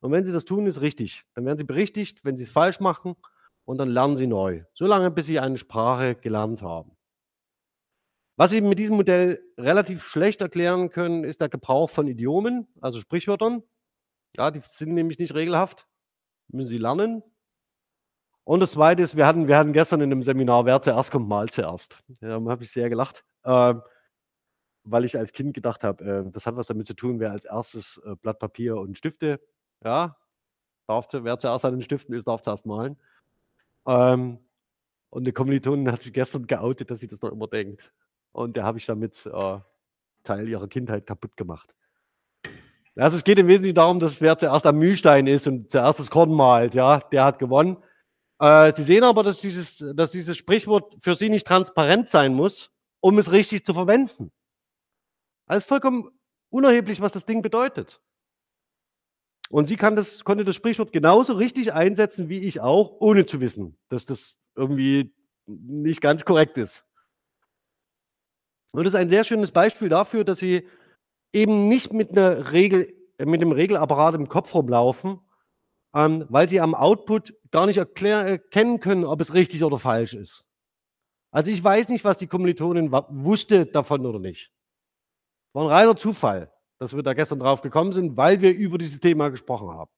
Und 0.00 0.12
wenn 0.12 0.24
Sie 0.24 0.32
das 0.32 0.44
tun, 0.44 0.66
ist 0.66 0.80
richtig. 0.80 1.24
Dann 1.34 1.46
werden 1.46 1.58
Sie 1.58 1.64
berichtigt, 1.64 2.24
wenn 2.24 2.36
Sie 2.36 2.44
es 2.44 2.50
falsch 2.50 2.80
machen, 2.80 3.16
und 3.64 3.78
dann 3.78 3.88
lernen 3.88 4.16
sie 4.16 4.26
neu. 4.26 4.64
So 4.74 4.86
lange, 4.86 5.10
bis 5.10 5.26
sie 5.26 5.38
eine 5.38 5.58
Sprache 5.58 6.14
gelernt 6.14 6.62
haben. 6.62 6.96
Was 8.40 8.52
Sie 8.52 8.62
mit 8.62 8.78
diesem 8.78 8.96
Modell 8.96 9.44
relativ 9.58 10.02
schlecht 10.02 10.40
erklären 10.40 10.88
können, 10.88 11.24
ist 11.24 11.42
der 11.42 11.50
Gebrauch 11.50 11.90
von 11.90 12.06
Idiomen, 12.06 12.66
also 12.80 12.98
Sprichwörtern. 12.98 13.62
Ja, 14.34 14.50
die 14.50 14.62
sind 14.66 14.94
nämlich 14.94 15.18
nicht 15.18 15.34
regelhaft, 15.34 15.86
müssen 16.48 16.68
Sie 16.68 16.78
lernen. 16.78 17.22
Und 18.44 18.60
das 18.60 18.72
Zweite 18.72 19.02
ist, 19.02 19.14
wir 19.14 19.26
hatten, 19.26 19.46
wir 19.46 19.58
hatten 19.58 19.74
gestern 19.74 20.00
in 20.00 20.10
einem 20.10 20.22
Seminar, 20.22 20.64
wer 20.64 20.80
zuerst 20.80 21.10
kommt, 21.10 21.28
mal 21.28 21.50
zuerst. 21.50 22.02
Da 22.20 22.40
habe 22.40 22.64
ich 22.64 22.72
sehr 22.72 22.88
gelacht, 22.88 23.26
äh, 23.42 23.74
weil 24.84 25.04
ich 25.04 25.18
als 25.18 25.32
Kind 25.32 25.52
gedacht 25.52 25.84
habe, 25.84 26.02
äh, 26.02 26.30
das 26.32 26.46
hat 26.46 26.56
was 26.56 26.68
damit 26.68 26.86
zu 26.86 26.94
tun, 26.94 27.20
wer 27.20 27.32
als 27.32 27.44
erstes 27.44 28.00
äh, 28.06 28.16
Blatt 28.16 28.38
Papier 28.38 28.76
und 28.76 28.96
Stifte, 28.96 29.38
ja, 29.84 30.16
darf, 30.86 31.08
wer 31.12 31.38
zuerst 31.38 31.66
an 31.66 31.74
den 31.74 31.82
Stiften 31.82 32.14
ist, 32.14 32.26
darf 32.26 32.40
zuerst 32.40 32.64
malen. 32.64 32.96
Ähm, 33.86 34.38
und 35.10 35.22
eine 35.22 35.32
Kommilitonin 35.32 35.90
hat 35.90 36.02
sich 36.02 36.12
gestern 36.12 36.46
geoutet, 36.46 36.90
dass 36.90 37.00
sie 37.00 37.08
das 37.08 37.20
noch 37.20 37.32
immer 37.32 37.48
denkt. 37.48 37.92
Und 38.32 38.56
da 38.56 38.64
habe 38.64 38.78
ich 38.78 38.86
damit 38.86 39.26
äh, 39.26 39.58
Teil 40.22 40.48
ihrer 40.48 40.68
Kindheit 40.68 41.06
kaputt 41.06 41.36
gemacht. 41.36 41.74
Also 42.96 43.16
es 43.16 43.24
geht 43.24 43.38
im 43.38 43.48
Wesentlichen 43.48 43.74
darum, 43.74 43.98
dass 43.98 44.20
wer 44.20 44.36
zuerst 44.36 44.66
am 44.66 44.78
Mühlstein 44.78 45.26
ist 45.26 45.46
und 45.46 45.70
zuerst 45.70 46.00
das 46.00 46.10
Korn 46.10 46.32
malt, 46.32 46.74
ja, 46.74 46.98
der 46.98 47.24
hat 47.24 47.38
gewonnen. 47.38 47.76
Äh, 48.38 48.72
sie 48.74 48.82
sehen 48.82 49.04
aber, 49.04 49.22
dass 49.22 49.40
dieses, 49.40 49.84
dass 49.94 50.12
dieses 50.12 50.36
Sprichwort 50.36 50.96
für 51.00 51.14
Sie 51.14 51.28
nicht 51.28 51.46
transparent 51.46 52.08
sein 52.08 52.34
muss, 52.34 52.70
um 53.00 53.18
es 53.18 53.32
richtig 53.32 53.64
zu 53.64 53.74
verwenden. 53.74 54.32
Also 55.46 55.66
vollkommen 55.66 56.10
unerheblich, 56.50 57.00
was 57.00 57.12
das 57.12 57.26
Ding 57.26 57.42
bedeutet. 57.42 58.00
Und 59.50 59.66
sie 59.66 59.76
das, 59.76 60.24
konnte 60.24 60.44
das 60.44 60.54
Sprichwort 60.54 60.92
genauso 60.92 61.32
richtig 61.32 61.72
einsetzen 61.72 62.28
wie 62.28 62.38
ich 62.38 62.60
auch, 62.60 63.00
ohne 63.00 63.26
zu 63.26 63.40
wissen, 63.40 63.76
dass 63.88 64.06
das 64.06 64.38
irgendwie 64.54 65.12
nicht 65.46 66.00
ganz 66.00 66.24
korrekt 66.24 66.56
ist. 66.56 66.84
Und 68.70 68.84
das 68.84 68.94
ist 68.94 69.00
ein 69.00 69.08
sehr 69.08 69.24
schönes 69.24 69.50
Beispiel 69.50 69.88
dafür, 69.88 70.22
dass 70.22 70.38
sie 70.38 70.68
eben 71.32 71.66
nicht 71.66 71.92
mit 71.92 72.12
einer 72.12 72.52
Regel, 72.52 72.94
äh, 73.18 73.24
mit 73.24 73.40
einem 73.40 73.50
Regelapparat 73.50 74.14
im 74.14 74.28
Kopf 74.28 74.54
rumlaufen, 74.54 75.18
ähm, 75.96 76.26
weil 76.28 76.48
sie 76.48 76.60
am 76.60 76.76
Output 76.76 77.34
gar 77.50 77.66
nicht 77.66 77.78
erkennen 77.78 78.78
können, 78.78 79.04
ob 79.04 79.20
es 79.20 79.34
richtig 79.34 79.64
oder 79.64 79.78
falsch 79.78 80.14
ist. 80.14 80.44
Also 81.32 81.50
ich 81.50 81.62
weiß 81.62 81.88
nicht, 81.88 82.04
was 82.04 82.18
die 82.18 82.28
Kommilitonin 82.28 82.92
wusste 82.92 83.66
davon 83.66 84.06
oder 84.06 84.20
nicht. 84.20 84.52
War 85.52 85.64
ein 85.64 85.70
reiner 85.70 85.96
Zufall 85.96 86.52
dass 86.80 86.96
wir 86.96 87.02
da 87.02 87.12
gestern 87.12 87.38
drauf 87.38 87.60
gekommen 87.60 87.92
sind, 87.92 88.16
weil 88.16 88.40
wir 88.40 88.54
über 88.54 88.78
dieses 88.78 89.00
Thema 89.00 89.28
gesprochen 89.28 89.70
haben. 89.70 89.90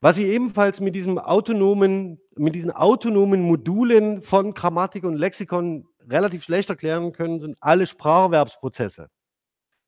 Was 0.00 0.16
Sie 0.16 0.24
ebenfalls 0.24 0.80
mit, 0.80 0.94
diesem 0.94 1.18
autonomen, 1.18 2.18
mit 2.36 2.54
diesen 2.54 2.70
autonomen 2.70 3.42
Modulen 3.42 4.22
von 4.22 4.54
Grammatik 4.54 5.04
und 5.04 5.16
Lexikon 5.16 5.86
relativ 6.08 6.44
schlecht 6.44 6.70
erklären 6.70 7.12
können, 7.12 7.40
sind 7.40 7.56
alle 7.60 7.86
Spracherwerbsprozesse. 7.86 9.08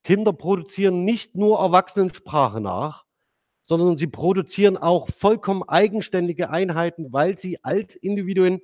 Kinder 0.04 0.32
produzieren 0.32 1.04
nicht 1.04 1.36
nur 1.36 1.58
Erwachsenensprache 1.58 2.60
nach, 2.60 3.04
sondern 3.62 3.96
sie 3.96 4.06
produzieren 4.06 4.76
auch 4.76 5.08
vollkommen 5.08 5.62
eigenständige 5.64 6.50
Einheiten, 6.50 7.12
weil 7.12 7.38
sie 7.38 7.62
als 7.64 7.94
Individuen 7.94 8.60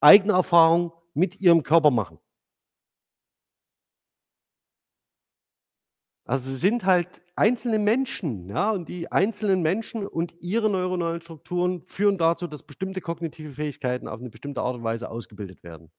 eigene 0.00 0.32
Erfahrungen 0.32 0.92
mit 1.12 1.40
ihrem 1.40 1.62
Körper 1.62 1.90
machen. 1.90 2.18
Also 6.26 6.50
sie 6.50 6.56
sind 6.56 6.84
halt 6.84 7.08
einzelne 7.36 7.78
Menschen, 7.78 8.48
ja, 8.48 8.70
und 8.70 8.88
die 8.88 9.10
einzelnen 9.12 9.60
Menschen 9.62 10.06
und 10.06 10.34
ihre 10.40 10.70
neuronalen 10.70 11.20
Strukturen 11.20 11.82
führen 11.86 12.16
dazu, 12.18 12.46
dass 12.46 12.62
bestimmte 12.62 13.00
kognitive 13.00 13.52
Fähigkeiten 13.54 14.08
auf 14.08 14.20
eine 14.20 14.30
bestimmte 14.30 14.62
Art 14.62 14.76
und 14.76 14.84
Weise 14.84 15.10
ausgebildet 15.10 15.62
werden. 15.62 15.90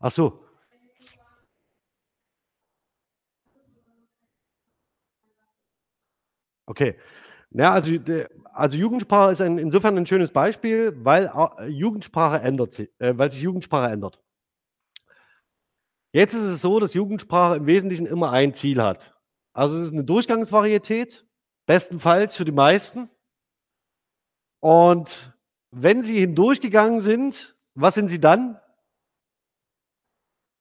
Ach 0.00 0.10
so. 0.12 0.40
Okay. 6.68 6.96
Ja, 7.52 7.72
also, 7.72 7.90
also 8.52 8.76
Jugendsprache 8.76 9.32
ist 9.32 9.40
ein, 9.40 9.58
insofern 9.58 9.96
ein 9.96 10.06
schönes 10.06 10.30
Beispiel, 10.30 10.94
weil 11.04 11.32
Jugendsprache 11.68 12.40
ändert 12.40 12.74
sich, 12.74 12.90
äh, 12.98 13.16
weil 13.18 13.32
sich 13.32 13.42
Jugendsprache 13.42 13.90
ändert. 13.90 14.22
Jetzt 16.12 16.34
ist 16.34 16.42
es 16.42 16.60
so, 16.60 16.80
dass 16.80 16.94
Jugendsprache 16.94 17.56
im 17.56 17.66
Wesentlichen 17.66 18.06
immer 18.06 18.30
ein 18.32 18.54
Ziel 18.54 18.82
hat. 18.82 19.16
Also 19.52 19.76
es 19.76 19.82
ist 19.84 19.92
eine 19.92 20.04
Durchgangsvarietät, 20.04 21.26
bestenfalls 21.66 22.36
für 22.36 22.44
die 22.44 22.52
meisten. 22.52 23.08
Und 24.60 25.34
wenn 25.70 26.02
sie 26.02 26.18
hindurchgegangen 26.18 27.00
sind, 27.00 27.56
was 27.74 27.94
sind 27.94 28.08
sie 28.08 28.20
dann? 28.20 28.60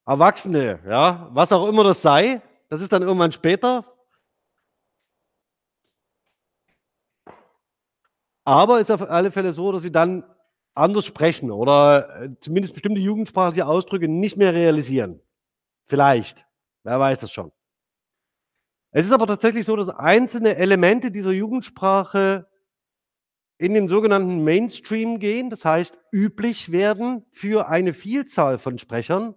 Erwachsene, 0.06 0.80
ja, 0.88 1.30
was 1.34 1.52
auch 1.52 1.68
immer 1.68 1.84
das 1.84 2.02
sei. 2.02 2.42
Das 2.70 2.82
ist 2.82 2.92
dann 2.92 3.04
irgendwann 3.04 3.32
später. 3.32 3.86
Aber 8.50 8.78
es 8.78 8.90
ist 8.90 8.92
auf 8.92 9.08
alle 9.08 9.30
Fälle 9.30 9.52
so, 9.52 9.72
dass 9.72 9.84
sie 9.84 9.92
dann 9.92 10.24
anders 10.74 11.06
sprechen 11.06 11.52
oder 11.52 12.24
äh, 12.24 12.30
zumindest 12.40 12.74
bestimmte 12.74 13.00
jugendsprachliche 13.00 13.68
Ausdrücke 13.68 14.08
nicht 14.08 14.38
mehr 14.38 14.56
realisieren. 14.56 15.22
Vielleicht. 15.86 16.48
Wer 16.84 17.00
weiß 17.00 17.20
das 17.20 17.32
schon. 17.32 17.52
Es 18.90 19.06
ist 19.06 19.12
aber 19.12 19.28
tatsächlich 19.28 19.68
so, 19.68 19.76
dass 19.76 19.90
einzelne 19.90 20.56
Elemente 20.56 21.12
dieser 21.12 21.30
Jugendsprache 21.30 22.48
in 23.60 23.76
den 23.76 23.88
sogenannten 23.88 24.44
Mainstream 24.44 25.20
gehen, 25.20 25.52
das 25.52 25.64
heißt 25.64 25.96
üblich 26.12 26.72
werden 26.72 27.28
für 27.30 27.68
eine 27.68 27.94
Vielzahl 27.94 28.58
von 28.58 28.80
Sprechern 28.80 29.36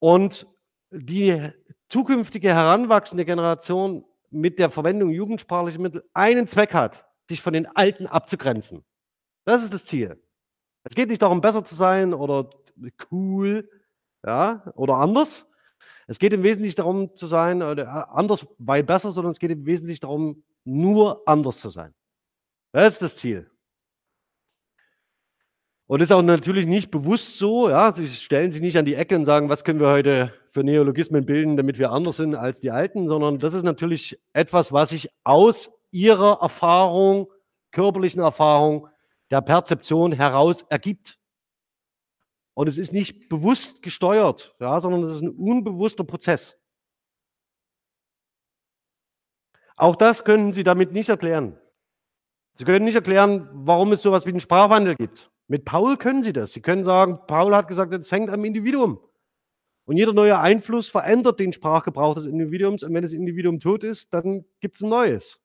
und 0.00 0.48
die 0.90 1.52
zukünftige 1.88 2.48
heranwachsende 2.48 3.24
Generation 3.24 4.04
mit 4.30 4.58
der 4.58 4.70
Verwendung 4.70 5.10
jugendsprachlicher 5.10 5.78
Mittel 5.78 6.02
einen 6.14 6.48
Zweck 6.48 6.74
hat, 6.74 7.04
sich 7.28 7.40
von 7.40 7.52
den 7.52 7.66
Alten 7.66 8.06
abzugrenzen. 8.06 8.84
Das 9.44 9.62
ist 9.62 9.72
das 9.72 9.84
Ziel. 9.84 10.22
Es 10.84 10.94
geht 10.94 11.08
nicht 11.08 11.22
darum, 11.22 11.40
besser 11.40 11.64
zu 11.64 11.74
sein 11.74 12.12
oder 12.12 12.50
cool 13.10 13.68
ja, 14.24 14.72
oder 14.74 14.96
anders. 14.96 15.46
Es 16.06 16.18
geht 16.18 16.32
im 16.32 16.42
Wesentlichen 16.42 16.76
darum 16.76 17.14
zu 17.14 17.26
sein, 17.26 17.62
oder 17.62 17.84
äh, 17.84 18.12
anders, 18.12 18.46
weil 18.58 18.82
besser, 18.82 19.10
sondern 19.10 19.32
es 19.32 19.38
geht 19.38 19.50
im 19.50 19.66
Wesentlichen 19.66 20.02
darum, 20.02 20.42
nur 20.64 21.26
anders 21.26 21.60
zu 21.60 21.70
sein. 21.70 21.94
Das 22.72 22.94
ist 22.94 23.02
das 23.02 23.16
Ziel. 23.16 23.50
Und 25.86 26.00
ist 26.00 26.12
auch 26.12 26.22
natürlich 26.22 26.66
nicht 26.66 26.90
bewusst 26.90 27.36
so, 27.38 27.68
ja, 27.68 27.92
sie 27.92 28.08
stellen 28.08 28.50
sich 28.50 28.62
nicht 28.62 28.78
an 28.78 28.86
die 28.86 28.94
Ecke 28.94 29.16
und 29.16 29.26
sagen, 29.26 29.50
was 29.50 29.64
können 29.64 29.80
wir 29.80 29.90
heute 29.90 30.32
für 30.50 30.64
Neologismen 30.64 31.26
bilden, 31.26 31.58
damit 31.58 31.78
wir 31.78 31.90
anders 31.90 32.16
sind 32.16 32.34
als 32.34 32.60
die 32.60 32.70
Alten, 32.70 33.06
sondern 33.06 33.38
das 33.38 33.52
ist 33.52 33.64
natürlich 33.64 34.18
etwas, 34.32 34.72
was 34.72 34.90
sich 34.90 35.10
aus 35.24 35.70
ihrer 35.94 36.40
Erfahrung, 36.42 37.32
körperlichen 37.70 38.20
Erfahrung, 38.20 38.88
der 39.30 39.40
Perzeption 39.40 40.12
heraus 40.12 40.62
ergibt. 40.68 41.18
Und 42.54 42.68
es 42.68 42.78
ist 42.78 42.92
nicht 42.92 43.28
bewusst 43.28 43.80
gesteuert, 43.80 44.56
ja, 44.58 44.80
sondern 44.80 45.04
es 45.04 45.10
ist 45.10 45.22
ein 45.22 45.30
unbewusster 45.30 46.04
Prozess. 46.04 46.56
Auch 49.76 49.96
das 49.96 50.24
können 50.24 50.52
Sie 50.52 50.64
damit 50.64 50.92
nicht 50.92 51.08
erklären. 51.08 51.58
Sie 52.54 52.64
können 52.64 52.84
nicht 52.84 52.94
erklären, 52.94 53.48
warum 53.52 53.92
es 53.92 54.02
sowas 54.02 54.24
wie 54.26 54.30
einen 54.30 54.40
Sprachwandel 54.40 54.96
gibt. 54.96 55.30
Mit 55.46 55.64
Paul 55.64 55.96
können 55.96 56.22
Sie 56.22 56.32
das. 56.32 56.52
Sie 56.52 56.60
können 56.60 56.84
sagen, 56.84 57.18
Paul 57.26 57.54
hat 57.54 57.68
gesagt, 57.68 57.92
es 57.94 58.10
hängt 58.10 58.30
am 58.30 58.44
Individuum. 58.44 58.98
Und 59.84 59.96
jeder 59.96 60.12
neue 60.12 60.38
Einfluss 60.38 60.88
verändert 60.88 61.40
den 61.40 61.52
Sprachgebrauch 61.52 62.14
des 62.14 62.26
Individuums. 62.26 62.82
Und 62.82 62.94
wenn 62.94 63.02
das 63.02 63.12
Individuum 63.12 63.60
tot 63.60 63.84
ist, 63.84 64.14
dann 64.14 64.44
gibt 64.60 64.76
es 64.76 64.82
ein 64.82 64.88
neues. 64.88 65.43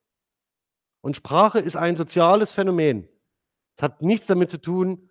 Und 1.02 1.16
Sprache 1.16 1.60
ist 1.60 1.76
ein 1.76 1.96
soziales 1.96 2.52
Phänomen. 2.52 3.08
Es 3.78 3.84
hat 3.84 4.02
nichts 4.02 4.28
damit 4.28 4.50
zu 4.50 4.60
tun, 4.60 5.10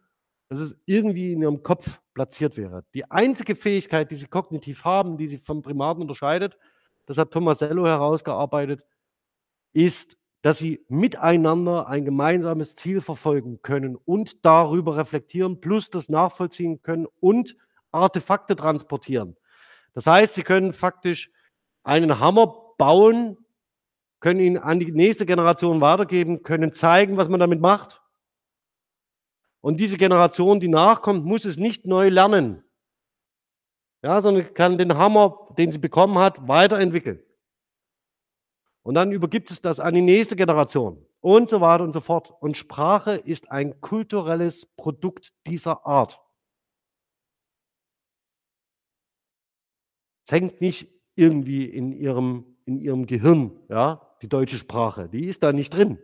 dass 0.49 0.59
es 0.59 0.78
irgendwie 0.86 1.32
in 1.32 1.43
ihrem 1.43 1.62
Kopf 1.62 2.01
platziert 2.14 2.57
wäre. 2.57 2.84
Die 2.95 3.11
einzige 3.11 3.55
Fähigkeit, 3.55 4.11
die 4.11 4.16
sie 4.16 4.26
kognitiv 4.26 4.84
haben, 4.84 5.16
die 5.16 5.28
sie 5.28 5.39
vom 5.39 5.62
Primaten 5.62 6.03
unterscheidet, 6.03 6.59
das 7.07 7.16
hat 7.16 7.30
Tomasello 7.30 7.86
herausgearbeitet, 7.86 8.82
ist, 9.72 10.16
dass 10.43 10.59
sie 10.59 10.84
miteinander 10.89 11.89
ein 11.89 12.05
gemeinsames 12.05 12.76
Ziel 12.76 13.01
verfolgen 13.01 13.61
können 13.62 13.97
und 13.97 14.45
darüber 14.45 14.97
reflektieren, 14.97 15.61
plus 15.61 15.91
das 15.91 16.09
nachvollziehen 16.09 16.82
können 16.82 17.07
und 17.20 17.57
Artefakte 17.91 18.57
transportieren. 18.57 19.36
Das 19.95 20.07
heißt, 20.07 20.34
sie 20.34 20.43
können 20.43 20.72
faktisch 20.72 21.30
einen 21.82 22.20
Hammer 22.20 22.55
bauen, 22.76 23.39
können 24.21 24.41
ihn 24.41 24.59
an 24.59 24.81
die 24.81 24.93
nächste 24.93 25.27
Generation 25.27 25.81
weitergeben, 25.81 26.43
können 26.43 26.75
zeigen, 26.75 27.16
was 27.16 27.29
man 27.29 27.41
damit 27.41 27.61
macht. 27.61 28.03
Und 29.61 29.79
diese 29.79 29.97
Generation, 29.97 30.61
die 30.61 30.69
nachkommt, 30.69 31.25
muss 31.25 31.45
es 31.45 31.57
nicht 31.57 31.87
neu 31.87 32.09
lernen, 32.09 32.64
ja, 34.03 34.21
sondern 34.21 34.55
kann 34.55 34.79
den 34.79 34.97
Hammer, 34.97 35.49
den 35.59 35.73
sie 35.73 35.79
bekommen 35.79 36.19
hat, 36.19 36.47
weiterentwickeln. 36.47 37.21
Und 38.83 38.95
dann 38.95 39.12
übergibt 39.12 39.51
es 39.51 39.61
das 39.61 39.81
an 39.81 39.95
die 39.95 40.03
nächste 40.03 40.37
Generation 40.37 41.05
und 41.21 41.49
so 41.49 41.61
weiter 41.61 41.85
und 41.85 41.93
so 41.93 42.01
fort. 42.01 42.33
Und 42.41 42.57
Sprache 42.57 43.16
ist 43.16 43.51
ein 43.51 43.81
kulturelles 43.81 44.66
Produkt 44.77 45.35
dieser 45.47 45.85
Art. 45.85 46.21
Es 50.27 50.33
hängt 50.33 50.61
nicht 50.61 50.89
irgendwie 51.16 51.64
in 51.64 51.93
ihrem, 51.93 52.57
in 52.64 52.79
ihrem 52.79 53.07
Gehirn, 53.07 53.59
ja, 53.69 54.08
die 54.23 54.29
deutsche 54.29 54.59
Sprache. 54.59 55.09
Die 55.09 55.27
ist 55.27 55.43
da 55.43 55.53
nicht 55.53 55.73
drin. 55.73 55.99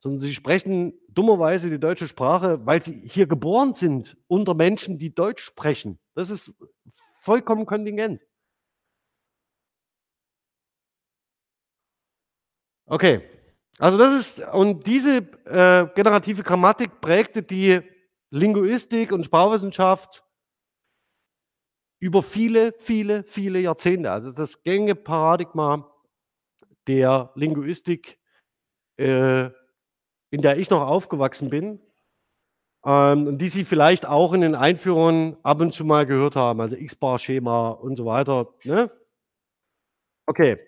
Sondern 0.00 0.20
sie 0.20 0.34
sprechen 0.34 0.92
dummerweise 1.08 1.70
die 1.70 1.80
deutsche 1.80 2.06
Sprache, 2.06 2.64
weil 2.64 2.82
sie 2.82 2.94
hier 2.94 3.26
geboren 3.26 3.74
sind 3.74 4.16
unter 4.28 4.54
Menschen, 4.54 4.98
die 4.98 5.14
Deutsch 5.14 5.42
sprechen. 5.42 5.98
Das 6.14 6.30
ist 6.30 6.54
vollkommen 7.14 7.66
kontingent. 7.66 8.22
Okay, 12.86 13.22
also 13.78 13.98
das 13.98 14.14
ist, 14.14 14.40
und 14.52 14.86
diese 14.86 15.18
äh, 15.18 15.88
generative 15.94 16.42
Grammatik 16.42 17.00
prägte 17.00 17.42
die 17.42 17.80
Linguistik 18.30 19.12
und 19.12 19.24
Sprachwissenschaft 19.24 20.24
über 22.00 22.22
viele, 22.22 22.72
viele, 22.78 23.24
viele 23.24 23.60
Jahrzehnte. 23.60 24.10
Also 24.10 24.32
das 24.32 24.62
gängige 24.62 24.94
Paradigma 24.94 25.87
der 26.88 27.30
Linguistik, 27.34 28.18
äh, 28.96 29.50
in 30.30 30.42
der 30.42 30.58
ich 30.58 30.70
noch 30.70 30.82
aufgewachsen 30.82 31.50
bin 31.50 31.80
ähm, 32.84 33.26
und 33.26 33.38
die 33.38 33.48
Sie 33.48 33.64
vielleicht 33.64 34.06
auch 34.06 34.32
in 34.32 34.40
den 34.40 34.54
Einführungen 34.54 35.36
ab 35.42 35.60
und 35.60 35.72
zu 35.72 35.84
mal 35.84 36.06
gehört 36.06 36.36
haben, 36.36 36.60
also 36.60 36.74
X-Bar-Schema 36.76 37.70
und 37.70 37.96
so 37.96 38.06
weiter. 38.06 38.48
Ne? 38.64 38.90
Okay. 40.26 40.58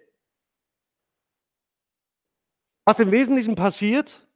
Was 2.86 3.00
im 3.00 3.10
Wesentlichen 3.10 3.54
passiert, 3.54 4.26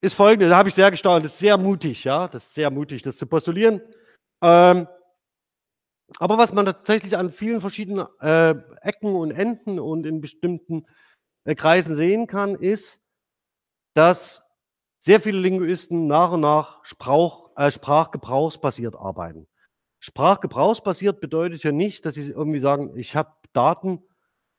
ist 0.00 0.14
folgendes, 0.14 0.50
da 0.50 0.58
habe 0.58 0.68
ich 0.68 0.74
sehr 0.74 0.90
gestaunt, 0.90 1.24
das 1.24 1.32
ist 1.32 1.38
sehr 1.38 1.56
mutig, 1.56 2.04
ja, 2.04 2.28
das 2.28 2.44
ist 2.44 2.54
sehr 2.54 2.70
mutig, 2.70 3.02
das 3.02 3.16
zu 3.16 3.26
postulieren. 3.26 3.80
Ähm, 4.42 4.86
aber 6.18 6.38
was 6.38 6.52
man 6.52 6.66
tatsächlich 6.66 7.16
an 7.16 7.30
vielen 7.30 7.60
verschiedenen 7.60 8.06
äh, 8.20 8.54
Ecken 8.82 9.14
und 9.14 9.30
Enden 9.30 9.80
und 9.80 10.06
in 10.06 10.20
bestimmten 10.20 10.86
Kreisen 11.54 11.94
sehen 11.94 12.26
kann, 12.26 12.54
ist, 12.54 13.00
dass 13.94 14.42
sehr 14.98 15.20
viele 15.20 15.38
Linguisten 15.38 16.06
nach 16.06 16.32
und 16.32 16.40
nach 16.40 16.84
Sprach, 16.84 17.50
äh, 17.56 17.70
sprachgebrauchsbasiert 17.70 18.96
arbeiten. 18.96 19.46
Sprachgebrauchsbasiert 20.00 21.20
bedeutet 21.20 21.62
ja 21.62 21.72
nicht, 21.72 22.06
dass 22.06 22.14
sie 22.14 22.30
irgendwie 22.30 22.60
sagen, 22.60 22.96
ich 22.96 23.14
habe 23.14 23.32
Daten 23.52 24.02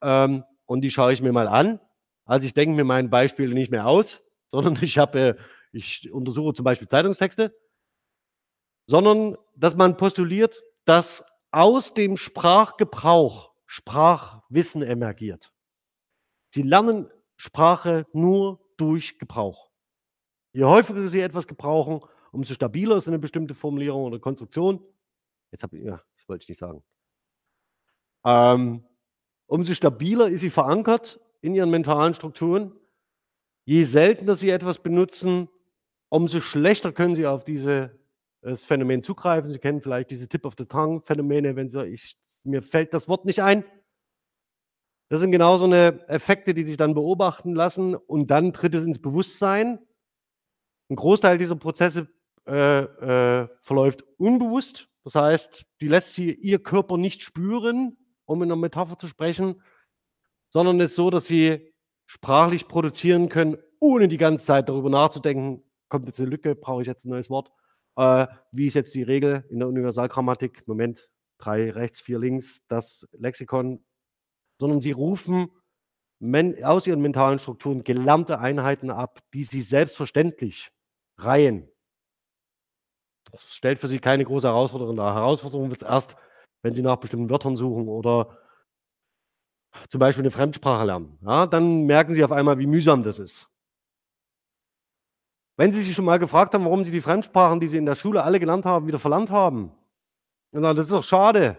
ähm, 0.01 0.43
und 0.65 0.81
die 0.81 0.91
schaue 0.91 1.13
ich 1.13 1.21
mir 1.21 1.31
mal 1.31 1.47
an. 1.47 1.79
Also 2.25 2.45
ich 2.45 2.53
denke 2.53 2.75
mir 2.75 2.83
mein 2.83 3.09
Beispiel 3.09 3.53
nicht 3.53 3.71
mehr 3.71 3.87
aus, 3.87 4.23
sondern 4.47 4.77
ich 4.81 4.97
habe, 4.97 5.19
äh 5.19 5.35
ich 5.71 6.09
untersuche 6.11 6.53
zum 6.53 6.63
Beispiel 6.63 6.87
Zeitungstexte, 6.87 7.53
sondern 8.87 9.35
dass 9.55 9.75
man 9.75 9.97
postuliert, 9.97 10.63
dass 10.85 11.25
aus 11.51 11.93
dem 11.93 12.17
Sprachgebrauch 12.17 13.51
Sprachwissen 13.65 14.83
emergiert. 14.83 15.51
Sie 16.55 16.61
lernen 16.61 17.11
Sprache 17.35 18.07
nur 18.13 18.61
durch 18.77 19.19
Gebrauch. 19.19 19.71
Je 20.53 20.63
häufiger 20.63 21.05
Sie 21.09 21.19
etwas 21.19 21.47
gebrauchen, 21.47 21.99
umso 22.31 22.53
stabiler 22.53 22.95
ist 22.95 23.09
eine 23.09 23.19
bestimmte 23.19 23.53
Formulierung 23.53 24.05
oder 24.05 24.19
Konstruktion. 24.19 24.81
Jetzt 25.51 25.63
habe 25.63 25.75
ich 25.75 25.83
ja, 25.83 26.01
das 26.15 26.29
wollte 26.29 26.43
ich 26.43 26.47
nicht 26.47 26.59
sagen. 26.59 26.81
Ähm, 28.23 28.85
umso 29.47 29.73
stabiler 29.73 30.29
ist 30.29 30.39
sie 30.39 30.49
verankert 30.49 31.19
in 31.41 31.55
Ihren 31.55 31.71
mentalen 31.71 32.13
Strukturen. 32.13 32.71
Je 33.65 33.83
seltener 33.83 34.37
Sie 34.37 34.49
etwas 34.49 34.79
benutzen, 34.79 35.49
umso 36.07 36.39
schlechter 36.39 36.93
können 36.93 37.15
Sie 37.15 37.27
auf 37.27 37.43
dieses 37.43 37.89
Phänomen 38.63 39.03
zugreifen. 39.03 39.49
Sie 39.49 39.59
kennen 39.59 39.81
vielleicht 39.81 40.09
diese 40.09 40.29
Tip-of-the-Tongue-Phänomene, 40.29 41.57
wenn 41.57 41.67
Sie 41.67 41.85
ich 41.85 42.15
mir 42.43 42.61
fällt 42.61 42.93
das 42.93 43.09
Wort 43.09 43.25
nicht 43.25 43.43
ein. 43.43 43.65
Das 45.11 45.19
sind 45.21 45.31
genau 45.31 45.57
so 45.57 45.67
'ne 45.67 45.99
Effekte, 46.07 46.53
die 46.55 46.63
sich 46.63 46.77
dann 46.77 46.95
beobachten 46.95 47.53
lassen 47.53 47.93
und 47.95 48.31
dann 48.31 48.53
tritt 48.53 48.73
es 48.73 48.83
ins 48.83 48.99
Bewusstsein. 48.99 49.77
'N 50.91 50.95
Großteil 50.95 51.37
dieser 51.37 51.55
Prozesse, 51.55 52.07
äh, 52.47 52.81
äh, 52.83 53.47
verläuft 53.61 54.03
unbewusst. 54.17 54.87
Das 55.03 55.15
heißt, 55.15 55.65
die 55.81 55.87
lässt 55.87 56.13
sie 56.13 56.31
ihr 56.33 56.59
Körper 56.61 56.97
nicht 56.97 57.23
spüren, 57.23 57.97
um 58.25 58.41
in 58.43 58.49
'ner 58.49 58.55
Metapher 58.55 58.97
zu 58.99 59.07
sprechen, 59.07 59.61
sondern 60.49 60.79
ist 60.81 60.95
so, 60.95 61.09
dass 61.11 61.25
sie 61.27 61.73
sprachlich 62.07 62.67
produzieren 62.67 63.29
können, 63.29 63.57
ohne 63.79 64.07
die 64.09 64.17
ganze 64.17 64.45
Zeit 64.45 64.69
darüber 64.69 64.89
nachzudenken: 64.91 65.63
„Kommt 65.89 66.07
jetzt 66.07 66.19
'ne 66.19 66.27
Lücke? 66.27 66.55
Brauche 66.55 66.81
ich 66.83 66.87
jetzt 66.87 67.05
'n 67.05 67.11
neues 67.11 67.29
Wort? 67.29 67.51
Äh, 67.97 68.27
wie 68.51 68.67
ist 68.67 68.75
jetzt 68.75 68.95
die 68.95 69.03
Regel 69.03 69.45
in 69.49 69.59
der 69.59 69.69
Universalgrammatik? 69.69 70.67
Moment, 70.67 71.09
3 71.39 71.71
rechts, 71.71 72.01
4 72.01 72.19
links, 72.19 72.63
das 72.69 73.07
Lexikon.“ 73.13 73.83
Sondern 74.59 74.79
sie 74.79 74.91
rufen 74.91 75.47
aus 76.63 76.87
ihren 76.87 77.01
mentalen 77.01 77.39
Strukturen 77.39 77.83
gelernte 77.83 78.39
Einheiten 78.39 78.91
ab, 78.91 79.19
die 79.33 79.43
sie 79.45 79.61
selbstverständlich 79.61 80.71
reihen. 81.17 81.69
Das 83.31 83.55
stellt 83.55 83.79
für 83.79 83.87
sie 83.87 83.99
keine 83.99 84.23
große 84.23 84.47
Herausforderung 84.47 84.95
dar. 84.95 85.15
Herausforderung 85.15 85.69
wird's 85.69 85.83
erst, 85.83 86.15
wenn 86.61 86.73
sie 86.75 86.81
nach 86.81 86.97
bestimmten 86.97 87.29
Wörtern 87.29 87.55
suchen 87.55 87.87
oder 87.87 88.37
zum 89.91 89.99
Beispiel 89.99 90.23
'ne 90.23 90.31
Fremdsprache 90.31 90.85
lernen, 90.85 91.17
ja? 91.25 91.45
Dann 91.45 91.85
merken 91.85 92.13
sie 92.13 92.23
auf 92.23 92.31
einmal, 92.31 92.57
wie 92.59 92.67
mühsam 92.67 93.03
das 93.03 93.19
ist. 93.19 93.47
Wenn 95.59 95.71
Sie 95.71 95.81
sich 95.83 95.95
schon 95.95 96.03
mal 96.05 96.19
gefragt 96.19 96.53
haben, 96.53 96.65
warum 96.65 96.83
Sie 96.83 96.91
die 96.91 96.99
Fremdsprachen, 97.01 97.59
die 97.61 97.69
Sie 97.69 97.77
in 97.77 97.85
der 97.85 97.95
Schule 97.95 98.23
alle 98.23 98.39
gelernt 98.41 98.65
haben, 98.65 98.87
wieder 98.87 98.99
verlernt 98.99 99.31
haben, 99.31 99.71
dann 100.53 100.63
„Das 100.75 100.87
ist 100.87 100.93
doch 100.93 101.03
schade.“ 101.03 101.57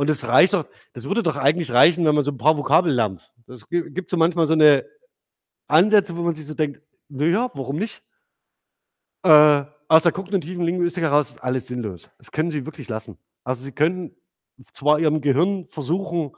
Und 0.00 0.08
es 0.08 0.26
reicht 0.26 0.54
doch 0.54 0.64
das 0.94 1.04
würde 1.04 1.22
doch 1.22 1.36
eigentlich 1.36 1.72
reichen, 1.72 2.06
wenn 2.06 2.14
man 2.14 2.24
so 2.24 2.30
'n 2.30 2.38
paar 2.38 2.56
Vokabeln 2.56 2.94
lernt. 2.96 3.34
Das 3.46 3.68
gi 3.68 3.82
gibt 3.90 4.08
so 4.10 4.16
manchmal 4.16 4.46
so 4.46 4.54
'ne 4.54 4.86
Ansätze, 5.68 6.16
wo 6.16 6.22
man 6.22 6.34
sich 6.34 6.46
so 6.46 6.54
denkt: 6.54 6.82
„Na 7.08 7.26
ja, 7.26 7.50
warum 7.54 7.76
nicht?“ 7.78 8.00
Äh, 9.24 9.64
aus 9.88 10.02
der 10.02 10.12
kognitiven 10.12 10.64
Linguistik 10.64 11.02
heraus 11.02 11.30
ist 11.30 11.38
alles 11.38 11.66
sinnlos. 11.66 12.10
Das 12.18 12.30
können 12.32 12.50
Sie 12.50 12.64
wirklich 12.64 12.88
lassen. 12.88 13.18
Also, 13.44 13.62
Sie 13.64 13.72
können 13.72 14.16
zwar 14.72 14.98
Ihrem 14.98 15.20
Gehirn 15.20 15.66
versuchen, 15.68 16.32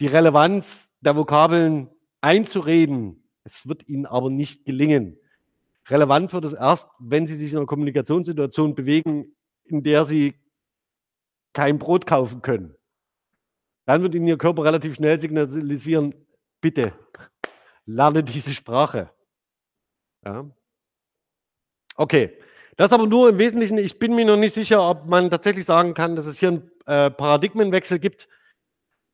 die 0.00 0.06
Relevanz 0.08 0.90
der 1.00 1.16
Vokabeln 1.16 1.90
einzureden, 2.22 3.24
es 3.44 3.68
wird 3.68 3.88
Ihnen 3.88 4.06
aber 4.06 4.30
nicht 4.30 4.64
gelingen. 4.66 5.18
Relevant 5.88 6.32
wird 6.34 6.44
es 6.46 6.54
erst, 6.54 6.88
wenn 7.00 7.26
Sie 7.26 7.36
sich 7.36 7.52
in 7.52 7.60
'ner 7.60 7.66
Kommunikationssituation 7.66 8.74
bewegen, 8.76 9.36
in 9.64 9.82
der 9.84 10.04
Sie 10.06 10.34
kein 11.58 11.80
Brot 11.80 12.06
kaufen 12.06 12.40
können. 12.40 12.76
Dann 13.88 14.02
wird 14.02 14.14
Ihnen 14.14 14.28
Ihr 14.28 14.36
Körper 14.36 14.64
relativ 14.64 14.96
schnell 14.96 15.18
signalisieren: 15.18 16.14
„Bitte 16.60 16.92
lerne 17.86 18.24
diese 18.24 18.52
Sprache.“ 18.52 19.10
Ja? 20.24 20.48
Okay, 21.96 22.30
das 22.76 22.92
aber 22.92 23.06
nur 23.08 23.28
im 23.30 23.38
Wesentlichen 23.38 23.76
ich 23.76 23.98
bin 23.98 24.14
mir 24.14 24.24
noch 24.24 24.36
nicht 24.36 24.54
sicher, 24.54 24.88
ob 24.88 25.06
man 25.06 25.30
tatsächlich 25.30 25.64
sagen 25.64 25.94
kann, 25.94 26.14
dass 26.14 26.26
es 26.26 26.38
hier 26.38 26.50
'n, 26.50 26.70
äh, 26.86 27.10
Paradigmenwechsel 27.10 27.98
gibt. 27.98 28.28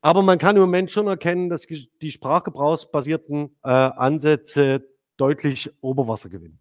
Aber 0.03 0.23
man 0.23 0.39
kann 0.39 0.57
im 0.57 0.63
Moment 0.63 0.91
schon 0.93 1.09
erkennen, 1.09 1.51
dass 1.51 1.67
die 1.69 2.13
sprachgebrauchsbasierten, 2.13 3.57
äh, 3.65 3.69
Ansätze 3.71 4.87
deutlich 5.19 5.71
Oberwasser 5.83 6.29
gewinnen. 6.31 6.61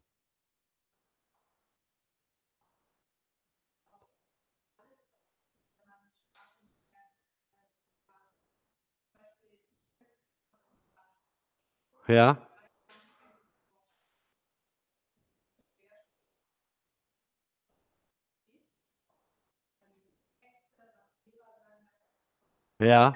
Ja. 12.08 12.38
Ja. 22.80 23.16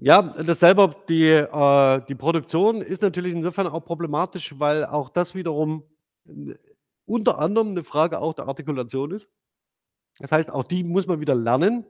Ja, 0.00 0.20
das 0.22 0.60
die 1.08 1.24
äh, 1.30 2.00
die 2.06 2.14
Produktion 2.14 2.82
ist 2.82 3.00
natürlich 3.00 3.32
insofern 3.32 3.66
auch 3.66 3.80
problematisch, 3.84 4.54
weil 4.58 4.84
auch 4.84 5.08
das 5.08 5.34
wiederum 5.34 5.84
n 6.26 6.58
unter 7.06 7.38
anderem 7.38 7.72
'ne 7.72 7.82
Frage 7.84 8.18
auch 8.20 8.34
der 8.34 8.46
Artikulation 8.48 9.12
ist. 9.12 9.28
Das 10.20 10.32
heißt, 10.32 10.50
auch 10.52 10.64
die 10.64 10.84
muss 10.84 11.06
man 11.08 11.20
wieder 11.20 11.34
lernen, 11.36 11.86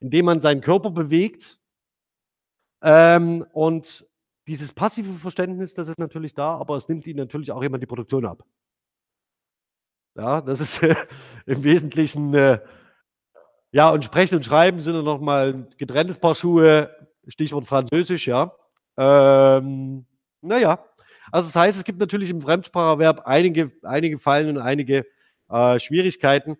indem 0.00 0.26
man 0.26 0.40
seinen 0.42 0.62
Körper 0.62 0.90
bewegt. 0.90 1.59
Ähm, 2.82 3.44
und 3.52 4.04
dieses 4.46 4.72
passive 4.72 5.12
Verständnis, 5.18 5.74
das 5.74 5.88
ist 5.88 5.98
natürlich 5.98 6.34
da, 6.34 6.56
aber 6.56 6.76
es 6.76 6.88
nimmt 6.88 7.06
Ihnen 7.06 7.18
natürlich 7.18 7.52
auch 7.52 7.62
jemand 7.62 7.82
die 7.82 7.86
Produktion 7.86 8.24
ab. 8.26 8.42
Ja, 10.16 10.40
das 10.40 10.60
ist 10.60 10.80
im 11.46 11.64
Wesentlichen, 11.64 12.34
äh 12.34 12.58
ja, 13.72 13.90
und 13.90 14.04
Sprechen 14.04 14.36
und 14.36 14.44
Schreiben 14.44 14.80
sind 14.80 14.94
ja 14.96 15.02
noch 15.02 15.20
mal 15.20 15.50
'n 15.54 15.66
getrenntes 15.78 16.18
Paar 16.18 16.34
Schuhe, 16.34 16.90
Stichwort 17.28 17.66
Französisch, 17.66 18.26
ja. 18.26 18.52
Ähm, 18.98 20.06
na 20.42 20.58
ja, 20.58 20.84
also 21.30 21.46
das 21.48 21.54
heißt, 21.56 21.78
es 21.78 21.84
gibt 21.84 22.00
natürlich 22.00 22.30
im 22.30 22.40
Fremdspracherwerb 22.42 23.22
einige 23.26 23.70
einige 23.82 24.18
Fallen 24.18 24.48
und 24.50 24.58
einige, 24.58 25.06
äh, 25.50 25.78
Schwierigkeiten, 25.78 26.56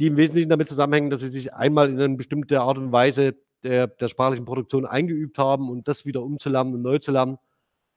die 0.00 0.08
im 0.08 0.16
Wesentlichen 0.18 0.50
damit 0.50 0.68
zusammenhängen, 0.68 1.10
dass 1.10 1.20
Sie 1.22 1.28
sich 1.28 1.54
einmal 1.54 1.90
in 1.90 1.96
'ne 1.96 2.08
bestimmte 2.16 2.60
Art 2.62 2.78
und 2.78 2.92
Weise 2.92 3.36
der 3.62 3.86
der 3.88 4.08
sprachlichen 4.08 4.44
Produktion 4.44 4.86
eingeübt 4.86 5.38
haben 5.38 5.70
und 5.70 5.88
das 5.88 6.04
wieder 6.04 6.22
umzulernen 6.22 6.74
und 6.74 6.82
neu 6.82 6.98
zu 6.98 7.12
lernen 7.12 7.38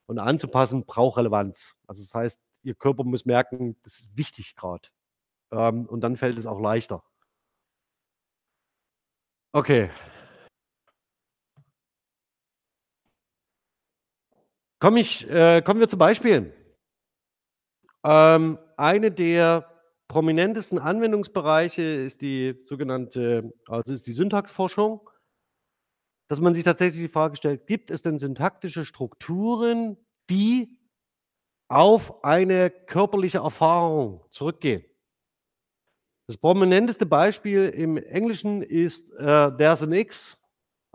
und 0.08 0.20
anzupassen, 0.20 0.86
braucht 0.86 1.18
Relevanz. 1.18 1.76
Also, 1.88 2.04
das 2.04 2.14
heißt, 2.14 2.42
Ihr 2.64 2.76
Körper 2.76 3.04
muss 3.04 3.26
merken, 3.26 3.76
das 3.84 4.00
ist 4.00 4.18
wichtig 4.18 4.56
grad. 4.56 4.92
Ähm, 5.52 5.86
und 5.88 6.02
dann 6.02 6.18
fällt 6.18 6.38
es 6.38 6.46
auch 6.46 6.60
leichter. 6.60 7.04
Okay. 9.54 9.90
Komme 14.80 15.00
ich 15.00 15.30
äh, 15.30 15.62
kommen 15.62 15.80
wir 15.80 15.88
zu 15.88 15.98
Beispielen. 15.98 16.54
Ähm, 18.04 18.58
eine 18.78 19.12
der 19.12 19.68
prominentesten 20.08 20.80
Anwendungsbereiche 20.80 21.82
ist 21.82 22.22
die 22.22 22.60
sogenannte 22.64 23.54
also, 23.68 23.94
ist 23.94 24.08
die 24.08 24.14
Syntaxforschung. 24.14 25.08
Dass 26.32 26.40
man 26.40 26.54
sich 26.54 26.64
tatsächlich 26.64 27.02
die 27.02 27.10
Frage 27.10 27.36
stellt: 27.36 27.68
„Gibt 27.68 27.92
es 27.92 28.04
denn 28.04 28.18
syntaktische 28.18 28.86
Strukturen, 28.86 29.98
die 30.30 30.80
auf 31.68 32.24
eine 32.24 32.70
körperliche 32.70 33.40
Erfahrung 33.40 34.24
zurückgehen?“ 34.30 34.86
Das 36.30 36.38
prominenteste 36.38 37.06
Beispiel 37.06 37.68
im 37.68 37.98
Englischen 37.98 38.62
ist, 38.62 39.12
äh, 39.16 39.52
„There's 39.58 39.84
an 39.84 39.92
X“, 39.92 40.38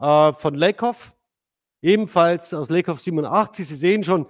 äh, 0.01 0.33
von 0.33 0.55
Lakoff, 0.55 1.13
ebenfalls 1.83 2.55
aus 2.55 2.71
Lakoff 2.71 3.03
87. 3.03 3.69
Sie 3.69 3.75
sehen 3.75 4.05
schon, 4.05 4.27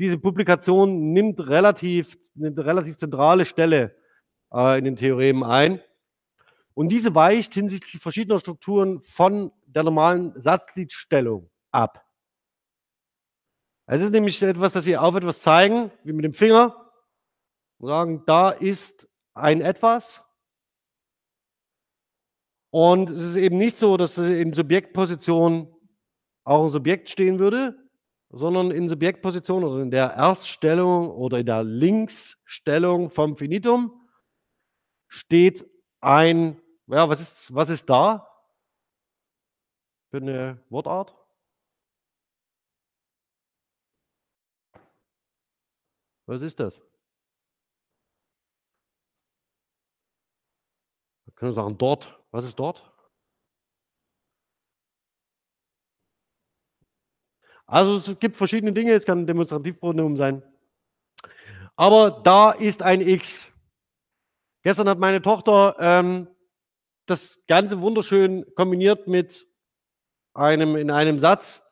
diese 0.00 0.18
Publikation 0.18 1.12
nimmt 1.12 1.38
relativ 1.48 2.16
'ne 2.34 2.52
relativ 2.56 2.96
zentrale 2.96 3.46
Stelle, 3.46 3.94
äh, 4.52 4.76
in 4.78 4.84
den 4.86 4.96
Theoremen 4.96 5.44
ein. 5.44 5.80
Und 6.74 6.90
diese 6.90 7.14
weicht 7.14 7.54
hinsichtlich 7.54 8.02
verschiedener 8.02 8.40
Strukturen 8.40 9.00
von 9.02 9.52
der 9.74 9.84
normalen 9.84 10.32
Satzgliedstellung 10.40 11.50
ab. 11.72 12.04
Es 13.90 14.02
ist 14.02 14.10
nämlich 14.12 14.42
etwas, 14.42 14.74
dass 14.74 14.84
Sie 14.84 14.98
auf 14.98 15.14
etwas 15.14 15.40
zeigen, 15.40 15.90
wie 16.04 16.12
mit 16.12 16.22
dem 16.22 16.34
Finger 16.34 16.76
und 17.78 17.88
sagen: 17.88 18.22
„Da 18.26 18.50
ist 18.50 19.08
ein 19.34 19.62
Etwas.“ 19.62 20.22
Und 22.74 23.08
es 23.10 23.22
ist 23.22 23.36
eben 23.36 23.56
nicht 23.56 23.78
so, 23.78 23.96
dass, 23.96 24.18
in 24.18 24.52
Subjektposition 24.52 25.74
auch 26.44 26.64
'n 26.64 26.70
Subjekt 26.70 27.08
stehen 27.10 27.38
würde, 27.38 27.76
sondern 28.30 28.70
in 28.70 28.88
Subjektposition 28.88 29.64
oder 29.64 29.80
in 29.82 29.90
der 29.90 30.10
Erststellung 30.12 31.10
oder 31.10 31.38
in 31.38 31.46
der 31.46 31.64
Linksstellung 31.64 33.10
vom 33.10 33.36
Finitum 33.38 33.92
steht 35.10 35.64
ein, 36.00 36.60
ja, 36.86 37.08
was 37.08 37.20
ist, 37.20 37.54
was 37.54 37.70
ist 37.70 37.88
da 37.88 38.28
für 40.10 40.18
eine 40.18 40.62
Wortart? 40.70 41.14
Was 46.26 46.42
ist 46.42 46.60
das? 46.60 46.80
Wir 51.24 51.34
können 51.34 51.52
sagen 51.52 51.78
dort. 51.78 52.18
Was 52.30 52.44
ist 52.44 52.58
dort? 52.58 52.92
Also 57.66 57.96
es 57.96 58.18
gibt 58.18 58.36
verschiedene 58.36 58.72
Dinge, 58.72 58.92
es 58.92 59.04
kann 59.04 59.20
ein 59.20 59.26
Demonstrativpronomen 59.26 60.16
sein. 60.16 60.42
Aber 61.76 62.10
da 62.10 62.50
ist 62.50 62.82
ein 62.82 63.00
X. 63.00 63.46
Gestern 64.62 64.88
hat 64.88 64.98
meine 64.98 65.22
Tochter 65.22 65.76
ähm, 65.78 66.28
das 67.06 67.40
Ganze 67.46 67.80
wunderschön 67.80 68.44
kombiniert 68.54 69.06
mit 69.06 69.46
einem 70.38 70.76
in 70.76 70.90
einem 70.90 71.18
Satz. 71.18 71.62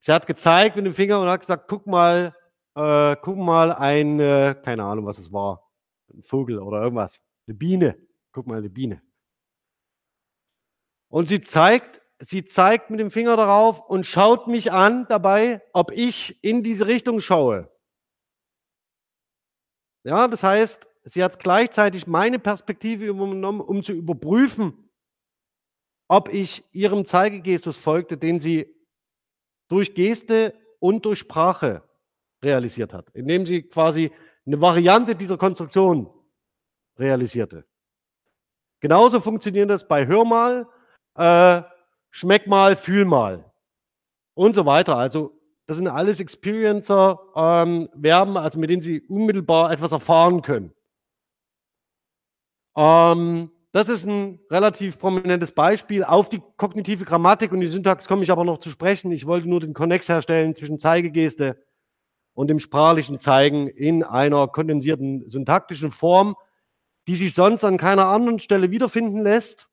Sie 0.00 0.12
hat 0.12 0.26
gezeigt 0.26 0.76
mit 0.76 0.86
dem 0.86 0.94
Finger 0.94 1.20
und 1.20 1.28
hat 1.28 1.40
gesagt, 1.40 1.68
guck 1.68 1.86
mal, 1.86 2.34
äh, 2.74 3.16
guck 3.22 3.36
mal 3.36 3.72
ein, 3.72 4.18
äh, 4.18 4.56
keine 4.62 4.84
Ahnung, 4.84 5.06
was 5.06 5.18
es 5.18 5.32
war, 5.32 5.70
ein 6.12 6.22
Vogel 6.22 6.58
oder 6.58 6.82
irgendwas, 6.82 7.20
eine 7.46 7.54
Biene. 7.54 7.96
Guck 8.32 8.46
mal, 8.46 8.58
eine 8.58 8.70
Biene. 8.70 9.02
Und 11.08 11.28
sie 11.28 11.40
zeigt 11.40 12.02
sie 12.22 12.44
zeigt 12.44 12.90
mit 12.90 13.00
dem 13.00 13.10
Finger 13.10 13.36
darauf 13.36 13.80
und 13.80 14.06
schaut 14.06 14.46
mich 14.46 14.72
an 14.72 15.06
dabei, 15.08 15.60
ob 15.72 15.90
ich 15.92 16.42
in 16.42 16.62
diese 16.62 16.86
Richtung 16.86 17.20
schaue. 17.20 17.68
Ja, 20.04 20.28
das 20.28 20.42
heißt, 20.42 20.88
sie 21.04 21.22
hat 21.22 21.38
gleichzeitig 21.38 22.06
meine 22.06 22.38
Perspektive 22.38 23.06
übernommen, 23.06 23.60
um 23.60 23.82
zu 23.82 23.92
überprüfen, 23.92 24.81
ob 26.08 26.32
ich 26.32 26.64
ihrem 26.72 27.06
Zeigegestus 27.06 27.76
folgte, 27.76 28.16
den 28.16 28.40
sie 28.40 28.74
durch 29.68 29.94
Geste 29.94 30.54
und 30.78 31.04
durch 31.04 31.20
Sprache 31.20 31.82
realisiert 32.42 32.92
hat, 32.92 33.08
indem 33.14 33.46
sie 33.46 33.62
quasi 33.62 34.10
eine 34.44 34.60
Variante 34.60 35.14
dieser 35.14 35.38
Konstruktion 35.38 36.10
realisierte. 36.98 37.64
Genauso 38.80 39.20
funktioniert 39.20 39.70
das 39.70 39.86
bei 39.86 40.06
Hör 40.06 40.24
mal, 40.24 40.68
äh, 41.14 41.62
schmeck 42.10 42.46
mal, 42.46 42.76
fühl 42.76 43.04
mal 43.04 43.50
und 44.34 44.54
so 44.54 44.66
weiter. 44.66 44.96
Also 44.96 45.38
das 45.66 45.76
sind 45.76 45.86
alles 45.86 46.20
Experiencer-Verben, 46.20 47.88
ähm, 48.04 48.36
also 48.36 48.58
mit 48.58 48.70
denen 48.70 48.82
Sie 48.82 49.00
unmittelbar 49.02 49.70
etwas 49.70 49.92
erfahren 49.92 50.42
können. 50.42 50.74
Ähm, 52.76 53.50
das 53.72 53.88
ist 53.88 54.04
ein 54.06 54.38
relativ 54.50 54.98
prominentes 54.98 55.52
Beispiel. 55.52 56.04
Auf 56.04 56.28
die 56.28 56.42
kognitive 56.56 57.04
Grammatik 57.04 57.52
und 57.52 57.60
die 57.60 57.66
Syntax 57.66 58.06
komme 58.06 58.22
ich 58.22 58.30
aber 58.30 58.44
noch 58.44 58.58
zu 58.58 58.68
sprechen. 58.68 59.10
Ich 59.12 59.26
wollte 59.26 59.48
nur 59.48 59.60
den 59.60 59.74
Konnex 59.74 60.08
herstellen 60.08 60.54
zwischen 60.54 60.78
Zeigegeste 60.78 61.62
und 62.34 62.48
dem 62.48 62.58
sprachlichen 62.58 63.18
Zeigen 63.18 63.68
in 63.68 64.02
einer 64.02 64.46
kondensierten 64.48 65.28
syntaktischen 65.28 65.90
Form, 65.90 66.36
die 67.08 67.16
sich 67.16 67.34
sonst 67.34 67.64
an 67.64 67.78
keiner 67.78 68.08
anderen 68.08 68.38
Stelle 68.38 68.70
wiederfinden 68.70 69.22
lässt 69.22 69.68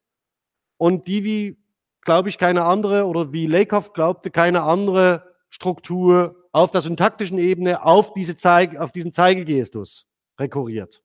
und 0.78 1.08
die, 1.08 1.24
wie 1.24 1.58
glaube 2.02 2.30
ich, 2.30 2.38
keine 2.38 2.66
andere, 2.66 3.06
oder 3.06 3.34
wie 3.34 3.46
Lakoff 3.46 3.94
glaubte, 3.94 4.32
keine 4.32 4.64
andere 4.64 5.36
Struktur 5.50 6.48
auf 6.52 6.72
der 6.72 6.82
syntaktischen 6.82 7.38
Ebene 7.38 7.84
auf, 7.84 8.14
diese 8.14 8.38
Zeige, 8.38 8.82
auf 8.82 8.92
diesen 8.92 9.14
Zeigegestus 9.14 10.08
rekurriert. 10.40 11.04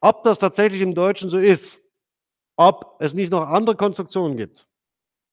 Ob 0.00 0.22
das 0.24 0.38
tatsächlich 0.38 0.80
im 0.80 0.94
Deutschen 0.94 1.30
so 1.30 1.38
ist, 1.38 1.78
ob 2.56 2.96
es 3.00 3.14
nicht 3.14 3.30
noch 3.30 3.46
andere 3.46 3.76
Konstruktionen 3.76 4.36
gibt 4.36 4.66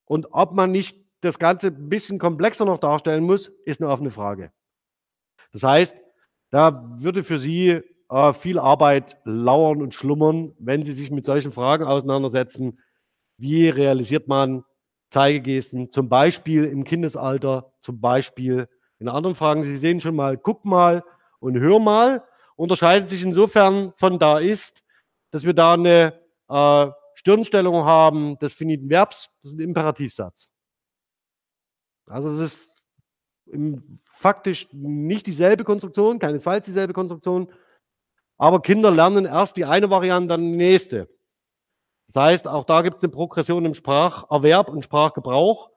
und 0.06 0.28
ob 0.32 0.54
man 0.54 0.72
nicht 0.72 1.06
das 1.22 1.40
Ganze 1.40 1.68
ein 1.68 1.90
bisschen 1.90 2.20
komplexer 2.20 2.66
noch 2.66 2.80
darstellen 2.80 3.24
muss, 3.24 3.48
ist 3.66 3.82
eine 3.82 3.90
offene 3.90 4.12
Frage. 4.12 4.52
Das 5.52 5.64
heißt, 5.64 5.98
da 6.52 6.94
würde 6.98 7.24
für 7.24 7.38
Sie 7.38 7.82
äh, 8.10 8.34
viel 8.34 8.60
Arbeit 8.60 9.18
lauern 9.24 9.82
und 9.82 9.94
schlummern, 9.94 10.54
wenn 10.60 10.84
Sie 10.84 10.92
sich 10.92 11.12
mit 11.12 11.26
solchen 11.26 11.52
Fragen 11.52 11.86
auseinandersetzen, 11.86 12.80
wie 13.38 13.70
realisiert 13.70 14.28
man 14.28 14.64
Zeigegesten, 15.10 15.90
zum 15.92 16.10
Beispiel 16.10 16.66
im 16.66 16.84
Kindesalter, 16.84 17.72
zum 17.82 18.02
Beispiel 18.02 18.68
in 19.00 19.08
anderen 19.08 19.36
Fragen. 19.36 19.64
Sie 19.64 19.78
sehen 19.78 20.02
schon 20.02 20.16
mal, 20.16 20.38
guck 20.38 20.66
mal 20.66 21.04
und 21.40 21.58
hör 21.58 21.80
mal, 21.80 22.24
unterscheidet 22.58 23.10
sich 23.10 23.24
insofern 23.24 23.94
von 23.96 24.20
da 24.20 24.40
ist, 24.40 24.84
dass 25.32 25.46
wir 25.46 25.54
da 25.54 25.74
eine 25.76 26.20
äh, 26.50 26.92
Stirnstellung 27.14 27.86
haben 27.86 28.38
des 28.40 28.54
finiten 28.54 28.90
Verbs, 28.90 29.30
das 29.42 29.52
ist 29.52 29.58
ein 29.58 29.62
Imperativsatz. 29.62 30.50
Also 32.08 32.30
es 32.30 32.40
ist 32.40 32.82
im, 33.46 34.00
faktisch 34.12 34.68
nicht 34.74 35.28
dieselbe 35.28 35.64
Konstruktion, 35.64 36.20
keinesfalls 36.20 36.66
dieselbe 36.66 36.94
Konstruktion, 36.94 37.52
aber 38.38 38.62
Kinder 38.62 38.92
lernen 38.92 39.26
erst 39.26 39.58
die 39.58 39.66
eine 39.66 39.90
Variante, 39.90 40.30
dann 40.30 40.42
die 40.42 40.58
nächste. 40.58 41.10
Das 42.08 42.16
heißt, 42.16 42.48
auch 42.48 42.66
da 42.66 42.82
gibt 42.82 42.98
es 42.98 43.04
eine 43.04 43.12
Progression 43.12 43.66
im 43.66 43.74
Spracherwerb 43.74 44.70
und 44.70 44.84
Sprachgebrauch. 44.84 45.72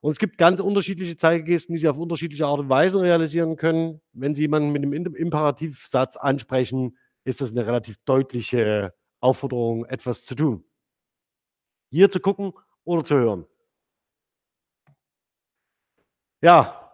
Und 0.00 0.12
es 0.12 0.18
gibt 0.18 0.38
ganz 0.38 0.60
unterschiedliche 0.60 1.16
Zeigegesten, 1.16 1.74
die 1.74 1.80
Sie 1.80 1.88
auf 1.88 1.98
unterschiedliche 1.98 2.46
Art 2.46 2.60
und 2.60 2.68
Weise 2.68 3.00
realisieren 3.00 3.56
können. 3.56 4.00
Wenn 4.12 4.34
Sie 4.34 4.42
jemanden 4.42 4.70
mit 4.70 4.82
einem 4.82 5.14
Imperativsatz 5.14 6.16
ansprechen, 6.16 6.96
ist 7.24 7.40
das 7.40 7.50
eine 7.50 7.66
relativ 7.66 7.96
deutliche 8.04 8.94
Aufforderung, 9.20 9.84
etwas 9.86 10.24
zu 10.24 10.34
tun. 10.34 10.64
Hier 11.90 12.10
zu 12.10 12.20
gucken 12.20 12.52
oder 12.84 13.04
zu 13.04 13.16
hören. 13.16 13.46
Ja, 16.40 16.88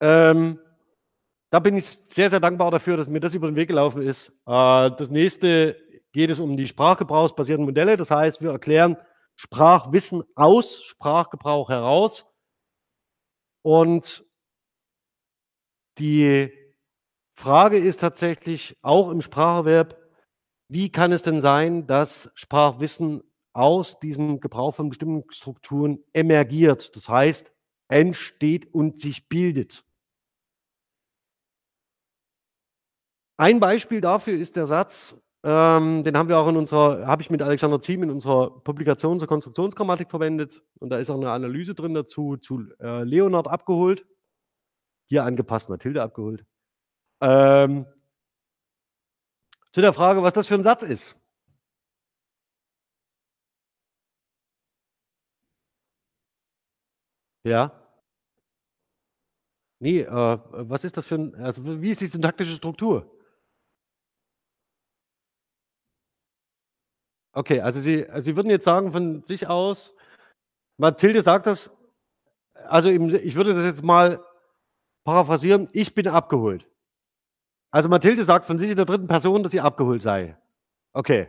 ähm, 0.00 0.58
da 1.50 1.60
bin 1.60 1.76
ich 1.76 1.86
sehr, 2.08 2.30
sehr 2.30 2.40
dankbar 2.40 2.70
dafür, 2.70 2.96
dass 2.96 3.08
mir 3.08 3.20
das 3.20 3.34
über 3.34 3.46
den 3.46 3.56
Weg 3.56 3.68
gelaufen 3.68 4.02
ist. 4.02 4.30
Äh, 4.46 4.90
das 4.96 5.10
nächste 5.10 5.76
geht 6.12 6.30
es 6.30 6.40
um 6.40 6.56
die 6.56 6.66
sprachgebrauchsbasierten 6.66 7.64
Modelle. 7.64 7.96
Das 7.96 8.10
heißt, 8.10 8.40
wir 8.40 8.50
erklären 8.50 8.96
Sprachwissen 9.36 10.22
aus 10.34 10.82
Sprachgebrauch 10.82 11.68
heraus. 11.68 12.30
Und 13.62 14.24
die 15.98 16.52
Frage 17.36 17.78
ist 17.78 18.00
tatsächlich 18.00 18.78
auch 18.82 19.10
im 19.10 19.22
Spracherwerb, 19.22 19.96
wie 20.68 20.90
kann 20.90 21.12
es 21.12 21.22
denn 21.22 21.40
sein, 21.40 21.86
dass 21.86 22.30
Sprachwissen 22.34 23.22
aus 23.52 24.00
diesem 24.00 24.40
Gebrauch 24.40 24.74
von 24.74 24.88
bestimmten 24.88 25.30
Strukturen 25.32 26.02
emergiert, 26.12 26.94
das 26.96 27.08
heißt 27.08 27.52
entsteht 27.88 28.72
und 28.74 28.98
sich 28.98 29.28
bildet. 29.28 29.84
Ein 33.36 33.60
Beispiel 33.60 34.00
dafür 34.00 34.34
ist 34.34 34.56
der 34.56 34.66
Satz, 34.66 35.16
ähm, 35.46 36.04
den 36.04 36.16
haben 36.16 36.30
wir 36.30 36.38
auch 36.38 36.48
in 36.48 36.56
unserer, 36.56 37.06
habe 37.06 37.20
ich 37.20 37.28
mit 37.28 37.42
Alexander 37.42 37.78
Ziem 37.78 38.02
in 38.02 38.10
unserer 38.10 38.48
Publikation 38.60 39.18
zur 39.18 39.28
Konstruktionsgrammatik 39.28 40.08
verwendet. 40.10 40.62
Und 40.80 40.88
da 40.88 40.96
ist 40.98 41.10
auch 41.10 41.16
eine 41.16 41.30
Analyse 41.32 41.74
drin 41.74 41.92
dazu, 41.92 42.38
zu 42.38 42.64
äh, 42.80 43.04
Leonard 43.04 43.46
abgeholt. 43.46 44.06
Hier 45.06 45.24
angepasst, 45.24 45.68
Mathilde 45.68 46.02
abgeholt. 46.02 46.46
Ähm, 47.20 47.86
zu 49.72 49.82
der 49.82 49.92
Frage, 49.92 50.22
was 50.22 50.32
das 50.32 50.46
für 50.46 50.54
ein 50.54 50.64
Satz 50.64 50.82
ist. 50.82 51.14
Ja. 57.44 57.70
Nee, 59.80 60.00
äh, 60.00 60.38
was 60.50 60.84
ist 60.84 60.96
das 60.96 61.06
für 61.06 61.16
ein, 61.16 61.34
also 61.34 61.82
wie 61.82 61.90
ist 61.90 62.00
die 62.00 62.06
syntaktische 62.06 62.54
Struktur? 62.54 63.13
Okay, 67.34 67.60
also 67.60 67.80
Sie, 67.80 68.08
also 68.08 68.24
Sie 68.24 68.36
würden 68.36 68.50
jetzt 68.50 68.64
sagen 68.64 68.92
von 68.92 69.24
sich 69.24 69.48
aus, 69.48 69.94
Mathilde 70.78 71.20
sagt 71.20 71.46
das, 71.46 71.70
also 72.68 72.88
ich 72.88 73.34
würde 73.34 73.54
das 73.54 73.64
jetzt 73.64 73.82
mal 73.82 74.24
paraphrasieren, 75.04 75.68
ich 75.72 75.94
bin 75.94 76.08
abgeholt. 76.08 76.68
Also 77.70 77.88
Mathilde 77.88 78.24
sagt 78.24 78.46
von 78.46 78.58
sich 78.58 78.70
in 78.70 78.76
der 78.76 78.86
dritten 78.86 79.08
Person, 79.08 79.42
dass 79.42 79.52
sie 79.52 79.60
abgeholt 79.60 80.00
sei. 80.00 80.36
Okay. 80.92 81.28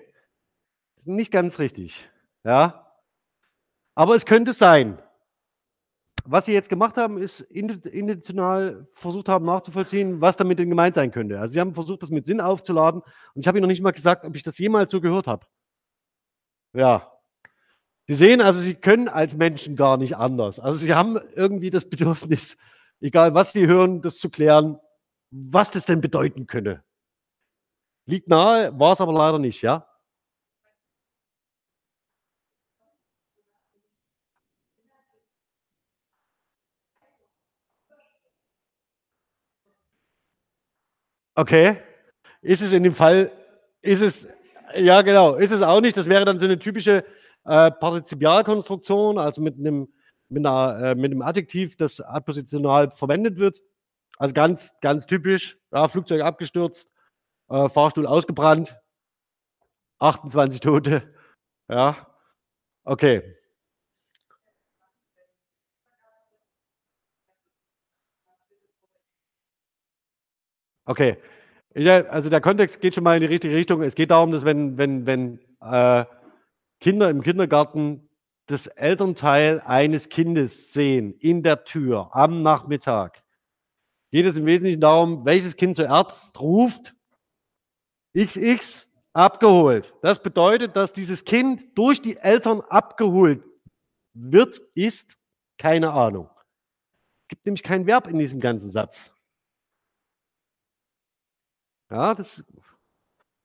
Nicht 1.03 1.31
ganz 1.31 1.59
richtig. 1.59 2.07
Ja. 2.43 2.95
Aber 3.95 4.15
es 4.15 4.25
könnte 4.25 4.53
sein. 4.53 5.01
Was 6.23 6.45
sie 6.45 6.53
jetzt 6.53 6.69
gemacht 6.69 6.97
haben, 6.97 7.17
ist 7.17 7.41
intentional 7.41 8.87
versucht 8.93 9.29
haben 9.29 9.45
nachzuvollziehen, 9.45 10.21
was 10.21 10.37
damit 10.37 10.57
gemeint 10.57 10.95
sein 10.95 11.11
könnte. 11.11 11.39
Also 11.39 11.53
sie 11.53 11.59
haben 11.59 11.73
versucht, 11.73 12.03
das 12.03 12.09
mit 12.11 12.25
Sinn 12.25 12.41
aufzuladen. 12.41 13.01
Und 13.01 13.41
ich 13.41 13.47
habe 13.47 13.57
ihnen 13.57 13.63
noch 13.63 13.71
nicht 13.71 13.81
mal 13.81 13.91
gesagt, 13.91 14.23
ob 14.23 14.35
ich 14.35 14.43
das 14.43 14.57
jemals 14.57 14.91
so 14.91 15.01
gehört 15.01 15.27
habe. 15.27 15.45
Ja. 16.75 17.11
Sie 18.07 18.15
sehen 18.15 18.41
also, 18.41 18.61
Sie 18.61 18.75
können 18.75 19.07
als 19.07 19.35
Menschen 19.35 19.75
gar 19.75 19.97
nicht 19.97 20.17
anders. 20.17 20.59
Also, 20.59 20.77
Sie 20.79 20.93
haben 20.93 21.17
irgendwie 21.35 21.71
das 21.71 21.89
Bedürfnis, 21.89 22.57
egal 23.01 23.33
was 23.33 23.53
Sie 23.53 23.67
hören, 23.67 24.01
das 24.01 24.17
zu 24.19 24.29
klären, 24.29 24.79
was 25.31 25.71
das 25.71 25.85
denn 25.85 26.01
bedeuten 26.01 26.47
könne. 26.47 26.83
Liegt 28.07 28.27
nahe, 28.27 28.77
war's 28.79 29.01
aber 29.01 29.13
leider 29.13 29.39
nicht, 29.39 29.61
ja? 29.61 29.87
Okay. 41.35 41.77
Ist 42.41 42.61
es 42.61 42.71
in 42.71 42.83
dem 42.83 42.95
Fall 42.95 43.31
ist 43.81 44.01
es 44.01 44.27
ja 44.77 45.01
genau, 45.01 45.35
ist 45.35 45.51
es 45.51 45.61
auch 45.61 45.81
nicht. 45.81 45.97
Das 45.97 46.07
wäre 46.09 46.25
dann 46.25 46.39
so 46.39 46.47
'ne 46.47 46.59
typische, 46.59 47.03
äh, 47.45 47.71
Partizipialkonstruktion, 47.71 49.17
also 49.17 49.41
mit 49.41 49.57
'nem 49.59 49.87
mit 50.29 50.43
'ner 50.43 50.79
äh, 50.91 50.95
mit 50.95 51.11
'nem 51.11 51.21
Adjektiv, 51.21 51.75
das 51.77 52.01
adpositional 52.01 52.91
verwendet 52.91 53.37
wird. 53.39 53.59
Also 54.17 54.33
ganz 54.33 54.73
ganz 54.81 55.05
typisch, 55.07 55.57
ja, 55.73 55.87
Flugzeug 55.87 56.21
abgestürzt, 56.23 56.89
äh, 57.49 57.69
Fahrstuhl 57.69 58.07
ausgebrannt. 58.07 58.77
28 60.01 60.59
Tote, 60.61 61.03
ja. 61.69 61.95
Okay. 62.85 63.23
Okay. 70.87 71.17
Also 71.75 72.29
der 72.29 72.39
Kontext 72.39 72.79
geht 72.79 72.95
schon 72.95 73.03
mal 73.03 73.15
in 73.15 73.21
die 73.21 73.27
richtige 73.27 73.53
Richtung. 73.53 73.81
Es 73.81 73.95
geht 73.95 74.11
darum, 74.11 74.31
dass 74.31 74.45
wenn 74.45 74.77
wenn 74.77 75.05
wenn, 75.05 75.39
äh, 75.61 76.05
Kinder 76.79 77.09
im 77.09 77.21
Kindergarten 77.21 78.09
das 78.47 78.67
Elternteil 78.67 79.61
eines 79.65 80.07
Kindes 80.07 80.71
sehen 80.71 81.13
in 81.19 81.43
der 81.43 81.65
Tür 81.65 82.15
am 82.15 82.43
Nachmittag, 82.43 83.23
geht 84.11 84.25
es 84.25 84.37
im 84.37 84.45
Wesentlichen 84.45 84.79
darum, 84.79 85.25
welches 85.25 85.57
Kind 85.57 85.75
zuerst 85.75 86.39
ruft: 86.39 86.95
„XX, 88.17 88.87
abgeholt.“ 89.11 89.93
Das 90.01 90.23
bedeutet, 90.23 90.77
dass 90.77 90.93
dieses 90.93 91.25
Kind 91.25 91.77
durch 91.77 92.01
die 92.01 92.15
Eltern 92.15 92.61
abgeholt 92.61 93.43
wird, 94.13 94.61
ist, 94.75 95.17
keine 95.57 95.91
Ahnung. 95.91 96.29
Gibt 97.27 97.45
nämlich 97.45 97.63
kein 97.63 97.85
Verb 97.85 98.07
in 98.07 98.17
diesem 98.19 98.39
ganzen 98.39 98.71
Satz. 98.71 99.11
Ja, 101.91 102.13
das 102.15 102.43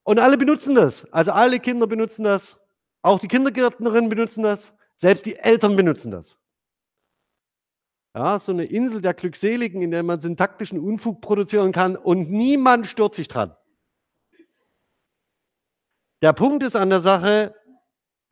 und 0.05 0.19
alle 0.19 0.39
benutzen 0.39 0.75
das. 0.75 1.07
Also, 1.13 1.33
alle 1.33 1.61
Kinder 1.61 1.87
benutzen 1.87 2.25
das. 2.25 2.57
Auch 3.03 3.21
die 3.21 3.29
Kindergärtnerinnen 3.29 4.11
benutzen 4.11 4.43
das. 4.43 4.73
Selbst 4.97 5.27
die 5.27 5.37
Eltern 5.37 5.77
benutzen 5.77 6.11
das. 6.11 6.37
Ja, 8.17 8.41
so 8.41 8.53
'ne 8.53 8.65
Insel 8.65 9.01
der 9.03 9.15
Glückseligen, 9.15 9.83
in 9.83 9.93
der 9.93 10.03
man 10.03 10.21
syntaktischen 10.21 10.81
Unfug 10.81 11.21
produzieren 11.21 11.71
kann 11.71 11.95
und 11.97 12.29
niemand 12.31 12.89
stört 12.89 13.15
sich 13.15 13.29
dran. 13.29 13.55
Der 16.23 16.35
Punkt 16.35 16.63
ist 16.63 16.77
an 16.77 16.91
der 16.91 17.01
Sache 17.01 17.55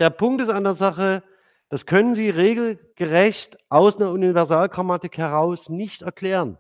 der 0.01 0.11
Punkt 0.11 0.43
ist 0.43 0.51
an 0.51 0.65
der 0.65 0.75
Sache, 0.75 1.23
das 1.71 1.87
können 1.87 2.15
Sie 2.17 2.31
regelgerecht 2.31 3.59
aus 3.71 3.99
'ner 3.99 4.11
Universalgrammatik 4.13 5.19
heraus 5.19 5.69
nicht 5.71 6.03
erklären. 6.03 6.59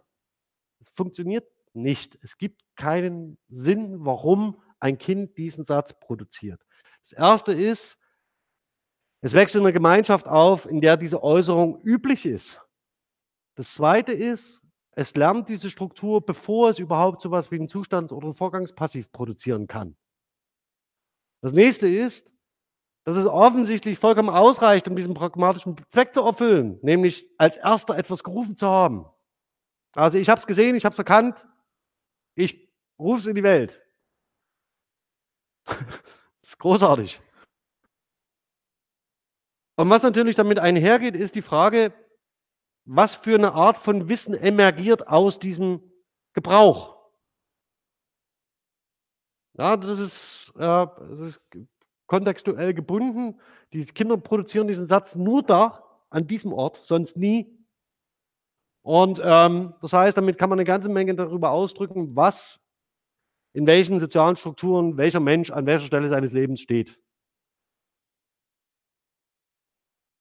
Es 0.80 0.90
funktioniert 0.96 1.46
nicht. 1.74 2.18
Es 2.22 2.38
gibt 2.38 2.62
keinen 2.78 3.38
Sinn, 3.50 3.96
warum 4.06 4.62
ein 4.80 4.98
Kind 4.98 5.38
diesen 5.38 5.64
Satz 5.64 5.94
produziert. 6.00 6.62
Das 7.04 7.12
1. 7.14 7.54
ist 7.54 7.96
es 9.22 9.34
wächst 9.34 9.56
in 9.56 9.62
'ner 9.64 9.72
Gemeinschaft 9.72 10.28
auf, 10.28 10.66
in 10.66 10.80
der 10.80 10.96
diese 10.96 11.22
Äußerung 11.22 11.80
üblich 11.82 12.24
ist. 12.24 12.60
Das 13.56 13.74
2. 13.74 14.12
ist, 14.14 14.62
es 14.92 15.16
lernt 15.16 15.48
diese 15.48 15.70
Struktur, 15.70 16.24
bevor 16.26 16.70
es 16.70 16.78
überhaupt 16.80 17.22
so 17.22 17.30
was 17.32 17.50
wie 17.52 17.56
'n 17.56 17.68
Zustands 17.68 18.12
oder 18.12 18.28
'n 18.28 18.34
Vorgangspassiv 18.34 19.12
produzieren 19.12 19.66
kann. 19.68 19.96
Das 21.42 21.52
nächste 21.52 21.88
ist, 21.88 22.32
dass 23.06 23.16
es 23.16 23.26
offensichtlich 23.26 23.98
vollkommen 23.98 24.30
ausreicht, 24.30 24.88
um 24.88 24.96
diesen 24.96 25.14
pragmatischen 25.14 25.76
Zweck 25.90 26.14
zu 26.14 26.22
erfüllen, 26.22 26.78
nämlich 26.82 27.28
als 27.38 27.56
Erster 27.58 27.96
etwas 27.98 28.24
gerufen 28.24 28.56
zu 28.56 28.68
haben. 28.68 29.06
Also, 29.94 30.18
ich 30.18 30.28
habe 30.30 30.40
es 30.40 30.46
gesehen, 30.46 30.76
ich 30.76 30.84
habe 30.84 30.94
es 30.94 30.98
erkannt, 31.00 31.46
ich 32.36 32.67
rufe 32.98 33.20
es 33.20 33.26
in 33.26 33.34
die 33.34 33.42
Welt. 33.42 33.80
Das 35.66 35.76
ist 36.52 36.58
großartig. 36.58 37.20
Und 39.78 39.88
was 39.90 40.02
natürlich 40.02 40.34
damit 40.34 40.58
einhergeht, 40.58 41.14
ist 41.14 41.36
die 41.36 41.40
Frage, 41.42 41.92
was 42.86 43.14
für 43.14 43.38
'ne 43.38 43.52
Art 43.54 43.78
von 43.78 44.08
Wissen 44.08 44.34
emergiert 44.34 45.08
aus 45.08 45.38
diesem 45.38 45.82
Gebrauch? 46.34 46.96
Ja, 49.56 49.76
das 49.76 49.98
ist 49.98 50.52
äh, 50.56 50.86
das 51.10 51.18
ist 51.20 51.40
kontextuell 52.06 52.74
gebunden. 52.74 53.40
Die 53.72 53.84
Kinder 53.86 54.16
produzieren 54.16 54.68
diesen 54.68 54.86
Satz 54.86 55.14
nur 55.16 55.42
da, 55.42 55.82
an 56.10 56.26
diesem 56.26 56.52
Ort, 56.52 56.80
sonst 56.82 57.16
nie. 57.16 57.58
Und, 58.84 59.20
ähm, 59.22 59.74
das 59.82 59.92
heißt, 59.92 60.16
damit 60.16 60.38
kann 60.38 60.48
man 60.50 60.58
'ne 60.58 60.64
ganze 60.64 60.88
Menge 60.88 61.14
darüber 61.14 61.50
ausdrücken, 61.50 62.14
was 62.16 62.60
in 63.58 63.66
welchen 63.66 64.00
sozialen 64.00 64.36
Strukturen 64.36 64.96
welcher 64.98 65.20
Mensch 65.20 65.50
an 65.50 65.66
welcher 65.66 65.86
Stelle 65.86 66.08
seines 66.08 66.32
Lebens 66.32 66.60
steht. 66.62 66.98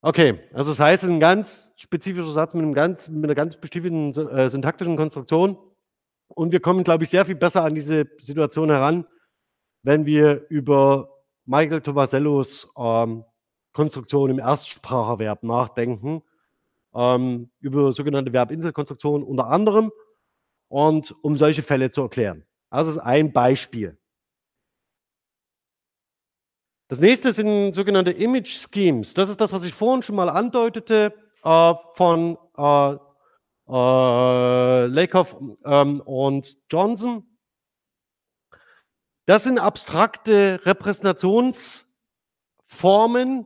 Okay, 0.04 0.40
also 0.54 0.72
das 0.72 0.80
heißt, 0.80 1.04
es 1.04 1.10
ist 1.10 1.16
'n 1.16 1.20
ganz 1.20 1.74
spezifischer 1.76 2.30
Satz 2.32 2.54
mit 2.54 2.64
'nem 2.64 2.74
ganz 2.74 3.10
mit 3.10 3.26
'ner 3.28 3.34
ganz 3.36 3.56
bestimmten 3.58 4.12
äh, 4.30 4.50
syntaktischen 4.50 4.96
Konstruktion. 4.96 5.58
Und 6.30 6.52
wir 6.52 6.60
kommen, 6.62 6.84
glaube 6.84 7.04
ich, 7.04 7.10
sehr 7.10 7.26
viel 7.26 7.36
besser 7.36 7.64
an 7.64 7.76
diese 7.76 8.08
Situation 8.20 8.70
heran, 8.70 9.06
wenn 9.84 10.06
wir 10.06 10.46
über 10.50 11.10
Michael 11.46 11.82
Tomasellos, 11.82 12.72
ähm, 12.78 13.26
Konstruktion 13.74 14.32
im 14.32 14.40
Erstspracherverb 14.40 15.44
nachdenken, 15.44 16.24
ähm, 16.96 17.52
über 17.62 17.94
sogenannte 17.94 18.32
Verbinselkonstruktionen 18.32 19.28
unter 19.28 19.48
anderem 19.50 19.92
und 20.70 21.16
um 21.24 21.38
solche 21.38 21.64
Fälle 21.64 21.92
zu 21.92 22.04
erklären. 22.04 22.47
Das 22.70 22.88
ist 22.88 22.98
ein 22.98 23.32
Beispiel. 23.32 23.98
Das 26.90 27.00
nächste 27.00 27.34
sind 27.34 27.74
sogenannte 27.74 28.12
Image 28.12 28.66
Schemes. 28.72 29.14
Das 29.14 29.28
ist 29.30 29.42
das, 29.42 29.52
was 29.52 29.66
ich 29.66 29.74
vorhin 29.74 30.04
schon 30.04 30.16
mal 30.16 30.30
andeutete, 30.30 31.14
äh, 31.44 31.74
von, 31.96 32.38
äh, 32.58 32.98
äh, 33.70 34.86
Lakoff, 34.86 35.36
ähm, 35.66 36.00
und 36.02 36.56
Johnson. 36.72 37.26
Das 39.26 39.44
sind 39.44 39.60
abstrakte 39.60 40.62
Repräsentationsformen, 40.64 43.46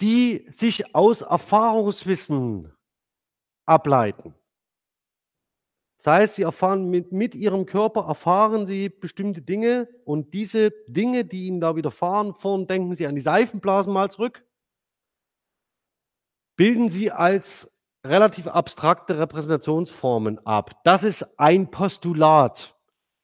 die 0.00 0.48
sich 0.50 0.94
aus 0.94 1.20
Erfahrungswissen 1.20 2.72
ableiten. 3.66 4.34
Das 6.04 6.12
heißt, 6.12 6.34
sie 6.36 6.42
erfahren 6.42 6.90
mit 6.90 7.12
mit 7.12 7.34
ihrem 7.34 7.66
Körper 7.66 8.06
erfahren 8.06 8.66
sie 8.66 8.88
bestimmte 8.88 9.40
Dinge 9.40 9.88
und 10.04 10.34
diese 10.34 10.70
Dinge, 10.86 11.24
die 11.24 11.46
ihnen 11.46 11.60
da 11.60 11.76
widerfahren 11.76 12.34
vorhin 12.34 12.66
denken 12.66 12.94
Sie 12.94 13.06
an 13.06 13.14
die 13.14 13.20
Seifenblasen 13.20 13.92
mal 13.92 14.10
zurück 14.10 14.44
bilden 16.56 16.90
sie 16.90 17.10
als 17.10 17.70
relativ 18.04 18.46
abstrakte 18.46 19.18
Repräsentationsformen 19.18 20.44
ab. 20.46 20.80
Das 20.84 21.02
ist 21.02 21.38
ein 21.38 21.70
Postulat. 21.70 22.76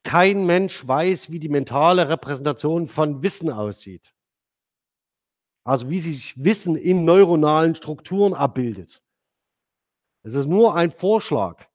Kein 0.03 0.47
Mensch 0.47 0.87
weiß, 0.87 1.31
wie 1.31 1.39
die 1.39 1.51
mentale 1.51 2.09
Repräsentation 2.09 2.89
von 2.89 3.22
Wissen 3.22 3.51
aussieht. 3.51 4.14
Also, 5.64 5.91
wie 5.91 6.01
sich 6.01 6.43
Wissen 6.43 6.74
in 6.74 7.05
neuronalen 7.05 7.74
Strukturen 7.74 8.33
abbildet. 8.33 9.03
Es 10.22 10.35
ist 10.35 10.47
nur 10.47 10.74
ein 10.74 10.91
Vorschlag. 10.91 11.70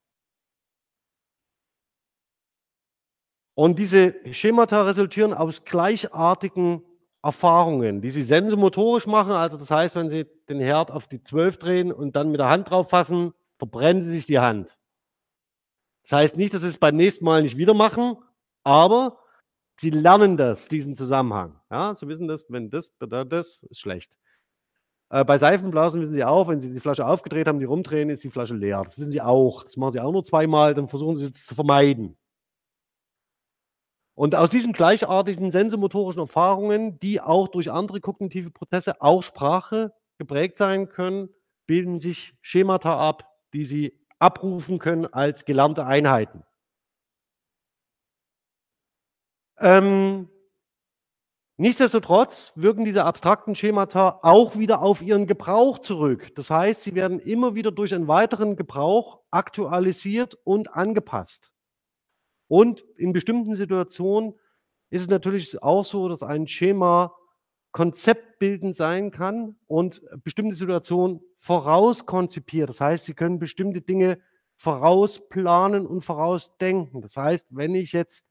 Und 3.55 3.79
diese 3.79 4.15
Schemata 4.31 4.83
resultieren 4.83 5.33
aus 5.33 5.63
gleichartigen 5.63 6.83
Erfahrungen, 7.23 8.01
die 8.01 8.11
Sie 8.11 8.21
sensomotorisch 8.21 9.07
machen. 9.07 9.31
Also, 9.31 9.57
das 9.57 9.71
heißt, 9.71 9.95
wenn 9.95 10.09
Sie 10.09 10.25
den 10.47 10.59
Herd 10.59 10.91
auf 10.91 11.07
die 11.07 11.23
12 11.23 11.57
drehen 11.57 11.91
und 11.91 12.15
dann 12.15 12.29
mit 12.29 12.39
der 12.39 12.49
Hand 12.49 12.69
drauf 12.69 12.89
fassen, 12.89 13.33
verbrennen 13.57 14.03
Sie 14.03 14.11
sich 14.11 14.25
die 14.25 14.39
Hand. 14.39 14.77
Das 16.03 16.11
heißt 16.11 16.37
nicht, 16.37 16.53
dass 16.53 16.61
Sie 16.61 16.67
es 16.67 16.77
beim 16.77 16.95
nächsten 16.97 17.25
Mal 17.25 17.41
nicht 17.41 17.57
wieder 17.57 17.73
machen, 17.73 18.17
aber 18.63 19.17
Sie 19.77 19.89
lernen 19.89 20.37
das, 20.37 20.67
diesen 20.67 20.95
Zusammenhang. 20.95 21.59
Ja, 21.71 21.95
Sie 21.95 22.07
wissen 22.07 22.27
das, 22.27 22.45
wenn 22.49 22.69
das 22.69 22.91
das, 22.99 23.63
ist 23.63 23.79
schlecht. 23.79 24.17
Äh, 25.09 25.23
bei 25.23 25.37
Seifenblasen 25.37 26.01
wissen 26.01 26.13
Sie 26.13 26.23
auch, 26.23 26.47
wenn 26.49 26.59
Sie 26.59 26.73
die 26.73 26.79
Flasche 26.79 27.07
aufgedreht 27.07 27.47
haben, 27.47 27.59
die 27.59 27.65
rumdrehen, 27.65 28.09
ist 28.09 28.23
die 28.23 28.29
Flasche 28.29 28.53
leer. 28.53 28.83
Das 28.83 28.99
wissen 28.99 29.11
Sie 29.11 29.21
auch. 29.21 29.63
Das 29.63 29.77
machen 29.77 29.93
Sie 29.93 29.99
auch 29.99 30.11
nur 30.11 30.23
zweimal, 30.23 30.73
dann 30.73 30.87
versuchen 30.87 31.17
Sie 31.17 31.25
es 31.25 31.45
zu 31.45 31.55
vermeiden. 31.55 32.17
Und 34.15 34.33
aus 34.33 34.49
diesen 34.49 34.71
gleichartigen 34.71 35.51
sensomotorischen 35.51 36.21
Erfahrungen, 36.21 36.99
die 36.99 37.19
auch 37.19 37.49
durch 37.49 37.69
andere 37.69 37.99
kognitive 37.99 38.49
Prozesse, 38.49 39.01
auch 39.01 39.21
Sprache 39.21 39.93
geprägt 40.17 40.57
sein 40.57 40.87
können, 40.87 41.29
bilden 41.67 41.99
sich 41.99 42.33
Schemata 42.41 42.97
ab, 42.97 43.29
die 43.53 43.65
Sie 43.65 43.99
abrufen 44.19 44.79
können 44.79 45.05
als 45.05 45.43
gelernte 45.43 45.85
Einheiten. 45.85 46.43
Ähm, 49.57 50.29
nichtsdestotrotz 51.57 52.53
wirken 52.55 52.85
diese 52.85 53.03
abstrakten 53.03 53.55
Schemata 53.55 54.19
auch 54.21 54.57
wieder 54.57 54.81
auf 54.81 55.01
ihren 55.01 55.27
Gebrauch 55.27 55.79
zurück. 55.79 56.33
Das 56.35 56.49
heißt, 56.49 56.83
sie 56.83 56.95
werden 56.95 57.19
immer 57.19 57.55
wieder 57.55 57.71
durch 57.71 57.93
einen 57.93 58.07
weiteren 58.07 58.55
Gebrauch 58.55 59.19
aktualisiert 59.31 60.35
und 60.43 60.73
angepasst. 60.73 61.51
Und 62.47 62.85
in 62.97 63.13
bestimmten 63.13 63.55
Situationen 63.55 64.33
ist 64.89 65.01
es 65.01 65.09
natürlich 65.09 65.61
auch 65.61 65.83
so, 65.83 66.07
dass 66.09 66.23
ein 66.23 66.47
Schema 66.47 67.15
konzeptbildend 67.71 68.75
sein 68.75 69.11
kann 69.11 69.57
und 69.67 70.01
bestimmte 70.23 70.55
Situationen 70.55 71.19
vorauskonzipiert. 71.39 72.69
Das 72.69 72.79
heißt, 72.79 73.05
Sie 73.05 73.13
können 73.13 73.39
bestimmte 73.39 73.81
Dinge 73.81 74.19
vorausplanen 74.55 75.85
und 75.85 76.01
vorausdenken. 76.01 77.01
Das 77.01 77.17
heißt, 77.17 77.47
wenn 77.49 77.75
ich 77.75 77.91
jetzt 77.91 78.25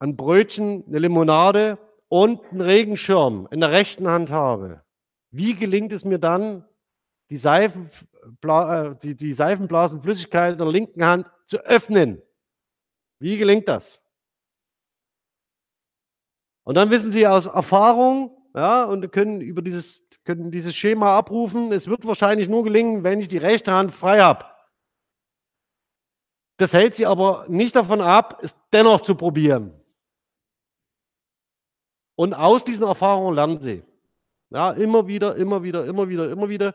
ein 0.00 0.16
Brötchen, 0.16 0.84
eine 0.88 0.98
Limonade 0.98 1.78
und 2.08 2.42
einen 2.50 2.60
Regenschirm 2.60 3.46
in 3.50 3.60
der 3.60 3.70
rechten 3.70 4.08
Hand 4.08 4.30
habe, 4.30 4.82
wie 5.30 5.54
gelingt 5.54 5.92
es 5.92 6.04
mir 6.04 6.18
dann, 6.18 6.64
die, 7.30 7.36
Seifenbla 7.36 8.86
äh, 8.86 8.96
die, 9.00 9.14
die 9.14 9.32
Seifenblasenflüssigkeit 9.32 10.54
in 10.54 10.58
der 10.58 10.66
linken 10.66 11.04
Hand 11.04 11.26
zu 11.46 11.58
öffnen? 11.58 12.20
Wie 13.20 13.36
gelingt 13.36 13.68
das? 13.68 14.00
Und 16.64 16.74
dann 16.74 16.90
wissen 16.90 17.12
Sie 17.12 17.26
aus 17.26 17.46
Erfahrung, 17.46 18.36
ja, 18.54 18.84
und 18.84 19.12
können 19.12 19.40
über 19.40 19.62
dieses, 19.62 20.08
können 20.24 20.50
dieses 20.50 20.74
Schema 20.74 21.16
abrufen. 21.16 21.70
Es 21.72 21.86
wird 21.86 22.04
wahrscheinlich 22.06 22.48
nur 22.48 22.64
gelingen, 22.64 23.04
wenn 23.04 23.20
ich 23.20 23.28
die 23.28 23.38
rechte 23.38 23.72
Hand 23.72 23.94
frei 23.94 24.20
habe. 24.20 24.46
Das 26.56 26.72
hält 26.72 26.94
Sie 26.94 27.06
aber 27.06 27.46
nicht 27.48 27.76
davon 27.76 28.00
ab, 28.00 28.40
es 28.42 28.56
dennoch 28.72 29.02
zu 29.02 29.14
probieren. 29.14 29.74
Und 32.16 32.34
aus 32.34 32.64
diesen 32.64 32.84
Erfahrungen 32.84 33.34
lernen 33.34 33.60
Sie. 33.60 33.82
Ja, 34.50 34.72
immer 34.72 35.06
wieder, 35.06 35.36
immer 35.36 35.62
wieder, 35.62 35.86
immer 35.86 36.08
wieder, 36.08 36.30
immer 36.30 36.48
wieder. 36.48 36.74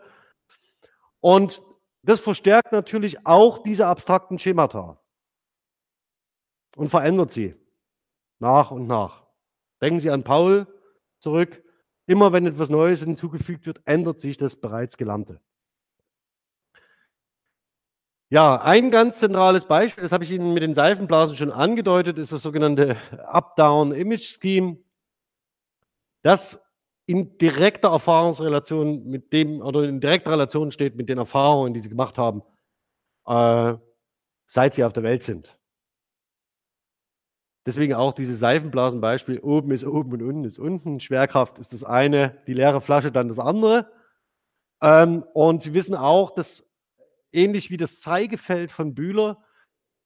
Und 1.19 1.61
das 2.03 2.19
verstärkt 2.19 2.71
natürlich 2.71 3.25
auch 3.25 3.63
diese 3.63 3.87
abstrakten 3.87 4.39
Schemata 4.39 4.99
und 6.75 6.89
verändert 6.89 7.31
sie 7.31 7.55
nach 8.39 8.71
und 8.71 8.85
nach. 8.87 9.25
Denken 9.81 9.99
Sie 9.99 10.09
an 10.11 10.23
Paul 10.23 10.67
zurück. 11.19 11.63
Immer 12.07 12.31
wenn 12.33 12.45
etwas 12.45 12.69
Neues 12.69 12.99
hinzugefügt 12.99 13.65
wird, 13.65 13.81
ändert 13.85 14.19
sich 14.19 14.37
das 14.37 14.55
bereits 14.55 14.95
Gelernte. 14.97 15.41
Ja, 18.29 18.61
ein 18.61 18.91
ganz 18.91 19.19
zentrales 19.19 19.65
Beispiel, 19.65 20.03
das 20.03 20.11
habe 20.11 20.23
ich 20.23 20.31
Ihnen 20.31 20.53
mit 20.53 20.63
den 20.63 20.73
Seifenblasen 20.73 21.35
schon 21.35 21.51
angedeutet, 21.51 22.17
ist 22.17 22.31
das 22.31 22.41
sogenannte 22.41 22.97
Up-Down-Image-Scheme, 23.25 24.77
das 26.21 26.59
in 27.05 27.37
direkter 27.37 27.89
Erfahrungsrelation 27.91 29.05
mit 29.05 29.31
dem 29.31 29.61
oder 29.61 29.83
in 29.83 29.99
direkter 29.99 30.31
Relation 30.31 30.71
steht 30.71 30.95
mit 30.95 31.07
den 31.07 31.19
Erfahrungen, 31.19 31.73
die 31.73 31.79
Sie 31.79 31.89
gemacht 31.89 32.17
haben, 32.17 32.41
äh, 33.27 33.75
seit 34.47 34.73
Sie 34.73 34.83
auf 34.83 34.93
der 34.93 35.03
Welt 35.03 35.23
sind. 35.23 35.54
Deswegen 37.65 37.95
auch 37.95 38.13
dieses 38.13 38.39
Seifenblasenbeispiel, 38.39 39.39
oben 39.39 39.71
ist 39.71 39.83
oben 39.83 40.13
und 40.13 40.21
unten 40.21 40.43
ist 40.43 40.59
unten. 40.59 40.99
Schwerkraft 40.99 41.57
ist 41.57 41.73
das 41.73 41.83
eine, 41.83 42.37
die 42.45 42.53
leere 42.53 42.79
Flasche 42.79 43.11
dann 43.11 43.27
das 43.27 43.39
andere. 43.39 43.91
Ähm, 44.81 45.23
und 45.33 45.63
Sie 45.63 45.73
wissen 45.73 45.95
auch, 45.95 46.31
dass 46.35 46.69
ähnlich 47.31 47.71
wie 47.71 47.77
das 47.77 47.99
Zeigefeld 47.99 48.71
von 48.71 48.93
Bühler, 48.93 49.43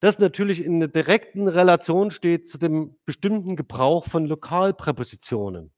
das 0.00 0.18
natürlich 0.18 0.64
in 0.64 0.76
einer 0.76 0.88
direkten 0.88 1.48
Relation 1.48 2.10
steht 2.10 2.48
zu 2.48 2.56
dem 2.56 2.96
bestimmten 3.04 3.56
Gebrauch 3.56 4.06
von 4.06 4.24
Lokalpräpositionen. 4.24 5.70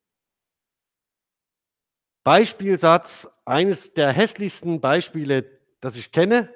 Beispielsatz, 2.23 3.29
eines 3.45 3.95
der 3.95 4.13
hässlichsten 4.13 4.81
Beispiele, 4.81 5.45
das 5.81 5.97
ich 5.97 6.13
kenne. 6.13 6.55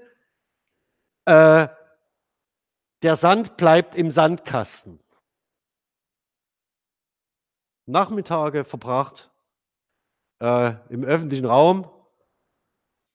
Äh, 1.25 1.67
der 3.03 3.17
Sand 3.17 3.57
bleibt 3.57 3.97
im 3.97 4.13
Sandkasten. 4.13 5.01
Nachmittage 7.87 8.65
verbracht 8.65 9.31
äh, 10.41 10.73
im 10.91 11.05
öffentlichen 11.05 11.47
Raum 11.47 11.89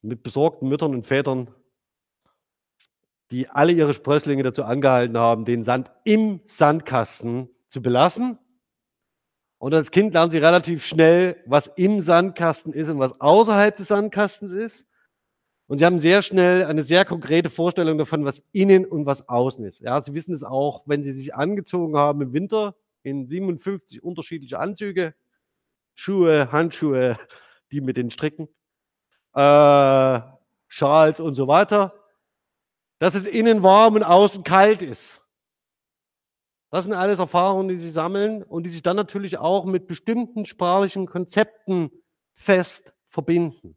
mit 0.01 0.23
besorgten 0.23 0.69
Müttern 0.69 0.95
und 0.95 1.05
Vätern, 1.05 1.53
die 3.29 3.49
alle 3.49 3.71
ihre 3.71 3.93
Sprösslinge 3.93 4.43
dazu 4.43 4.63
angehalten 4.63 5.17
haben, 5.17 5.45
den 5.45 5.63
Sand 5.63 5.91
im 6.03 6.41
Sandkasten 6.47 7.49
zu 7.67 7.81
belassen. 7.81 8.39
Und 9.57 9.73
als 9.73 9.91
Kind 9.91 10.13
lernen 10.13 10.31
sie 10.31 10.39
relativ 10.39 10.85
schnell, 10.85 11.41
was 11.45 11.67
im 11.75 12.01
Sandkasten 12.01 12.73
ist 12.73 12.89
und 12.89 12.99
was 12.99 13.19
außerhalb 13.21 13.77
des 13.77 13.89
Sandkastens 13.89 14.51
ist. 14.51 14.87
Und 15.67 15.77
sie 15.77 15.85
haben 15.85 15.99
sehr 15.99 16.21
schnell 16.21 16.65
eine 16.65 16.83
sehr 16.83 17.05
konkrete 17.05 17.49
Vorstellung 17.49 17.97
davon, 17.97 18.25
was 18.25 18.41
innen 18.51 18.85
und 18.85 19.05
was 19.05 19.29
außen 19.29 19.63
ist. 19.63 19.79
Ja, 19.79 20.01
sie 20.01 20.13
wissen 20.13 20.33
es 20.33 20.43
auch, 20.43 20.81
wenn 20.85 21.03
sie 21.03 21.11
sich 21.11 21.35
angezogen 21.35 21.95
haben 21.95 22.21
im 22.21 22.33
Winter, 22.33 22.75
in 23.03 23.27
57 23.27 24.03
unterschiedliche 24.03 24.59
Anzüge, 24.59 25.15
Schuhe, 25.95 26.51
Handschuhe, 26.51 27.19
die 27.71 27.81
mit 27.81 27.97
den 27.97 28.11
Stricken, 28.11 28.47
äh, 29.33 30.21
Schals 30.67 31.19
und 31.19 31.33
so 31.35 31.47
weiter, 31.47 31.93
dass 32.99 33.15
es 33.15 33.25
innen 33.25 33.63
warm 33.63 33.95
und 33.95 34.03
außen 34.03 34.43
kalt 34.43 34.81
ist. 34.81 35.21
Das 36.69 36.85
sind 36.85 36.93
alles 36.93 37.19
Erfahrungen, 37.19 37.67
die 37.67 37.77
Sie 37.77 37.89
sammeln 37.89 38.43
und 38.43 38.63
die 38.63 38.69
sich 38.69 38.81
dann 38.81 38.95
natürlich 38.95 39.37
auch 39.37 39.65
mit 39.65 39.87
bestimmten 39.87 40.45
sprachlichen 40.45 41.05
Konzepten 41.05 41.91
fest 42.33 42.93
verbinden. 43.09 43.75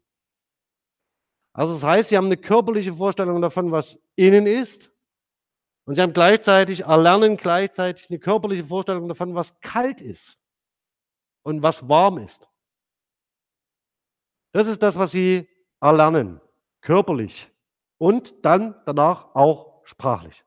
Also 1.51 1.73
das 1.73 1.83
heißt, 1.83 2.09
Sie 2.09 2.17
haben 2.17 2.27
eine 2.27 2.37
körperliche 2.37 2.93
Vorstellung 2.93 3.41
davon, 3.41 3.71
was 3.71 3.99
innen 4.15 4.47
ist 4.47 4.89
und 5.85 5.95
sie 5.95 6.01
haben 6.01 6.13
gleichzeitig, 6.13 6.81
erlernen 6.81 7.37
gleichzeitig 7.37 8.09
eine 8.09 8.19
körperliche 8.19 8.65
Vorstellung 8.65 9.07
davon, 9.07 9.35
was 9.35 9.59
kalt 9.61 10.01
ist 10.01 10.37
und 11.43 11.61
was 11.61 11.87
warm 11.87 12.17
ist. 12.17 12.49
Das 14.51 14.67
ist 14.67 14.81
das, 14.81 14.97
was 14.97 15.11
sie 15.11 15.47
erlernen, 15.79 16.41
körperlich 16.81 17.51
und 17.97 18.45
dann 18.45 18.75
danach 18.85 19.35
auch 19.35 19.85
sprachlich. 19.85 20.43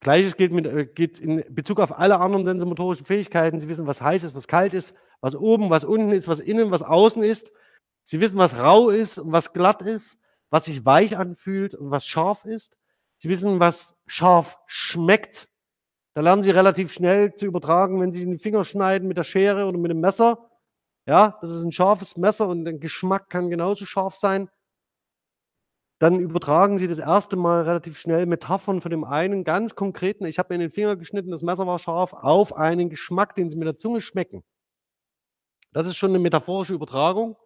Gleiches 0.00 0.36
gilt, 0.36 0.52
mit, 0.52 0.64
äh, 0.64 0.86
gilt 0.86 1.18
in 1.18 1.44
Bezug 1.52 1.80
auf 1.80 1.98
alle 1.98 2.20
anderen 2.20 2.44
sensomotorischen 2.44 3.04
Fähigkeiten. 3.04 3.58
Sie 3.58 3.68
wissen, 3.68 3.86
was 3.86 4.00
heiß 4.00 4.22
ist, 4.22 4.34
was 4.34 4.46
kalt 4.46 4.72
ist, 4.72 4.94
was 5.20 5.34
oben, 5.34 5.70
was 5.70 5.84
unten 5.84 6.12
ist, 6.12 6.28
was 6.28 6.38
innen, 6.38 6.70
was 6.70 6.82
außen 6.82 7.22
ist. 7.22 7.50
Sie 8.04 8.20
wissen, 8.20 8.38
was 8.38 8.56
rau 8.56 8.90
ist 8.90 9.18
und 9.18 9.32
was 9.32 9.52
glatt 9.52 9.82
ist 9.82 10.16
was 10.50 10.64
sich 10.64 10.84
weich 10.84 11.16
anfühlt 11.16 11.74
und 11.74 11.90
was 11.90 12.06
scharf 12.06 12.44
ist. 12.44 12.78
Sie 13.18 13.28
wissen, 13.28 13.60
was 13.60 13.96
scharf 14.06 14.58
schmeckt. 14.66 15.48
Da 16.14 16.22
lernen 16.22 16.42
Sie 16.42 16.50
relativ 16.50 16.92
schnell 16.92 17.34
zu 17.34 17.46
übertragen, 17.46 18.00
wenn 18.00 18.12
Sie 18.12 18.24
die 18.24 18.38
Finger 18.38 18.64
schneiden 18.64 19.08
mit 19.08 19.16
der 19.16 19.24
Schere 19.24 19.66
oder 19.66 19.78
mit 19.78 19.90
dem 19.90 20.00
Messer. 20.00 20.50
Ja, 21.06 21.38
das 21.40 21.50
ist 21.50 21.62
ein 21.62 21.72
scharfes 21.72 22.16
Messer 22.16 22.48
und 22.48 22.64
der 22.64 22.74
Geschmack 22.74 23.30
kann 23.30 23.50
genauso 23.50 23.86
scharf 23.86 24.14
sein. 24.14 24.50
Dann 26.00 26.20
übertragen 26.20 26.78
Sie 26.78 26.86
das 26.86 26.98
erste 26.98 27.36
Mal 27.36 27.62
relativ 27.62 27.98
schnell 27.98 28.26
Metaphern 28.26 28.80
von 28.80 28.90
dem 28.90 29.04
einen 29.04 29.42
ganz 29.42 29.74
konkreten, 29.74 30.26
ich 30.26 30.38
habe 30.38 30.50
mir 30.50 30.56
in 30.56 30.68
den 30.68 30.72
Finger 30.72 30.96
geschnitten, 30.96 31.30
das 31.30 31.42
Messer 31.42 31.66
war 31.66 31.78
scharf, 31.80 32.12
auf 32.12 32.56
einen 32.56 32.88
Geschmack, 32.88 33.34
den 33.34 33.50
Sie 33.50 33.56
mit 33.56 33.66
der 33.66 33.76
Zunge 33.76 34.00
schmecken. 34.00 34.44
Das 35.72 35.86
ist 35.86 35.96
schon 35.96 36.10
eine 36.10 36.18
metaphorische 36.18 36.74
Übertragung. 36.74 37.36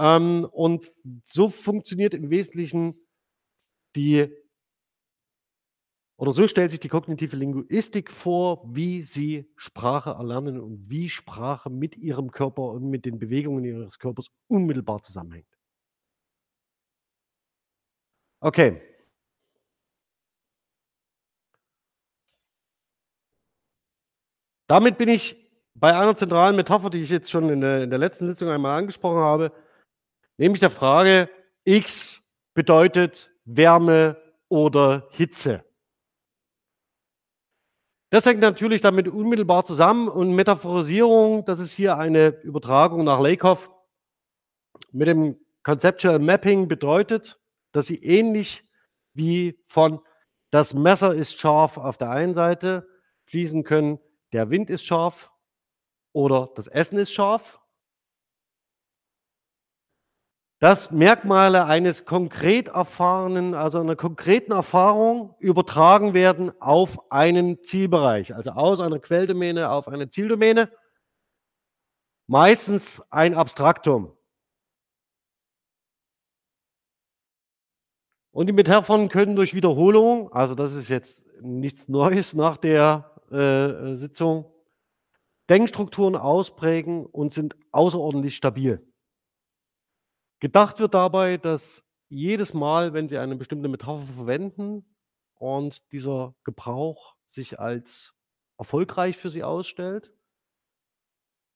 Ähm, 0.00 0.48
und 0.50 0.94
so 1.26 1.50
funktioniert 1.50 2.14
im 2.14 2.30
Wesentlichen 2.30 2.94
die, 3.94 4.34
oder 6.16 6.32
so 6.32 6.48
stellt 6.48 6.70
sich 6.70 6.80
die 6.80 6.88
kognitive 6.88 7.36
Linguistik 7.36 8.10
vor, 8.10 8.62
wie 8.66 9.02
sie 9.02 9.52
Sprache 9.56 10.10
erlernen 10.10 10.58
und 10.58 10.88
wie 10.90 11.10
Sprache 11.10 11.68
mit 11.68 11.96
ihrem 11.96 12.30
Körper 12.30 12.62
und 12.72 12.88
mit 12.88 13.04
den 13.04 13.18
Bewegungen 13.18 13.64
ihres 13.64 13.98
Körpers 13.98 14.28
unmittelbar 14.48 15.02
zusammenhängt. 15.02 15.46
Okay. 18.42 18.80
Damit 24.66 24.96
bin 24.98 25.08
ich 25.08 25.36
bei 25.74 25.94
einer 25.94 26.16
zentralen 26.16 26.56
Metapher, 26.56 26.90
die 26.90 27.02
ich 27.02 27.10
jetzt 27.10 27.30
schon 27.30 27.50
in 27.50 27.60
der, 27.60 27.82
in 27.82 27.90
der 27.90 27.98
letzten 27.98 28.26
Sitzung 28.26 28.48
einmal 28.48 28.78
angesprochen 28.78 29.18
habe, 29.18 29.52
nämlich 30.40 30.60
der 30.60 30.70
Frage, 30.70 31.30
X 31.64 32.20
bedeutet 32.54 33.30
Wärme, 33.44 34.16
oder 34.50 35.06
Hitze. 35.12 35.64
Das 38.10 38.26
hängt 38.26 38.40
natürlich 38.40 38.82
damit 38.82 39.06
unmittelbar 39.08 39.64
zusammen 39.64 40.08
und 40.08 40.34
Metaphorisierung, 40.34 41.44
das 41.44 41.60
ist 41.60 41.70
hier 41.72 41.96
eine 41.96 42.28
Übertragung 42.42 43.04
nach 43.04 43.20
Lakoff 43.20 43.70
mit 44.90 45.06
dem 45.06 45.38
Conceptual 45.62 46.18
Mapping 46.18 46.66
bedeutet, 46.66 47.38
dass 47.70 47.86
sie 47.86 48.02
ähnlich 48.02 48.68
wie 49.14 49.62
von 49.68 50.00
das 50.50 50.74
Messer 50.74 51.14
ist 51.14 51.38
scharf 51.38 51.78
auf 51.78 51.96
der 51.96 52.10
einen 52.10 52.34
Seite 52.34 52.88
schließen 53.26 53.62
können, 53.62 54.00
der 54.32 54.50
Wind 54.50 54.68
ist 54.68 54.84
scharf 54.84 55.30
oder 56.12 56.50
das 56.56 56.66
Essen 56.66 56.98
ist 56.98 57.12
scharf. 57.12 57.59
Dass 60.60 60.90
Merkmale 60.90 61.64
eines 61.64 62.04
konkret 62.04 62.68
erfahrenen, 62.68 63.54
also 63.54 63.80
einer 63.80 63.96
konkreten 63.96 64.52
Erfahrung 64.52 65.34
übertragen 65.38 66.12
werden 66.12 66.52
auf 66.60 67.10
einen 67.10 67.64
Zielbereich, 67.64 68.34
also 68.34 68.50
aus 68.50 68.80
einer 68.80 68.98
Quelldomäne 68.98 69.70
auf 69.70 69.88
eine 69.88 70.10
Zieldomäne. 70.10 70.70
Meistens 72.26 73.02
ein 73.08 73.34
Abstraktum. 73.34 74.14
Und 78.30 78.46
die 78.46 78.52
Metaphern 78.52 79.08
können 79.08 79.36
durch 79.36 79.54
Wiederholung, 79.54 80.30
also 80.30 80.54
das 80.54 80.74
ist 80.74 80.90
jetzt 80.90 81.26
nichts 81.40 81.88
Neues 81.88 82.34
nach 82.34 82.58
der 82.58 83.10
äh, 83.30 83.96
Sitzung, 83.96 84.52
Denkstrukturen 85.48 86.16
ausprägen 86.16 87.06
und 87.06 87.32
sind 87.32 87.56
außerordentlich 87.72 88.36
stabil. 88.36 88.86
Gedacht 90.40 90.80
wird 90.80 90.94
dabei, 90.94 91.36
dass 91.36 91.84
jedes 92.08 92.54
Mal, 92.54 92.92
wenn 92.92 93.08
Sie 93.08 93.18
eine 93.18 93.36
bestimmte 93.36 93.68
Metapher 93.68 94.12
verwenden 94.14 94.84
und 95.34 95.92
dieser 95.92 96.34
Gebrauch 96.44 97.14
sich 97.24 97.60
als 97.60 98.14
erfolgreich 98.58 99.16
für 99.16 99.30
Sie 99.30 99.44
ausstellt 99.44 100.12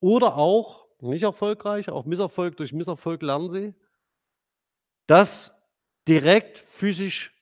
oder 0.01 0.37
auch 0.37 0.87
nicht 1.01 1.22
erfolgreich, 1.22 1.91
auch 1.91 2.05
Misserfolg 2.05 2.57
durch 2.57 2.72
Misserfolg 2.72 3.22
lernen 3.22 3.51
Sie, 3.51 3.74
dass 5.07 5.53
direkt 6.07 6.59
physisch 6.59 7.35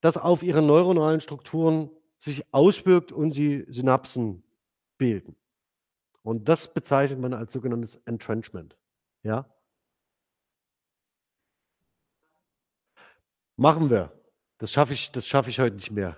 das 0.00 0.16
auf 0.16 0.42
ihre 0.42 0.62
neuronalen 0.62 1.20
Strukturen 1.20 1.90
sich 2.18 2.42
auswirkt 2.52 3.12
und 3.12 3.32
sie 3.32 3.64
Synapsen 3.68 4.42
bilden. 4.96 5.36
Und 6.22 6.48
das 6.48 6.72
bezeichnet 6.72 7.20
man 7.20 7.34
als 7.34 7.52
sogenanntes 7.52 7.96
Entrenchment. 8.04 8.76
Ja? 9.22 9.46
Machen 13.58 13.90
wir. 13.90 14.12
Das 14.56 14.72
schaffe 14.72 14.94
ich, 14.94 15.10
das 15.10 15.26
schaffe 15.26 15.50
ich 15.50 15.60
heute 15.60 15.76
nicht 15.76 15.90
mehr. 15.90 16.16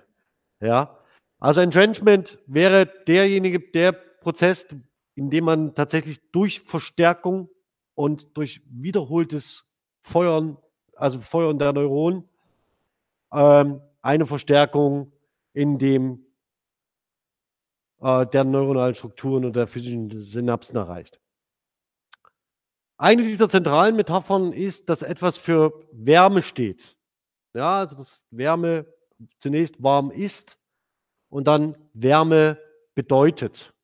Ja? 0.61 0.97
Also 1.41 1.61
Entrenchment 1.61 2.39
wäre 2.47 2.87
derjenige, 3.09 3.59
der 3.59 3.93
Prozess, 3.93 4.69
in 5.17 5.31
dem 5.31 5.45
man 5.45 5.75
tatsächlich 5.75 6.21
durch 6.31 6.61
Verstärkung 6.61 7.49
und 7.95 8.37
durch 8.37 8.63
wiederholtes 8.67 9.75
Feuern 10.03 10.57
also 11.01 11.21
Feuern 11.21 11.59
der 11.59 11.73
Neuronen, 11.73 12.29
ähm, 13.33 13.81
eine 14.03 14.27
Verstärkung 14.27 15.13
in 15.53 15.79
dem 15.79 16.27
äh, 18.01 18.27
der 18.27 18.45
neuronalen 18.45 18.95
Strukturen 18.95 19.45
und 19.45 19.57
der 19.57 19.67
physischen 19.67 20.21
Synapsen 20.21 20.77
erreicht. 20.77 21.21
Eine 22.99 23.23
dieser 23.23 23.49
zentralen 23.49 23.97
Metaphern 23.97 24.53
ist, 24.53 24.91
dass 24.91 25.03
etwas 25.03 25.39
für 25.39 25.73
Wärme 25.93 26.43
steht. 26.43 26.99
Ja, 27.55 27.81
also 27.81 27.97
dass 27.97 28.25
Wärme 28.31 28.87
zunächst 29.39 29.83
warm 29.83 30.11
ist 30.11 30.59
und 31.29 31.47
dann 31.47 31.77
Wärme 31.95 32.59
bedeutet. 32.95 33.75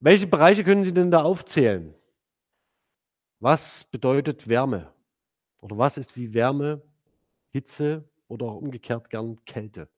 Welche 0.00 0.26
Bereiche 0.26 0.64
können 0.64 0.84
Sie 0.84 0.94
denn 0.94 1.10
da 1.10 1.22
aufzählen? 1.22 1.94
Was 3.38 3.84
bedeutet 3.84 4.48
Wärme? 4.48 4.92
Oder 5.60 5.76
was 5.76 5.98
ist 5.98 6.16
wie 6.16 6.32
Wärme, 6.32 6.82
Hitze 7.50 8.08
oder 8.28 8.46
auch 8.46 8.56
umgekehrt 8.56 9.10
gern 9.10 9.44
Kälte? 9.44 9.88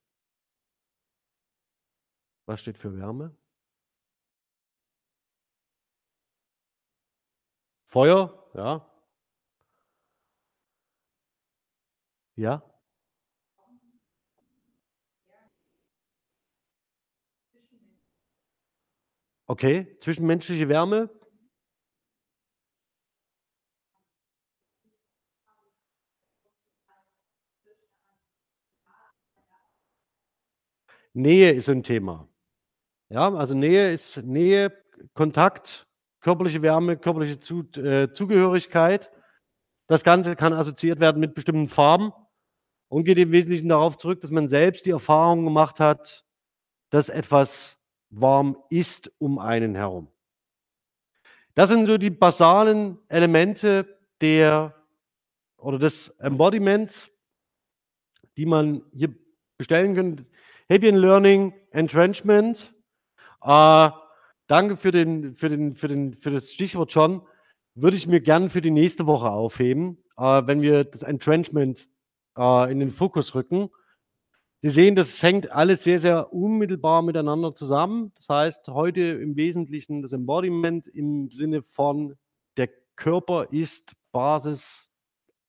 Was 2.46 2.60
steht 2.60 2.78
für 2.78 2.96
Wärme? 2.96 3.34
Feuer, 7.86 8.32
ja. 8.54 8.91
Ja. 12.36 12.62
Okay, 19.48 19.96
zwischenmenschliche 20.00 20.68
Wärme, 20.68 21.10
Nähe 31.14 31.52
ist 31.52 31.68
ein 31.68 31.82
Thema. 31.82 32.28
Ja, 33.10 33.34
also 33.34 33.54
Nähe 33.54 33.92
ist 33.92 34.18
Nähe, 34.24 34.72
Kontakt, 35.14 35.86
körperliche 36.20 36.62
Wärme, 36.62 36.96
körperliche 36.96 37.38
äh, 37.80 38.12
Zugehörigkeit. 38.12 39.10
Das 39.88 40.04
Ganze 40.04 40.36
kann 40.36 40.54
assoziiert 40.54 41.00
werden 41.00 41.20
mit 41.20 41.34
bestimmten 41.34 41.68
Farben 41.68 42.12
und 42.92 43.04
geht 43.04 43.16
im 43.16 43.32
Wesentlichen 43.32 43.70
darauf 43.70 43.96
zurück, 43.96 44.20
dass 44.20 44.30
man 44.30 44.48
selbst 44.48 44.84
die 44.84 44.90
Erfahrung 44.90 45.44
gemacht 45.44 45.80
hat, 45.80 46.26
dass 46.90 47.08
etwas 47.08 47.78
warm 48.10 48.58
ist 48.68 49.10
um 49.16 49.38
einen 49.38 49.74
herum. 49.74 50.08
Das 51.54 51.70
sind 51.70 51.86
so 51.86 51.96
die 51.96 52.10
basalen 52.10 52.98
Elemente 53.08 53.98
der 54.20 54.74
oder 55.56 55.78
des 55.78 56.08
Embodiments, 56.18 57.08
die 58.36 58.44
man 58.44 58.82
hier 58.92 59.08
bestellen 59.56 59.94
kann. 59.94 60.26
Happy 60.68 60.90
Learning 60.90 61.54
Entrenchment. 61.70 62.74
Äh, 63.42 63.88
danke 64.48 64.76
für, 64.76 64.90
den, 64.90 65.34
für, 65.34 65.48
den, 65.48 65.76
für, 65.76 65.88
den, 65.88 66.14
für 66.14 66.30
das 66.30 66.52
Stichwort 66.52 66.92
schon. 66.92 67.22
Würde 67.74 67.96
ich 67.96 68.06
mir 68.06 68.20
gern 68.20 68.50
für 68.50 68.60
die 68.60 68.70
nächste 68.70 69.06
Woche 69.06 69.30
aufheben, 69.30 69.96
äh, 70.18 70.42
wenn 70.44 70.60
wir 70.60 70.84
das 70.84 71.02
Entrenchment 71.02 71.88
äh, 72.36 72.70
in 72.72 72.80
den 72.80 72.90
Fokus 72.90 73.34
rücken. 73.34 73.70
Sie 74.60 74.70
sehen, 74.70 74.94
das 74.94 75.20
hängt 75.22 75.50
alles 75.50 75.82
sehr, 75.82 75.98
sehr 75.98 76.32
unmittelbar 76.32 77.02
miteinander 77.02 77.54
zusammen. 77.54 78.12
Das 78.16 78.28
heißt, 78.28 78.68
heute 78.68 79.00
im 79.00 79.36
Wesentlichen 79.36 80.02
das 80.02 80.12
Embodiment 80.12 80.86
im 80.86 81.30
Sinne 81.32 81.62
von, 81.62 82.16
der 82.56 82.68
Körper 82.94 83.48
ist 83.50 83.94
Basis 84.12 84.90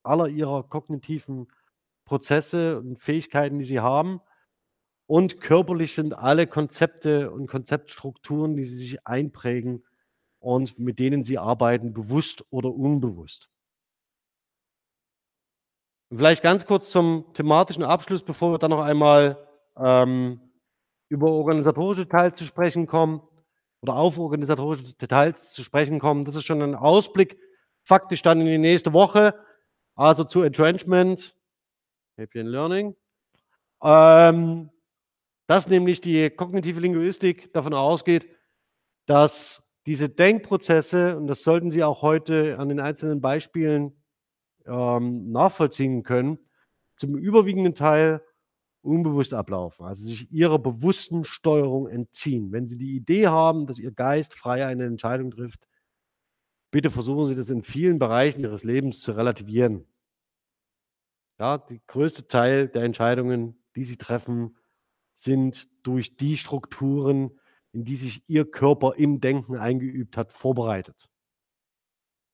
aller 0.01 0.27
ihrer 0.29 0.63
kognitiven 0.63 1.47
Prozesse 2.05 2.79
und 2.79 2.99
Fähigkeiten, 2.99 3.59
die 3.59 3.65
sie 3.65 3.79
haben. 3.79 4.19
Und 5.05 5.41
körperlich 5.41 5.93
sind 5.93 6.17
alle 6.17 6.47
Konzepte 6.47 7.31
und 7.31 7.47
Konzeptstrukturen, 7.47 8.55
die 8.55 8.65
sie 8.65 8.75
sich 8.75 9.05
einprägen 9.05 9.83
und 10.39 10.79
mit 10.79 10.97
denen 10.97 11.23
sie 11.23 11.37
arbeiten, 11.37 11.93
bewusst 11.93 12.45
oder 12.49 12.73
unbewusst. 12.73 13.49
Vielleicht 16.15 16.43
ganz 16.43 16.65
kurz 16.67 16.91
zum 16.91 17.25
thematischen 17.33 17.83
Abschluss, 17.83 18.21
bevor 18.21 18.51
wir 18.51 18.59
dann 18.59 18.69
noch 18.69 18.83
einmal 18.83 19.47
ähm, 19.77 20.39
über 21.09 21.31
organisatorische 21.31 22.05
Details 22.05 22.37
zu 22.37 22.43
sprechen 22.43 22.85
kommen 22.85 23.21
oder 23.81 23.95
auf 23.95 24.19
organisatorische 24.19 24.95
Details 24.95 25.53
zu 25.53 25.63
sprechen 25.63 25.99
kommen. 25.99 26.23
Das 26.25 26.35
ist 26.35 26.45
schon 26.45 26.61
ein 26.61 26.75
Ausblick, 26.75 27.39
faktisch 27.83 28.21
dann 28.21 28.39
in 28.41 28.45
die 28.45 28.57
nächste 28.59 28.93
Woche, 28.93 29.33
also 29.95 30.23
zu 30.23 30.43
Entrenchment, 30.43 31.35
Happy 32.15 32.41
Learning. 32.41 32.95
Ähm, 33.83 34.69
dass 35.47 35.67
nämlich 35.67 35.99
die 35.99 36.29
kognitive 36.29 36.79
Linguistik 36.79 37.51
davon 37.53 37.73
ausgeht, 37.73 38.27
dass 39.07 39.67
diese 39.87 40.09
Denkprozesse, 40.09 41.17
und 41.17 41.25
das 41.25 41.43
sollten 41.43 41.71
Sie 41.71 41.83
auch 41.83 42.03
heute 42.03 42.59
an 42.59 42.69
den 42.69 42.79
einzelnen 42.79 43.19
Beispielen 43.19 44.02
ähm, 44.65 45.31
nachvollziehen 45.31 46.03
können, 46.03 46.39
zum 46.95 47.15
überwiegenden 47.15 47.75
Teil 47.75 48.21
unbewusst 48.81 49.33
ablaufen, 49.33 49.85
also 49.85 50.03
sich 50.03 50.31
ihrer 50.31 50.59
bewussten 50.59 51.23
Steuerung 51.23 51.87
entziehen. 51.87 52.51
Wenn 52.51 52.67
Sie 52.67 52.77
die 52.77 52.95
Idee 52.95 53.27
haben, 53.27 53.65
dass 53.65 53.79
Ihr 53.79 53.91
Geist 53.91 54.33
frei 54.33 54.65
eine 54.65 54.85
Entscheidung 54.85 55.31
trifft, 55.31 55.67
bitte 56.69 56.91
versuchen 56.91 57.25
Sie 57.27 57.35
das 57.35 57.49
in 57.49 57.63
vielen 57.63 57.97
Bereichen 57.97 58.41
Ihres 58.41 58.63
Lebens 58.63 58.99
zu 58.99 59.13
relativieren. 59.13 59.87
Ja, 61.39 61.57
der 61.57 61.79
größte 61.87 62.27
Teil 62.27 62.67
der 62.67 62.83
Entscheidungen, 62.83 63.63
die 63.75 63.85
Sie 63.85 63.97
treffen, 63.97 64.57
sind 65.13 65.69
durch 65.85 66.17
die 66.17 66.37
Strukturen, 66.37 67.39
in 67.71 67.85
die 67.85 67.95
sich 67.95 68.23
Ihr 68.27 68.49
Körper 68.49 68.95
im 68.97 69.19
Denken 69.21 69.57
eingeübt 69.57 70.17
hat, 70.17 70.33
vorbereitet. 70.33 71.09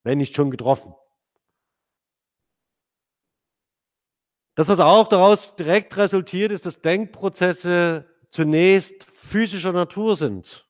Wenn 0.04 0.18
nicht 0.18 0.36
schon 0.36 0.52
getroffen. 0.52 0.94
Das, 4.60 4.68
was 4.68 4.82
auch 4.82 5.08
daraus 5.08 5.56
direkt 5.56 5.96
resultiert, 5.96 6.52
ist, 6.52 6.66
dass 6.66 6.82
Denkprozesse 6.82 8.06
zunächst 8.30 9.06
physischer 9.06 9.72
Natur 9.72 10.18
sind 10.18 10.70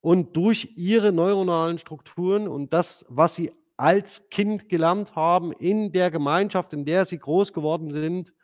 und 0.00 0.36
durch 0.36 0.72
ihre 0.74 1.12
neuronalen 1.12 1.78
Strukturen 1.78 2.48
und 2.48 2.72
das, 2.72 3.06
was 3.08 3.36
sie 3.36 3.52
als 3.76 4.28
Kind 4.30 4.68
gelernt 4.68 5.14
haben 5.14 5.52
in 5.52 5.92
der 5.92 6.10
Gemeinschaft, 6.10 6.72
in 6.72 6.84
der 6.84 7.06
sie 7.06 7.20
groß 7.20 7.52
geworden 7.52 7.88
sind, 7.88 8.34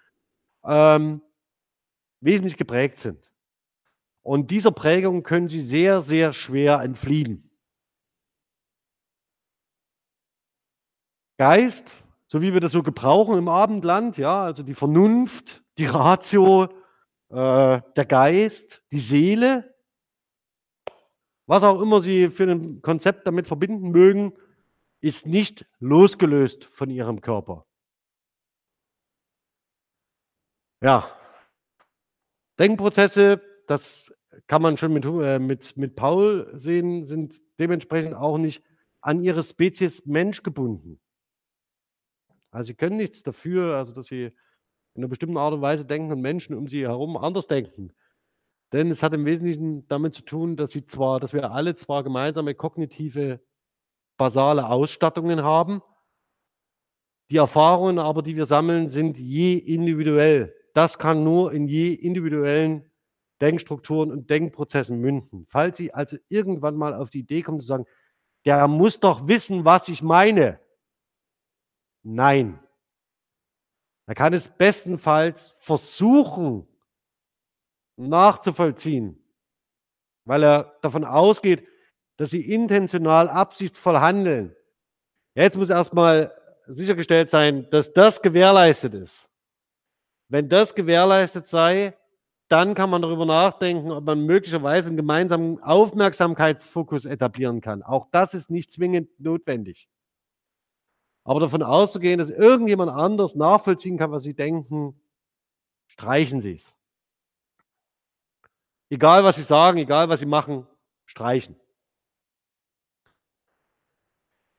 ähm, 0.63 1.21
wesentlich 2.21 2.59
geprägt 2.59 3.01
sind. 3.01 3.29
Und 4.23 4.53
dieser 4.53 4.71
Prägung 4.71 5.25
können 5.25 5.49
sie 5.49 5.63
sehr, 5.63 6.01
sehr 6.01 6.33
schwer 6.33 6.79
entfliehen. 6.79 7.51
Geist, 11.39 11.97
so 12.29 12.43
wie 12.43 12.53
wir 12.53 12.61
das 12.61 12.73
so 12.73 12.83
gebrauchen 12.83 13.39
im 13.39 13.49
Abendland, 13.49 14.19
ja, 14.19 14.43
also 14.43 14.63
die 14.63 14.75
Vernunft, 14.75 15.65
die 15.79 15.87
Ratio, 15.87 16.65
äh, 17.31 17.81
der 17.97 18.07
Geist, 18.07 18.85
die 18.93 19.01
Seele, 19.01 19.75
was 21.47 21.63
auch 21.63 21.81
immer 21.81 22.01
Sie 22.03 22.29
für 22.29 22.45
ein 22.45 22.83
Konzept 22.83 23.27
damit 23.27 23.49
verbinden 23.49 23.91
mögen, 23.91 24.35
ist 25.01 25.27
nicht 25.27 25.67
losgelöst 25.79 26.67
von 26.67 26.91
Ihrem 26.91 27.23
Körper. 27.23 27.65
Ja, 30.83 31.11
Denkprozesse, 32.59 33.41
das 33.67 34.13
kann 34.47 34.61
man 34.61 34.77
schon 34.77 34.93
mit, 34.93 35.05
äh, 35.07 35.39
mit, 35.39 35.77
mit 35.77 35.97
Paul 35.97 36.51
sehen, 36.55 37.05
sind 37.05 37.41
dementsprechend 37.59 38.15
auch 38.15 38.37
nicht 38.37 38.63
an 39.01 39.23
ihre 39.23 39.43
Spezies 39.43 40.05
Mensch 40.07 40.43
gebunden. 40.43 41.01
Also 42.51 42.69
sie 42.69 42.75
können 42.75 42.97
nichts 42.97 43.23
dafür, 43.23 43.77
also 43.77 43.93
dass 43.93 44.07
sie 44.07 44.25
in 44.95 45.03
einer 45.03 45.09
bestimmten 45.09 45.37
Art 45.37 45.55
und 45.55 45.61
Weise 45.61 45.85
denken 45.85 46.13
und 46.13 46.21
Menschen 46.21 46.57
um 46.57 46.69
sie 46.69 46.83
herum 46.83 47.17
anders 47.17 47.47
denken. 47.47 47.93
Denn 48.73 48.91
es 48.91 49.03
hat 49.03 49.15
im 49.15 49.25
Wesentlichen 49.25 49.87
damit 49.89 50.15
zu 50.15 50.23
tun, 50.23 50.57
dass 50.57 50.71
sie 50.71 50.85
zwar, 50.85 51.21
dass 51.21 51.33
wir 51.33 51.51
alle 51.51 51.75
zwar 51.75 52.03
gemeinsame 52.03 52.55
kognitive 52.55 53.41
basale 54.17 54.69
Ausstattungen 54.69 55.43
haben, 55.43 55.83
die 57.31 57.37
Erfahrungen 57.37 57.99
aber, 57.99 58.23
die 58.23 58.37
wir 58.37 58.47
sammeln, 58.47 58.89
sind 58.89 59.19
je 59.19 59.55
individuell. 59.55 60.55
Das 60.75 60.99
kann 60.99 61.25
nur 61.25 61.53
in 61.53 61.67
je 61.67 61.93
individuellen 61.93 62.91
Denkstrukturen 63.41 64.11
und 64.11 64.31
Denkprozessen 64.31 64.99
münden. 64.99 65.45
Falls 65.49 65.77
Sie 65.77 65.93
also 65.93 66.17
irgendwann 66.29 66.77
mal 66.77 66.95
auf 66.95 67.11
die 67.11 67.21
Idee 67.21 67.43
kommen 67.43 67.61
zu 67.61 67.67
sagen, 67.67 67.85
der 68.45 68.67
muss 68.67 69.01
doch 69.01 69.29
wissen, 69.29 69.65
was 69.65 69.89
ich 69.89 70.03
meine. 70.03 70.59
Nein. 72.03 72.59
Er 74.07 74.15
kann 74.15 74.33
es 74.33 74.49
bestenfalls 74.49 75.57
versuchen 75.59 76.67
nachzuvollziehen, 77.97 79.23
weil 80.25 80.45
er 80.45 80.79
davon 80.83 81.05
ausgeht, 81.05 81.67
dass 82.17 82.31
sie 82.31 82.41
intentional, 82.53 83.29
absichtsvoll 83.29 83.99
handeln. 84.01 84.55
Jetzt 85.35 85.57
muss 85.57 85.71
erstmal 85.71 86.33
sichergestellt 86.67 87.31
sein, 87.31 87.69
dass 87.71 87.93
das 87.93 88.23
gewährleistet 88.23 88.95
ist. 88.95 89.29
Wenn 90.29 90.49
das 90.49 90.75
gewährleistet 90.75 91.47
sei, 91.47 91.97
dann 92.49 92.75
kann 92.75 92.91
man 92.91 93.03
darüber 93.03 93.27
nachdenken, 93.27 93.91
ob 93.91 94.05
man 94.05 94.21
möglicherweise 94.21 94.89
einen 94.89 94.97
gemeinsamen 94.97 95.63
Aufmerksamkeitsfokus 95.63 97.05
etablieren 97.05 97.61
kann. 97.61 97.83
Auch 97.83 98.07
das 98.11 98.35
ist 98.35 98.51
nicht 98.51 98.73
zwingend 98.73 99.21
notwendig. 99.21 99.89
Aber 101.29 101.41
davon 101.41 101.63
auszugehen, 101.63 102.19
dass 102.19 102.31
irgendjemand 102.31 102.91
anders 102.91 103.35
nachvollziehen 103.35 103.99
kann, 103.99 104.11
was 104.11 104.23
Sie 104.23 104.33
denken, 104.33 104.99
streichen 105.87 106.41
Sie 106.41 106.55
es. 106.55 106.75
Egal, 108.89 109.25
was 109.25 109.37
Sie 109.37 109.43
sagen, 109.43 109.77
egal, 109.77 110.09
was 110.09 110.21
Sie 110.21 110.27
machen, 110.27 110.67
streichen. 111.05 111.55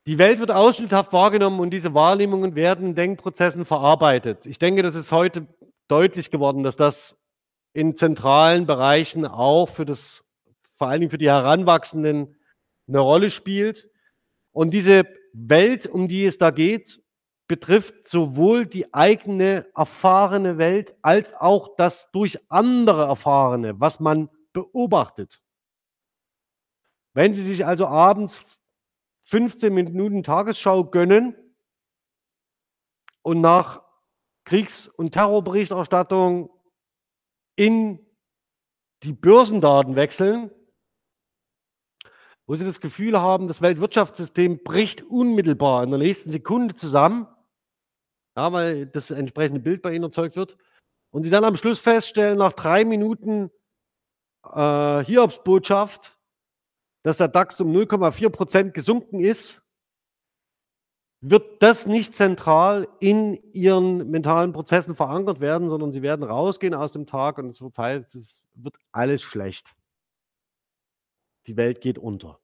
Die 0.05 0.19
Welt 0.19 0.37
wird 0.37 0.51
ausschnitthaft 0.51 1.11
wahrgenommen 1.11 1.59
und 1.59 1.71
diese 1.71 1.95
Wahrnehmungen 1.95 2.53
werden 2.53 2.89
in 2.89 2.95
Denkprozessen 2.95 3.65
verarbeitet. 3.65 4.45
Ich 4.45 4.59
denke, 4.59 4.83
das 4.83 4.93
ist 4.93 5.11
heute 5.11 5.47
deutlich 5.87 6.29
geworden, 6.29 6.61
dass 6.61 6.75
das 6.75 7.17
in 7.73 7.95
zentralen 7.95 8.67
Bereichen 8.67 9.25
auch 9.25 9.69
für 9.69 9.85
das, 9.85 10.23
vor 10.77 10.87
allen 10.89 10.99
Dingen 10.99 11.09
für 11.09 11.17
die 11.17 11.29
Heranwachsenden, 11.29 12.35
eine 12.87 12.99
Rolle 12.99 13.31
spielt. 13.31 13.89
Und 14.51 14.69
diese 14.69 15.17
Welt, 15.33 15.87
um 15.87 16.07
die 16.07 16.25
es 16.25 16.37
da 16.37 16.51
geht, 16.51 17.01
betrifft 17.47 18.07
sowohl 18.07 18.65
die 18.65 18.93
eigene 18.93 19.67
erfahrene 19.75 20.57
Welt 20.57 20.95
als 21.01 21.33
auch 21.33 21.75
das 21.75 22.11
durch 22.11 22.39
andere 22.49 23.05
erfahrene, 23.05 23.79
was 23.79 23.99
man 23.99 24.29
beobachtet. 24.53 25.41
Wenn 27.13 27.33
Sie 27.33 27.43
sich 27.43 27.65
also 27.65 27.87
abends 27.87 28.39
15 29.23 29.73
Minuten 29.73 30.23
Tagesschau 30.23 30.85
gönnen 30.85 31.35
und 33.23 33.41
nach 33.41 33.83
Kriegs- 34.43 34.87
und 34.87 35.11
Terrorberichterstattung 35.11 36.49
in 37.55 38.05
die 39.03 39.13
Börsendaten 39.13 39.95
wechseln, 39.95 40.51
wo 42.49 42.55
sie 42.55 42.65
das 42.65 42.79
Gefühl 42.79 43.21
haben, 43.21 43.47
das 43.47 43.61
Weltwirtschaftssystem 43.61 44.63
bricht 44.63 45.03
unmittelbar 45.03 45.83
in 45.83 45.91
der 45.91 45.99
nächsten 45.99 46.31
Sekunde 46.31 46.73
zusammen, 46.73 47.27
ja, 48.35 48.51
weil 48.51 48.87
das 48.87 49.11
entsprechende 49.11 49.59
Bild 49.59 49.83
bei 49.83 49.93
ihnen 49.93 50.05
erzeugt 50.05 50.35
wird, 50.35 50.57
und 51.11 51.21
sie 51.21 51.29
dann 51.29 51.43
am 51.43 51.57
Schluss 51.57 51.79
feststellen, 51.79 52.39
nach 52.39 52.53
drei 52.53 52.85
Minuten 52.85 53.51
äh, 54.51 55.03
Hiobsbotschaft, 55.03 56.17
dass 57.03 57.17
der 57.17 57.27
DAX 57.27 57.61
um 57.61 57.71
0,4 57.71 58.29
Prozent 58.29 58.73
gesunken 58.73 59.19
ist, 59.19 59.61
wird 61.21 61.61
das 61.61 61.85
nicht 61.85 62.15
zentral 62.15 62.87
in 62.99 63.35
ihren 63.51 64.09
mentalen 64.09 64.53
Prozessen 64.53 64.95
verankert 64.95 65.39
werden, 65.39 65.69
sondern 65.69 65.91
sie 65.91 66.01
werden 66.01 66.23
rausgehen 66.23 66.73
aus 66.73 66.93
dem 66.93 67.05
Tag 67.05 67.37
und 67.37 67.45
es 67.45 67.61
wird 67.61 68.75
alles 68.91 69.21
schlecht. 69.21 69.75
Die 71.49 71.57
Welt 71.57 71.81
geht 71.81 71.97
unter. 71.97 72.39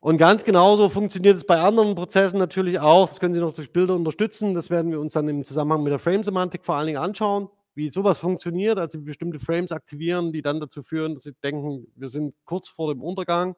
Und 0.00 0.18
ganz 0.18 0.42
genauso 0.42 0.88
funktioniert 0.88 1.36
es 1.36 1.46
bei 1.46 1.60
anderen 1.60 1.94
Prozessen 1.94 2.40
natürlich 2.40 2.80
auch. 2.80 3.08
Das 3.08 3.20
können 3.20 3.34
Sie 3.34 3.40
noch 3.40 3.54
durch 3.54 3.72
Bilder 3.72 3.94
unterstützen. 3.94 4.52
Das 4.52 4.68
werden 4.68 4.90
wir 4.90 4.98
uns 4.98 5.12
dann 5.12 5.28
im 5.28 5.44
Zusammenhang 5.44 5.84
mit 5.84 5.92
der 5.92 6.00
Frame-Semantik 6.00 6.64
vor 6.64 6.74
allen 6.74 6.88
Dingen 6.88 6.98
anschauen, 6.98 7.48
wie 7.76 7.88
sowas 7.88 8.18
funktioniert, 8.18 8.78
also 8.78 8.98
wie 8.98 9.04
bestimmte 9.04 9.38
Frames 9.38 9.70
aktivieren, 9.70 10.32
die 10.32 10.42
dann 10.42 10.58
dazu 10.58 10.82
führen, 10.82 11.14
dass 11.14 11.22
Sie 11.22 11.34
denken, 11.34 11.86
wir 11.94 12.08
sind 12.08 12.34
kurz 12.44 12.66
vor 12.66 12.92
dem 12.92 13.00
Untergang 13.00 13.54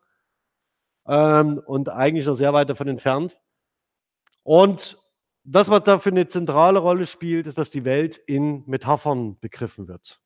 ähm, 1.07 1.63
und 1.65 1.89
eigentlich 1.89 2.27
noch 2.27 2.35
sehr 2.35 2.53
weit 2.53 2.69
davon 2.69 2.89
entfernt. 2.89 3.41
Und 4.43 4.99
das, 5.45 5.71
was 5.71 5.83
da 5.85 5.99
für 5.99 6.11
eine 6.11 6.29
zentrale 6.29 6.79
Rolle 6.79 7.07
spielt, 7.07 7.47
ist, 7.47 7.57
dass 7.57 7.71
die 7.71 7.87
Welt 7.87 8.19
in 8.19 8.65
Metaphern 8.67 9.39
begriffen 9.41 9.89
wird. 9.89 10.21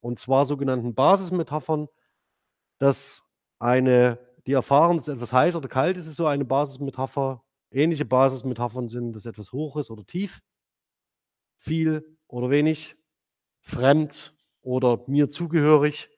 Und 0.00 0.18
zwar 0.18 0.44
sogenannten 0.46 0.94
Basismetaphern, 0.94 1.88
dass 2.78 3.22
eine, 3.58 4.18
die 4.46 4.52
erfahren, 4.52 4.98
dass 4.98 5.08
etwas 5.08 5.32
heiß 5.32 5.56
oder 5.56 5.68
kalt 5.68 5.96
ist, 5.96 6.06
ist 6.06 6.16
so 6.16 6.26
eine 6.26 6.44
Basismetapher. 6.44 7.42
Ähnliche 7.70 8.04
Basismetaphern 8.04 8.88
sind, 8.88 9.12
dass 9.14 9.26
etwas 9.26 9.52
hoch 9.52 9.76
ist 9.76 9.90
oder 9.90 10.06
tief, 10.06 10.40
viel 11.58 12.18
oder 12.28 12.50
wenig, 12.50 12.96
fremd 13.60 14.34
oder 14.62 15.02
mir 15.06 15.30
zugehörig 15.30 16.10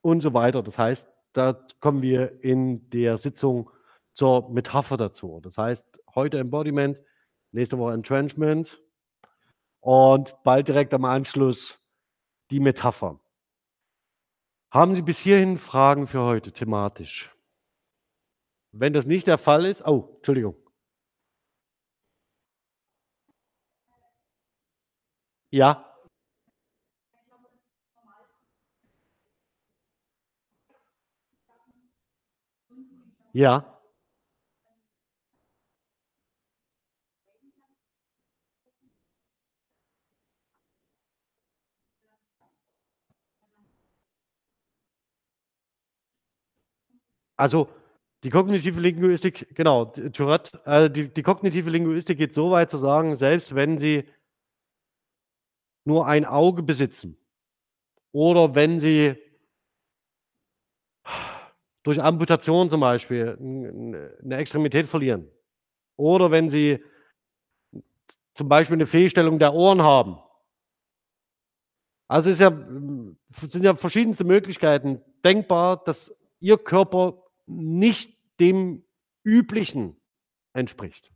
und 0.00 0.20
so 0.20 0.34
weiter. 0.34 0.62
Das 0.62 0.78
heißt, 0.78 1.08
da 1.32 1.54
kommen 1.80 2.02
wir 2.02 2.42
in 2.42 2.88
der 2.90 3.16
Sitzung 3.16 3.70
zur 4.14 4.50
Metapher 4.50 4.96
dazu. 4.96 5.40
Das 5.42 5.58
heißt, 5.58 6.02
heute 6.14 6.38
Embodiment, 6.38 7.00
nächste 7.52 7.78
Woche 7.78 7.94
Entrenchment 7.94 8.82
und 9.80 10.36
bald 10.42 10.68
direkt 10.68 10.92
am 10.94 11.04
Anschluss 11.04 11.80
die 12.50 12.60
Metapher. 12.60 13.20
Haben 14.70 14.94
Sie 14.94 15.02
bis 15.02 15.18
hierhin 15.18 15.56
Fragen 15.56 16.06
für 16.06 16.20
heute 16.20 16.52
thematisch? 16.52 17.34
Wenn 18.72 18.92
das 18.92 19.06
nicht 19.06 19.26
der 19.26 19.38
Fall 19.38 19.64
ist, 19.64 19.82
oh, 19.86 20.14
Entschuldigung. 20.16 20.56
Ja. 25.50 25.84
Ja. 33.32 33.77
Also 47.38 47.68
Die 48.24 48.30
kognitive 48.30 48.80
Linguistik, 48.80 49.54
genau, 49.54 49.86
Tourette, 49.86 50.60
äh, 50.66 50.90
die, 50.90 51.08
die 51.08 51.22
kognitive 51.22 51.70
Linguistik 51.70 52.18
geht 52.18 52.34
so 52.34 52.50
weit 52.50 52.70
zu 52.70 52.76
sagen, 52.78 53.14
selbst 53.16 53.54
wenn 53.54 53.78
Sie 53.78 54.08
nur 55.84 56.06
ein 56.06 56.24
Auge 56.24 56.62
besitzen 56.64 57.16
oder 58.12 58.54
wenn 58.56 58.80
Sie 58.80 59.14
durch 61.84 62.02
Amputation 62.02 62.68
zum 62.68 62.80
Beispiel 62.80 63.36
eine 63.38 64.36
Extremität 64.36 64.86
verlieren 64.86 65.30
oder 65.96 66.30
wenn 66.32 66.50
Sie 66.50 66.82
zum 68.34 68.48
Beispiel 68.48 68.76
eine 68.76 68.86
Fehlstellung 68.86 69.38
der 69.38 69.54
Ohren 69.54 69.82
haben. 69.82 70.18
Also 72.08 72.30
es 72.30 72.40
ja, 72.40 72.50
sind 73.30 73.64
ja 73.64 73.76
verschiedenste 73.76 74.24
Möglichkeiten 74.24 75.00
denkbar, 75.24 75.84
dass 75.84 76.12
Ihr 76.40 76.58
Körper 76.58 77.27
nicht 77.48 78.16
dem 78.40 78.84
Üblichen 79.24 79.96
entspricht. 80.52 81.10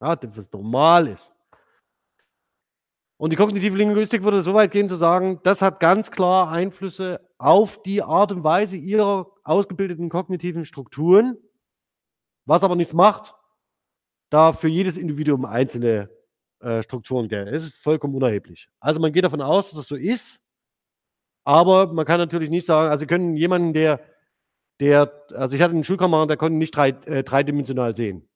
Ja, 0.00 0.18
was 0.34 0.52
normal 0.52 1.08
ist. 1.08 1.32
Und 3.18 3.30
die 3.30 3.36
kognitive 3.36 3.76
Linguistik 3.76 4.24
würde 4.24 4.42
so 4.42 4.52
weit 4.52 4.72
gehen 4.72 4.88
zu 4.88 4.96
sagen, 4.96 5.40
das 5.42 5.62
hat 5.62 5.80
ganz 5.80 6.10
klar 6.10 6.50
Einflüsse 6.50 7.26
auf 7.38 7.82
die 7.82 8.02
Art 8.02 8.30
und 8.30 8.44
Weise 8.44 8.76
ihrer 8.76 9.32
ausgebildeten 9.42 10.10
kognitiven 10.10 10.66
Strukturen, 10.66 11.38
was 12.44 12.62
aber 12.62 12.76
nichts 12.76 12.92
macht, 12.92 13.34
da 14.28 14.52
für 14.52 14.68
jedes 14.68 14.98
Individuum 14.98 15.46
einzelne 15.46 16.10
äh, 16.60 16.82
Strukturen 16.82 17.28
gelten. 17.28 17.54
Es 17.54 17.64
ist 17.64 17.74
vollkommen 17.74 18.14
unerheblich. 18.14 18.68
Also 18.80 19.00
man 19.00 19.12
geht 19.12 19.24
davon 19.24 19.40
aus, 19.40 19.70
dass 19.70 19.80
es 19.80 19.88
so 19.88 19.96
ist, 19.96 20.40
aber 21.44 21.92
man 21.92 22.04
kann 22.04 22.18
natürlich 22.18 22.50
nicht 22.50 22.66
sagen, 22.66 22.90
also 22.90 23.06
können 23.06 23.36
jemanden, 23.36 23.72
der 23.72 24.00
der, 24.80 25.12
also 25.34 25.56
ich 25.56 25.62
hatte 25.62 25.74
einen 25.74 25.84
Schulkameraden, 25.84 26.28
der 26.28 26.36
konnte 26.36 26.58
nicht 26.58 26.76
drei, 26.76 26.90
äh, 27.06 27.22
dreidimensional 27.22 27.94
sehen. 27.94 28.28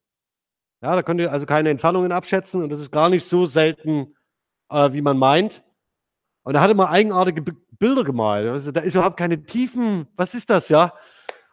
Ja, 0.82 0.94
da 0.94 1.02
konnte 1.02 1.30
also 1.30 1.44
keine 1.46 1.70
Entfernungen 1.70 2.12
abschätzen 2.12 2.62
und 2.62 2.70
das 2.70 2.80
ist 2.80 2.90
gar 2.90 3.10
nicht 3.10 3.26
so 3.26 3.44
selten, 3.46 4.14
äh, 4.70 4.92
wie 4.92 5.02
man 5.02 5.18
meint. 5.18 5.62
Und 6.42 6.54
er 6.54 6.62
hatte 6.62 6.74
mal 6.74 6.88
eigenartige 6.88 7.42
B 7.42 7.52
Bilder 7.78 8.04
gemalt. 8.04 8.46
Also 8.46 8.72
da 8.72 8.82
ist 8.82 8.94
überhaupt 8.94 9.16
keine 9.16 9.42
Tiefen. 9.42 10.06
Was 10.14 10.34
ist 10.34 10.50
das, 10.50 10.68
ja? 10.68 10.92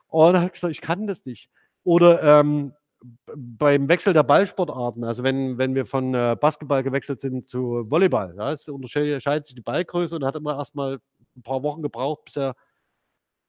Und 0.08 0.36
habe 0.36 0.48
ich 0.48 0.52
gesagt, 0.52 0.72
ich 0.72 0.82
kann 0.82 1.08
das 1.08 1.26
nicht. 1.26 1.50
Oder 1.84 2.22
ähm, 2.22 2.74
beim 3.34 3.88
Wechsel 3.88 4.14
der 4.14 4.24
Ballsportarten, 4.24 5.06
also 5.06 5.24
wenn, 5.24 5.58
wenn 5.58 5.74
wir 5.74 5.86
von 5.86 6.14
äh, 6.14 6.36
Basketball 6.40 6.84
gewechselt 6.84 7.22
sind 7.22 7.48
zu 7.48 7.90
Volleyball, 7.90 8.36
ja, 8.38 8.52
es 8.52 8.68
unterscheidet 8.68 9.46
sich 9.46 9.56
die 9.56 9.62
Ballgröße 9.62 10.16
und 10.16 10.26
hat 10.26 10.36
immer 10.36 10.58
erstmal 10.58 11.00
ein 11.38 11.44
paar 11.44 11.64
Wochen 11.64 11.82
gebraucht, 11.82 12.26
bis 12.26 12.36
er 12.36 12.56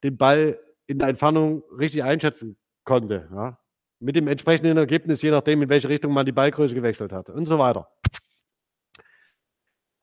den 0.05 0.16
Ball 0.16 0.59
in 0.89 0.98
der 0.98 1.09
Entfernung 1.09 1.62
richtig 1.78 2.02
einschätzen 2.02 2.56
konnte. 2.85 3.28
Ja? 3.32 3.59
Mit 4.01 4.16
dem 4.16 4.27
entsprechenden 4.27 4.77
Ergebnis, 4.77 5.23
je 5.23 5.31
nachdem, 5.31 5.62
in 5.62 5.69
welche 5.69 5.89
Richtung 5.89 6.12
man 6.12 6.27
die 6.27 6.32
Ballgröße 6.32 6.74
gewechselt 6.74 7.12
hat 7.12 7.28
und 7.31 7.44
so 7.44 7.59
weiter. 7.59 7.89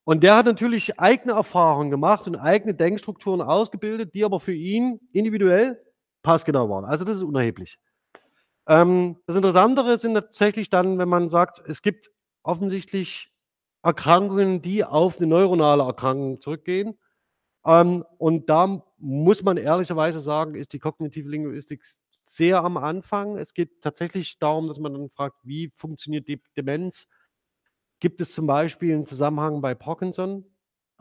Und 0.05 0.21
der 0.23 0.37
hat 0.37 0.45
natürlich 0.45 0.99
eigene 0.99 1.33
Erfahrungen 1.33 1.89
gemacht 1.89 2.27
und 2.27 2.35
eigene 2.35 2.75
Denkstrukturen 2.75 3.41
ausgebildet, 3.41 4.13
die 4.13 4.23
aber 4.23 4.39
für 4.39 4.53
ihn 4.53 4.99
individuell 5.11 5.81
passgenau 6.21 6.69
waren. 6.69 6.85
Also 6.85 7.03
das 7.05 7.17
ist 7.17 7.23
unerheblich. 7.23 7.79
Ähm, 8.67 9.17
das 9.25 9.35
Interessantere 9.35 9.97
sind 9.97 10.13
tatsächlich 10.13 10.69
dann, 10.69 10.99
wenn 10.99 11.09
man 11.09 11.29
sagt, 11.29 11.61
es 11.67 11.81
gibt 11.81 12.11
offensichtlich 12.43 13.31
Erkrankungen, 13.81 14.61
die 14.61 14.83
auf 14.83 15.17
eine 15.17 15.27
neuronale 15.27 15.83
Erkrankung 15.83 16.39
zurückgehen. 16.39 16.97
Ähm, 17.65 18.05
und 18.17 18.49
da 18.49 18.83
muss 18.97 19.43
man 19.43 19.57
ehrlicherweise 19.57 20.21
sagen, 20.21 20.55
ist 20.55 20.73
die 20.73 20.79
kognitive 20.79 21.27
Linguistik 21.27 21.83
sehr 22.23 22.63
am 22.63 22.77
Anfang. 22.77 23.37
Es 23.37 23.53
geht 23.53 23.81
tatsächlich 23.81 24.39
darum, 24.39 24.67
dass 24.67 24.79
man 24.79 24.93
dann 24.93 25.09
fragt, 25.09 25.37
wie 25.43 25.71
funktioniert 25.75 26.27
die 26.27 26.41
Demenz? 26.55 27.07
Gibt 27.99 28.21
es 28.21 28.33
zum 28.33 28.47
Beispiel 28.47 28.93
einen 28.93 29.05
Zusammenhang 29.05 29.61
bei 29.61 29.73
Parkinson 29.73 30.45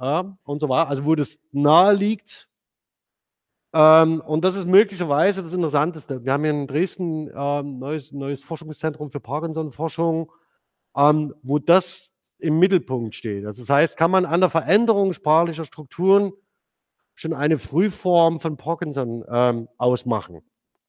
ja, 0.00 0.38
und 0.44 0.60
so 0.60 0.68
weiter, 0.68 0.88
also 0.88 1.04
wo 1.04 1.14
das 1.14 1.38
nahe 1.52 1.94
liegt? 1.94 2.48
Ähm, 3.74 4.20
und 4.20 4.44
das 4.44 4.54
ist 4.54 4.66
möglicherweise 4.66 5.42
das 5.42 5.52
Interessanteste. 5.52 6.24
Wir 6.24 6.32
haben 6.32 6.44
hier 6.44 6.52
in 6.52 6.66
Dresden 6.66 7.30
ein 7.30 7.66
ähm, 7.66 7.78
neues, 7.78 8.12
neues 8.12 8.42
Forschungszentrum 8.42 9.10
für 9.10 9.20
Parkinson-Forschung, 9.20 10.30
ähm, 10.96 11.34
wo 11.42 11.58
das 11.58 12.12
im 12.38 12.58
Mittelpunkt 12.58 13.14
steht. 13.14 13.44
Also 13.44 13.62
das 13.62 13.70
heißt, 13.70 13.96
kann 13.96 14.10
man 14.10 14.26
an 14.26 14.40
der 14.40 14.50
Veränderung 14.50 15.12
sprachlicher 15.12 15.64
Strukturen 15.64 16.32
schon 17.14 17.32
eine 17.32 17.58
Frühform 17.58 18.40
von 18.40 18.56
Parkinson 18.56 19.24
ähm, 19.28 19.68
ausmachen. 19.78 20.42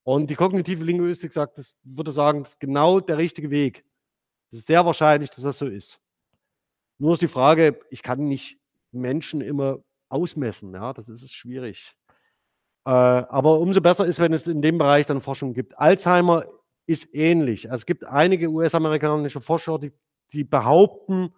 Und 0.03 0.29
die 0.29 0.35
kognitive 0.35 0.83
Linguistik 0.83 1.33
sagt, 1.33 1.57
das 1.57 1.77
würde 1.83 2.11
sagen, 2.11 2.43
das 2.43 2.53
ist 2.53 2.59
genau 2.59 2.99
der 2.99 3.17
richtige 3.17 3.49
Weg. 3.49 3.83
Es 4.51 4.59
ist 4.59 4.67
sehr 4.67 4.85
wahrscheinlich, 4.85 5.31
dass 5.31 5.43
das 5.43 5.57
so 5.57 5.67
ist. 5.67 5.99
Nur 6.97 7.13
ist 7.13 7.21
die 7.21 7.27
Frage, 7.27 7.79
ich 7.89 8.03
kann 8.03 8.25
nicht 8.25 8.59
Menschen 8.91 9.41
immer 9.41 9.79
ausmessen. 10.09 10.73
Ja, 10.73 10.93
das 10.93 11.09
ist 11.09 11.33
schwierig. 11.33 11.95
Äh, 12.85 12.91
aber 12.91 13.59
umso 13.59 13.81
besser 13.81 14.05
ist, 14.05 14.19
wenn 14.19 14.33
es 14.33 14.47
in 14.47 14.61
dem 14.61 14.77
Bereich 14.77 15.05
dann 15.07 15.21
Forschung 15.21 15.53
gibt. 15.53 15.77
Alzheimer 15.77 16.45
ist 16.85 17.13
ähnlich. 17.13 17.71
Also 17.71 17.81
es 17.81 17.85
gibt 17.85 18.03
einige 18.05 18.49
US-amerikanische 18.49 19.41
Forscher, 19.41 19.79
die, 19.79 19.91
die 20.33 20.43
behaupten, 20.43 21.33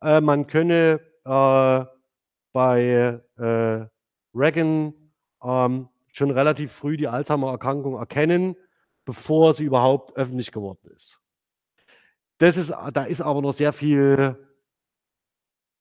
äh, 0.00 0.20
man 0.20 0.46
könne 0.46 1.00
äh, 1.24 1.84
bei 2.52 3.20
äh, 3.36 3.86
Reagan 4.34 4.94
ähm, 5.42 5.88
schon 6.12 6.30
relativ 6.30 6.72
früh 6.72 6.96
die 6.96 7.08
Alzheimer-Erkrankung 7.08 7.96
erkennen, 7.96 8.56
bevor 9.04 9.54
sie 9.54 9.64
überhaupt 9.64 10.16
öffentlich 10.16 10.52
geworden 10.52 10.90
ist. 10.94 11.20
Das 12.38 12.56
ist 12.56 12.72
da 12.92 13.04
ist 13.04 13.20
aber 13.20 13.40
noch 13.40 13.54
sehr 13.54 13.72
viel, 13.72 14.36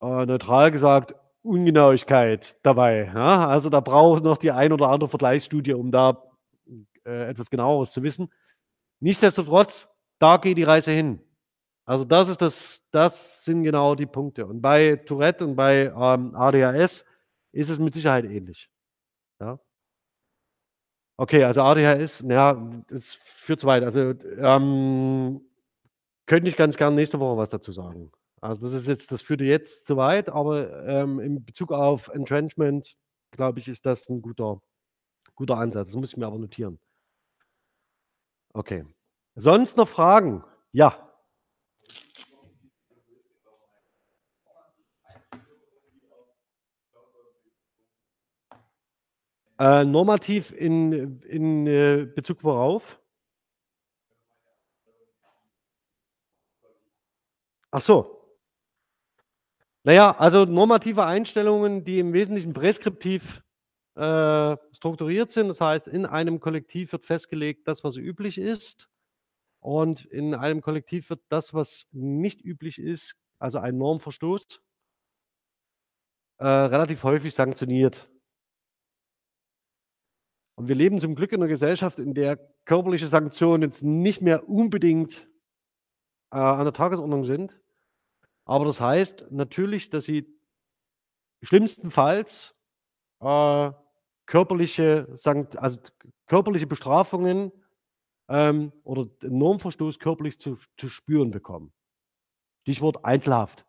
äh, 0.01 0.25
neutral 0.25 0.71
gesagt, 0.71 1.15
Ungenauigkeit 1.43 2.57
dabei. 2.63 3.11
Ja? 3.13 3.47
Also 3.47 3.69
da 3.69 3.79
braucht 3.79 4.19
es 4.19 4.23
noch 4.23 4.37
die 4.37 4.51
ein 4.51 4.71
oder 4.71 4.89
andere 4.89 5.09
Vergleichsstudie, 5.09 5.73
um 5.73 5.91
da 5.91 6.23
äh, 7.05 7.29
etwas 7.29 7.49
genaueres 7.49 7.91
zu 7.91 8.03
wissen. 8.03 8.31
Nichtsdestotrotz, 8.99 9.89
da 10.19 10.37
geht 10.37 10.57
die 10.57 10.63
Reise 10.63 10.91
hin. 10.91 11.21
Also 11.85 12.05
das 12.05 12.29
ist 12.29 12.41
das, 12.41 12.87
das 12.91 13.43
sind 13.43 13.63
genau 13.63 13.95
die 13.95 14.05
Punkte. 14.05 14.45
Und 14.45 14.61
bei 14.61 14.97
Tourette 14.97 15.45
und 15.45 15.55
bei 15.55 15.85
ähm, 15.87 16.35
ADHS 16.35 17.05
ist 17.51 17.69
es 17.69 17.79
mit 17.79 17.93
Sicherheit 17.93 18.25
ähnlich. 18.25 18.69
Ja. 19.39 19.59
Okay, 21.17 21.43
also 21.43 21.61
ADHS, 21.61 22.23
ja, 22.27 22.53
das 22.87 23.13
führt 23.13 23.59
zu 23.59 23.67
weit. 23.67 23.83
Also 23.83 24.13
ähm, 24.39 25.41
könnte 26.25 26.49
ich 26.49 26.57
ganz 26.57 26.77
gerne 26.77 26.95
nächste 26.95 27.19
Woche 27.19 27.37
was 27.37 27.49
dazu 27.49 27.71
sagen. 27.71 28.11
Also 28.41 28.63
das 28.63 28.73
ist 28.73 28.87
jetzt, 28.87 29.11
das 29.11 29.21
führte 29.21 29.43
jetzt 29.43 29.85
zu 29.85 29.97
weit, 29.97 30.29
aber 30.29 30.83
ähm, 30.87 31.19
in 31.19 31.45
Bezug 31.45 31.71
auf 31.71 32.07
Entrenchment, 32.07 32.95
glaube 33.31 33.59
ich, 33.59 33.67
ist 33.67 33.85
das 33.85 34.09
ein 34.09 34.21
guter, 34.23 34.61
guter 35.35 35.57
Ansatz. 35.57 35.89
Das 35.89 35.95
muss 35.95 36.11
ich 36.11 36.17
mir 36.17 36.25
aber 36.25 36.39
notieren. 36.39 36.79
Okay. 38.53 38.85
Sonst 39.35 39.77
noch 39.77 39.87
Fragen? 39.87 40.43
Ja. 40.71 41.10
Äh, 49.61 49.85
normativ 49.85 50.51
in, 50.53 51.21
in 51.21 51.67
äh, 51.67 52.07
Bezug 52.15 52.43
worauf? 52.43 52.99
Ach 57.69 57.79
so. 57.79 58.27
Naja, 59.83 60.15
also 60.17 60.45
normative 60.45 61.05
Einstellungen, 61.05 61.83
die 61.83 61.99
im 61.99 62.11
Wesentlichen 62.11 62.53
präskriptiv 62.53 63.43
äh, 63.93 64.57
strukturiert 64.71 65.31
sind. 65.31 65.49
Das 65.49 65.61
heißt, 65.61 65.87
in 65.87 66.07
einem 66.07 66.39
Kollektiv 66.39 66.91
wird 66.91 67.05
festgelegt, 67.05 67.67
das, 67.67 67.83
was 67.83 67.97
üblich 67.97 68.39
ist. 68.39 68.89
Und 69.59 70.05
in 70.05 70.33
einem 70.33 70.61
Kollektiv 70.61 71.11
wird 71.11 71.21
das, 71.29 71.53
was 71.53 71.85
nicht 71.91 72.43
üblich 72.43 72.79
ist, 72.79 73.15
also 73.37 73.59
ein 73.59 73.77
Normverstoß, 73.77 74.59
äh, 76.39 76.47
relativ 76.47 77.03
häufig 77.03 77.35
sanktioniert. 77.35 78.07
Und 80.61 80.67
wir 80.67 80.75
leben 80.75 80.99
zum 80.99 81.15
Glück 81.15 81.31
in 81.31 81.41
einer 81.41 81.47
Gesellschaft, 81.47 81.97
in 81.97 82.13
der 82.13 82.37
körperliche 82.65 83.07
Sanktionen 83.07 83.63
jetzt 83.63 83.81
nicht 83.81 84.21
mehr 84.21 84.47
unbedingt 84.47 85.27
äh, 86.31 86.37
an 86.37 86.65
der 86.65 86.73
Tagesordnung 86.73 87.23
sind. 87.23 87.59
Aber 88.45 88.65
das 88.65 88.79
heißt 88.79 89.25
natürlich, 89.31 89.89
dass 89.89 90.03
sie 90.03 90.27
schlimmstenfalls 91.41 92.53
äh, 93.21 93.71
körperliche, 94.27 95.07
Sankt 95.15 95.57
also 95.57 95.79
körperliche 96.27 96.67
Bestrafungen 96.67 97.51
ähm, 98.29 98.71
oder 98.83 99.07
Normverstoß 99.23 99.97
körperlich 99.97 100.37
zu, 100.37 100.59
zu 100.77 100.89
spüren 100.89 101.31
bekommen. 101.31 101.73
Stichwort 102.67 103.03
Einzelhaft. 103.03 103.65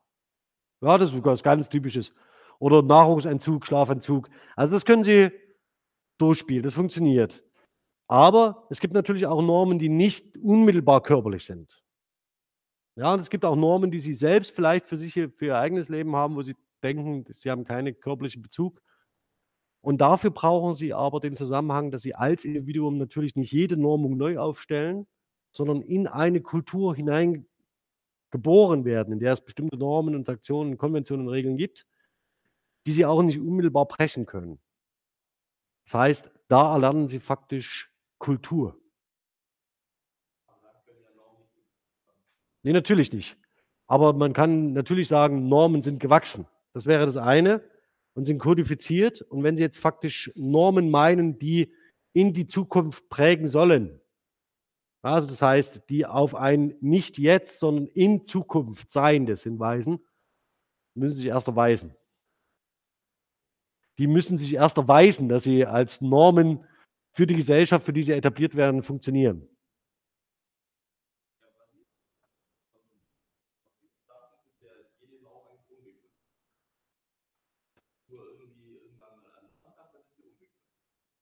Ja, 0.83 0.99
das 0.99 1.15
ist 1.15 1.25
was 1.25 1.43
ganz 1.43 1.71
Typisches. 1.71 2.13
Oder 2.59 2.83
Nahrungsentzug, 2.83 3.67
Schlafentzug. 3.67 4.29
Also 4.57 4.75
das 4.75 4.85
können 4.85 5.05
Sie 5.05 5.33
durchspielt. 6.23 6.65
Das 6.65 6.75
funktioniert. 6.75 7.43
Aber 8.09 8.67
es 8.71 8.81
gibt 8.81 8.95
natürlich 8.95 9.27
auch 9.27 9.43
Normen, 9.43 9.79
die 9.79 9.89
nicht 9.89 10.37
unmittelbar 10.39 11.03
körperlich 11.03 11.45
sind. 11.45 11.83
Ja, 12.97 13.15
und 13.15 13.21
es 13.21 13.31
gibt 13.31 13.45
auch 13.45 13.57
Normen, 13.57 13.91
die 13.91 14.01
Sie 14.01 14.15
selbst 14.15 14.55
vielleicht 14.55 14.87
für 14.87 14.97
sich 14.97 15.15
für 15.15 15.47
Ihr 15.47 15.59
eigenes 15.59 15.89
Leben 15.89 16.15
haben, 16.15 16.37
wo 16.37 16.43
Sie 16.43 16.55
denken, 16.83 17.25
Sie 17.29 17.51
haben 17.51 17.65
keinen 17.65 17.99
körperlichen 17.99 18.43
Bezug. 18.43 18.83
Und 19.81 20.01
dafür 20.01 20.31
brauchen 20.31 20.75
Sie 20.75 20.93
aber 20.93 21.21
den 21.21 21.37
Zusammenhang, 21.37 21.91
dass 21.91 22.03
Sie 22.03 22.15
als 22.15 22.45
Individuum 22.45 22.99
natürlich 22.99 23.35
nicht 23.35 23.51
jede 23.51 23.77
Normung 23.77 24.17
neu 24.17 24.39
aufstellen, 24.39 25.07
sondern 25.53 25.83
in 25.83 26.07
eine 26.07 26.41
Kultur 26.41 26.95
hinein 26.95 27.47
geboren 28.31 28.85
werden, 28.85 29.13
in 29.13 29.21
der 29.21 29.33
es 29.33 29.41
bestimmte 29.41 29.77
Normen 29.77 30.15
und 30.15 30.27
Sanktionen, 30.27 30.79
Konventionen 30.79 31.27
und 31.27 31.33
Regeln 31.33 31.57
gibt, 31.57 31.87
die 32.87 32.93
Sie 32.93 33.05
auch 33.05 33.23
nicht 33.23 33.41
unmittelbar 33.41 33.87
brechen 33.87 34.27
können. 34.27 34.61
Das 35.85 35.95
heißt, 35.95 36.31
da 36.49 36.73
erlernen 36.73 37.09
Sie 37.09 37.19
faktisch 37.19 37.91
Kultur. 38.19 38.79
Ne, 42.63 42.73
natürlich 42.73 43.13
nicht. 43.13 43.37
Aber 43.87 44.13
man 44.13 44.33
kann 44.33 44.73
natürlich 44.73 45.09
sagen, 45.09 45.49
Normen 45.49 45.83
sind 45.83 46.01
gewachsen. 46.01 46.47
Das 46.73 46.87
wäre 46.87 47.07
das 47.07 47.17
eine 47.17 47.63
und 48.15 48.25
sind 48.25 48.39
kodifiziert. 48.39 49.23
Und 49.23 49.43
wenn 49.43 49.57
Sie 49.57 49.63
jetzt 49.63 49.79
faktisch 49.79 50.33
Normen 50.35 50.91
meinen, 50.91 51.39
die 51.39 51.73
in 52.13 52.33
die 52.33 52.47
Zukunft 52.47 53.09
prägen 53.09 53.49
sollen, 53.49 54.01
also 55.03 55.29
das 55.29 55.43
heißt, 55.43 55.83
die 55.89 56.07
auf 56.07 56.37
ein 56.37 56.77
nicht 56.81 57.19
jetzt, 57.19 57.59
sondern 57.59 57.89
in 57.89 58.25
Zukunft 58.25 58.91
Seiendes 58.91 59.43
hinweisen, 59.43 59.99
müssen 60.95 61.17
Sie 61.17 61.23
sich 61.23 61.31
erst 61.31 61.49
erweisen. 61.49 61.97
Die 64.03 64.09
müssen 64.09 64.37
sich 64.37 64.55
erst 64.55 64.79
erweisen, 64.79 65.29
dass 65.29 65.45
sie 65.45 65.65
als 65.65 66.01
Normen 66.01 66.65
für 67.13 67.25
die 67.25 67.37
Gesellschaft, 67.37 67.87
für 67.87 67.93
die 67.93 68.03
sie 68.03 68.11
etabliert 68.11 68.57
werden, 68.57 68.83
funktionieren. 68.83 69.49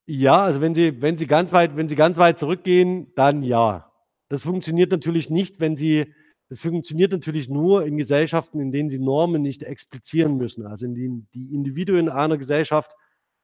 Ja, 0.07 0.43
also 0.45 0.63
wenn 0.63 0.75
Sie 0.75 1.03
wenn 1.03 1.19
Sie 1.19 1.27
ganz 1.27 1.53
weit 1.53 1.77
wenn 1.77 1.87
Sie 1.87 1.97
ganz 1.97 2.17
weit 2.17 2.39
zurückgehen, 2.39 3.13
dann 3.15 3.43
ja. 3.43 3.93
Das 4.31 4.41
funktioniert 4.41 4.91
natürlich 4.91 5.29
nicht, 5.29 5.61
wenn 5.61 5.77
Sie 5.77 6.15
das 6.51 6.59
funktioniert 6.59 7.13
natürlich 7.13 7.49
nur 7.49 7.87
in 7.87 7.97
Gesellschaften, 7.97 8.59
in 8.59 8.73
denen 8.73 8.89
Sie 8.89 8.99
Normen 8.99 9.41
nicht 9.41 9.63
explizieren 9.63 10.37
müssen, 10.37 10.67
also 10.67 10.85
in 10.85 10.97
denen 10.97 11.29
die 11.33 11.55
Individuen 11.55 12.09
einer 12.09 12.39
Gesellschaft 12.39 12.97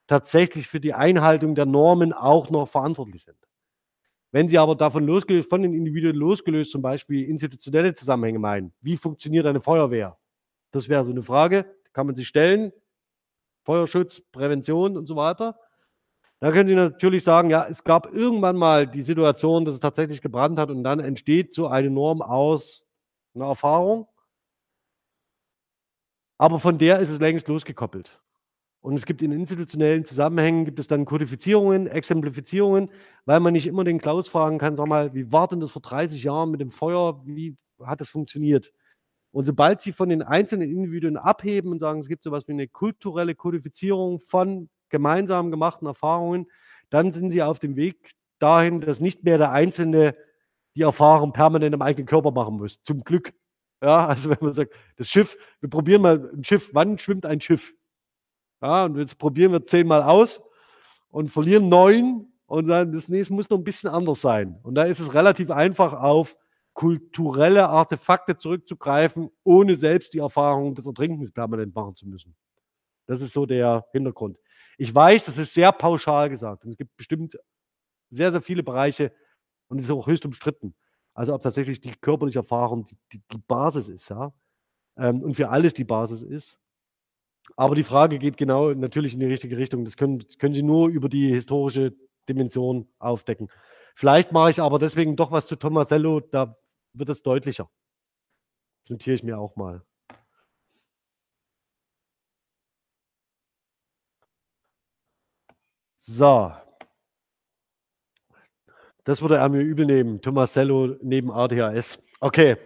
tatsächlich 0.09 0.67
für 0.67 0.81
die 0.81 0.93
Einhaltung 0.93 1.55
der 1.55 1.67
Normen 1.67 2.13
auch 2.13 2.51
noch 2.51 2.69
verantwortlich 2.69 3.23
sind. 3.23 3.39
Wenn 4.33 4.49
Sie 4.49 4.59
aber 4.59 4.75
davon 4.75 5.07
losgelöst 5.07 5.49
von 5.49 5.63
den 5.63 5.73
Individuen 5.73 6.17
losgelöst 6.17 6.73
zum 6.73 6.83
Beispiel 6.83 7.29
institutionelle 7.29 7.95
Zusammenhänge 7.95 8.41
meinen, 8.41 8.73
wie 8.81 8.97
funktioniert 8.97 9.47
eine 9.47 9.61
Feuerwehr? 9.61 10.19
Das 10.73 10.89
wäre 10.89 11.05
so 11.05 11.13
eine 11.13 11.23
Frage, 11.23 11.65
kann 11.93 12.07
man 12.07 12.17
sich 12.17 12.27
stellen, 12.27 12.73
Feuerschutz, 13.63 14.21
Prävention 14.33 14.97
und 14.97 15.07
so 15.07 15.15
weiter. 15.15 15.57
Da 16.41 16.51
können 16.51 16.69
Sie 16.69 16.75
natürlich 16.75 17.23
sagen, 17.23 17.51
ja, 17.51 17.69
es 17.71 17.85
gab 17.85 18.13
irgendwann 18.13 18.57
mal 18.57 18.89
die 18.89 19.03
Situation, 19.03 19.65
dass 19.65 19.77
es 19.77 19.81
tatsächlich 19.81 20.21
gebrannt 20.21 20.59
hat 20.59 20.71
und 20.71 20.83
dann 20.83 20.99
entsteht 20.99 21.55
so 21.55 21.69
eine 21.69 21.89
Norm 21.89 22.21
aus 22.21 22.86
einer 23.37 23.47
Erfahrung. 23.47 24.09
Aber 26.39 26.59
von 26.59 26.79
der 26.79 26.99
ist 26.99 27.09
es 27.09 27.21
längst 27.21 27.49
losgekoppelt. 27.49 28.21
Und 28.81 28.95
es 28.95 29.07
gibt 29.07 29.23
in 29.23 29.33
institutionellen 29.33 30.05
Zusammenhängen 30.05 30.65
gibt 30.65 30.79
es 30.79 30.87
dann 30.87 31.07
Kodifizierungen, 31.07 31.87
Exemplifizierungen, 31.87 32.91
weil 33.25 33.41
man 33.41 33.53
nicht 33.53 33.67
immer 33.67 33.85
den 33.85 34.01
Klaus 34.01 34.29
fragen 34.29 34.59
kann, 34.59 34.77
sag 34.77 34.87
mal, 34.87 35.13
wie 35.15 35.33
war 35.33 35.49
denn 35.49 35.61
das 35.61 35.73
vor 35.73 35.83
30 35.83 36.23
Jahren 36.23 36.51
mit 36.51 36.61
dem 36.61 36.71
Feuer? 36.71 37.21
Wie 37.25 37.57
hat 37.83 38.01
das 38.01 38.11
funktioniert? 38.11 38.73
Und 39.33 39.45
sobald 39.45 39.81
Sie 39.81 39.93
von 39.93 40.09
den 40.09 40.23
einzelnen 40.23 40.71
Individuen 40.71 41.17
abheben 41.17 41.73
und 41.73 41.81
sagen, 41.81 41.99
es 42.01 42.09
gibt 42.09 42.23
so 42.23 42.31
etwas 42.31 42.47
wie 42.47 42.53
eine 42.53 42.69
kulturelle 42.69 43.35
Kodifizierung 43.35 44.21
von 44.21 44.69
gemeinsam 44.89 45.51
gemachten 45.51 45.87
Erfahrungen, 45.87 46.47
dann 46.91 47.13
sind 47.13 47.31
sie 47.33 47.43
auf 47.43 47.59
dem 47.59 47.77
Weg 47.77 48.13
dahin, 48.39 48.81
dass 48.81 49.01
nicht 49.01 49.25
mehr 49.25 49.39
der 49.39 49.51
Einzelne 49.51 50.15
die 50.77 50.83
Erfahrung 50.83 51.33
permanent 51.33 51.75
im 51.75 51.83
eigenen 51.83 52.07
Körper 52.07 52.31
machen 52.31 52.59
muss. 52.59 52.81
Zum 52.83 53.03
Glück. 53.03 53.33
Ja, 53.83 54.07
also 54.07 54.31
wenn 54.31 54.39
man 54.41 54.55
sagt, 54.55 54.73
das 54.97 55.09
Schiff, 55.09 55.37
wir 55.61 55.69
probieren 55.69 56.03
mal 56.03 56.31
ein 56.33 56.45
Schiff, 56.45 56.71
wann 56.73 56.99
schwimmt 56.99 57.27
ein 57.27 57.41
Schiff? 57.41 57.75
Ja, 58.63 58.85
und 58.85 58.97
jetzt 58.97 59.19
probieren 59.19 59.53
wir 59.53 59.65
zehnmal 59.65 60.03
aus 60.03 60.41
und 61.09 61.31
verlieren 61.31 61.69
neun 61.69 62.33
und 62.47 62.69
dann 62.69 62.93
das 62.93 63.09
nächste 63.09 63.35
muss 63.35 63.51
noch 63.51 63.59
ein 63.59 63.65
bisschen 63.65 63.91
anders 63.91 64.21
sein. 64.21 64.59
Und 64.63 64.75
da 64.77 64.85
ist 64.85 65.01
es 65.01 65.15
relativ 65.15 65.51
einfach 65.51 65.93
auf 65.93 66.37
kulturelle 66.73 67.69
Artefakte 67.69 68.37
zurückzugreifen, 68.37 69.31
ohne 69.45 69.77
selbst 69.77 70.13
die 70.13 70.19
Erfahrung 70.19 70.75
des 70.75 70.87
Ertrinkens 70.87 71.33
permanent 71.33 71.75
machen 71.75 71.97
zu 71.97 72.07
müssen. 72.07 72.37
Das 73.07 73.21
ist 73.21 73.33
so 73.33 73.47
der 73.47 73.87
Hintergrund. 73.93 74.39
Ich 74.79 74.95
weiß, 74.95 75.25
das 75.25 75.39
ist 75.39 75.55
sehr 75.55 75.73
pauschal 75.73 76.29
gesagt 76.29 76.65
und 76.65 76.71
es 76.71 76.77
gibt 76.77 76.95
bestimmt 76.97 77.39
sehr, 78.11 78.31
sehr 78.31 78.43
viele 78.43 78.63
Bereiche 78.63 79.13
und 79.69 79.79
es 79.79 79.87
ist 79.87 79.91
auch 79.91 80.07
höchst 80.07 80.27
umstritten. 80.27 80.75
Also 81.15 81.35
ob 81.35 81.43
tatsächlich 81.43 81.81
die 81.81 81.93
körperliche 81.93 82.41
Erfahrung 82.41 82.85
die, 82.85 82.97
die, 83.13 83.23
die 83.33 83.39
Basis 83.39 83.89
ist, 83.89 84.11
ja, 84.11 84.33
ähm, 84.97 85.23
und 85.23 85.35
für 85.35 85.49
alles 85.49 85.75
die 85.75 85.85
Basis 85.85 86.23
ist. 86.23 86.59
Aber 87.57 87.75
die 87.75 87.85
Frage 87.85 88.19
geht 88.19 88.37
genau 88.37 88.73
natürlich 88.75 89.15
in 89.15 89.21
die 89.21 89.27
richtige 89.27 89.57
Richtung. 89.57 89.85
Das 89.85 89.97
können, 89.97 90.25
können 90.39 90.55
Sie 90.55 90.63
nur 90.63 90.89
über 90.89 91.09
die 91.09 91.29
historische 91.29 91.95
Dimension 92.29 92.89
aufdecken. 92.99 93.49
Vielleicht 93.95 94.33
mache 94.33 94.51
ich 94.51 94.61
aber 94.61 94.79
deswegen 94.79 95.17
doch 95.17 95.31
was 95.31 95.47
zu 95.47 95.57
Tomasello, 95.57 96.21
da 96.21 96.57
wird 96.93 97.09
es 97.09 97.23
deutlicher. 97.23 97.71
Das 98.83 98.91
notiere 98.91 99.15
ich 99.15 99.23
mir 99.23 99.39
auch 99.39 99.57
mal. 99.57 99.83
So. 105.97 106.66
Das 109.07 109.23
würde 109.23 109.37
er 109.37 109.49
mir 109.49 109.61
übel 109.61 109.87
nehmen. 109.87 110.21
Tomasello 110.21 110.97
neben 111.01 111.31
ADHS. 111.31 112.03
Okay. 112.19 112.57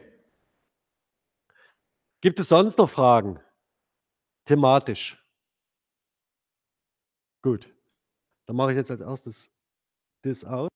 Gibt 2.22 2.40
es 2.40 2.48
sonst 2.48 2.78
noch 2.78 2.88
Fragen? 2.88 3.38
Thematisch. 4.46 5.22
Gut. 7.42 7.70
Dann 8.46 8.56
mache 8.56 8.72
ich 8.72 8.78
jetzt 8.78 8.90
als 8.90 9.02
erstes 9.02 9.50
das 10.22 10.42
aus. 10.42 10.70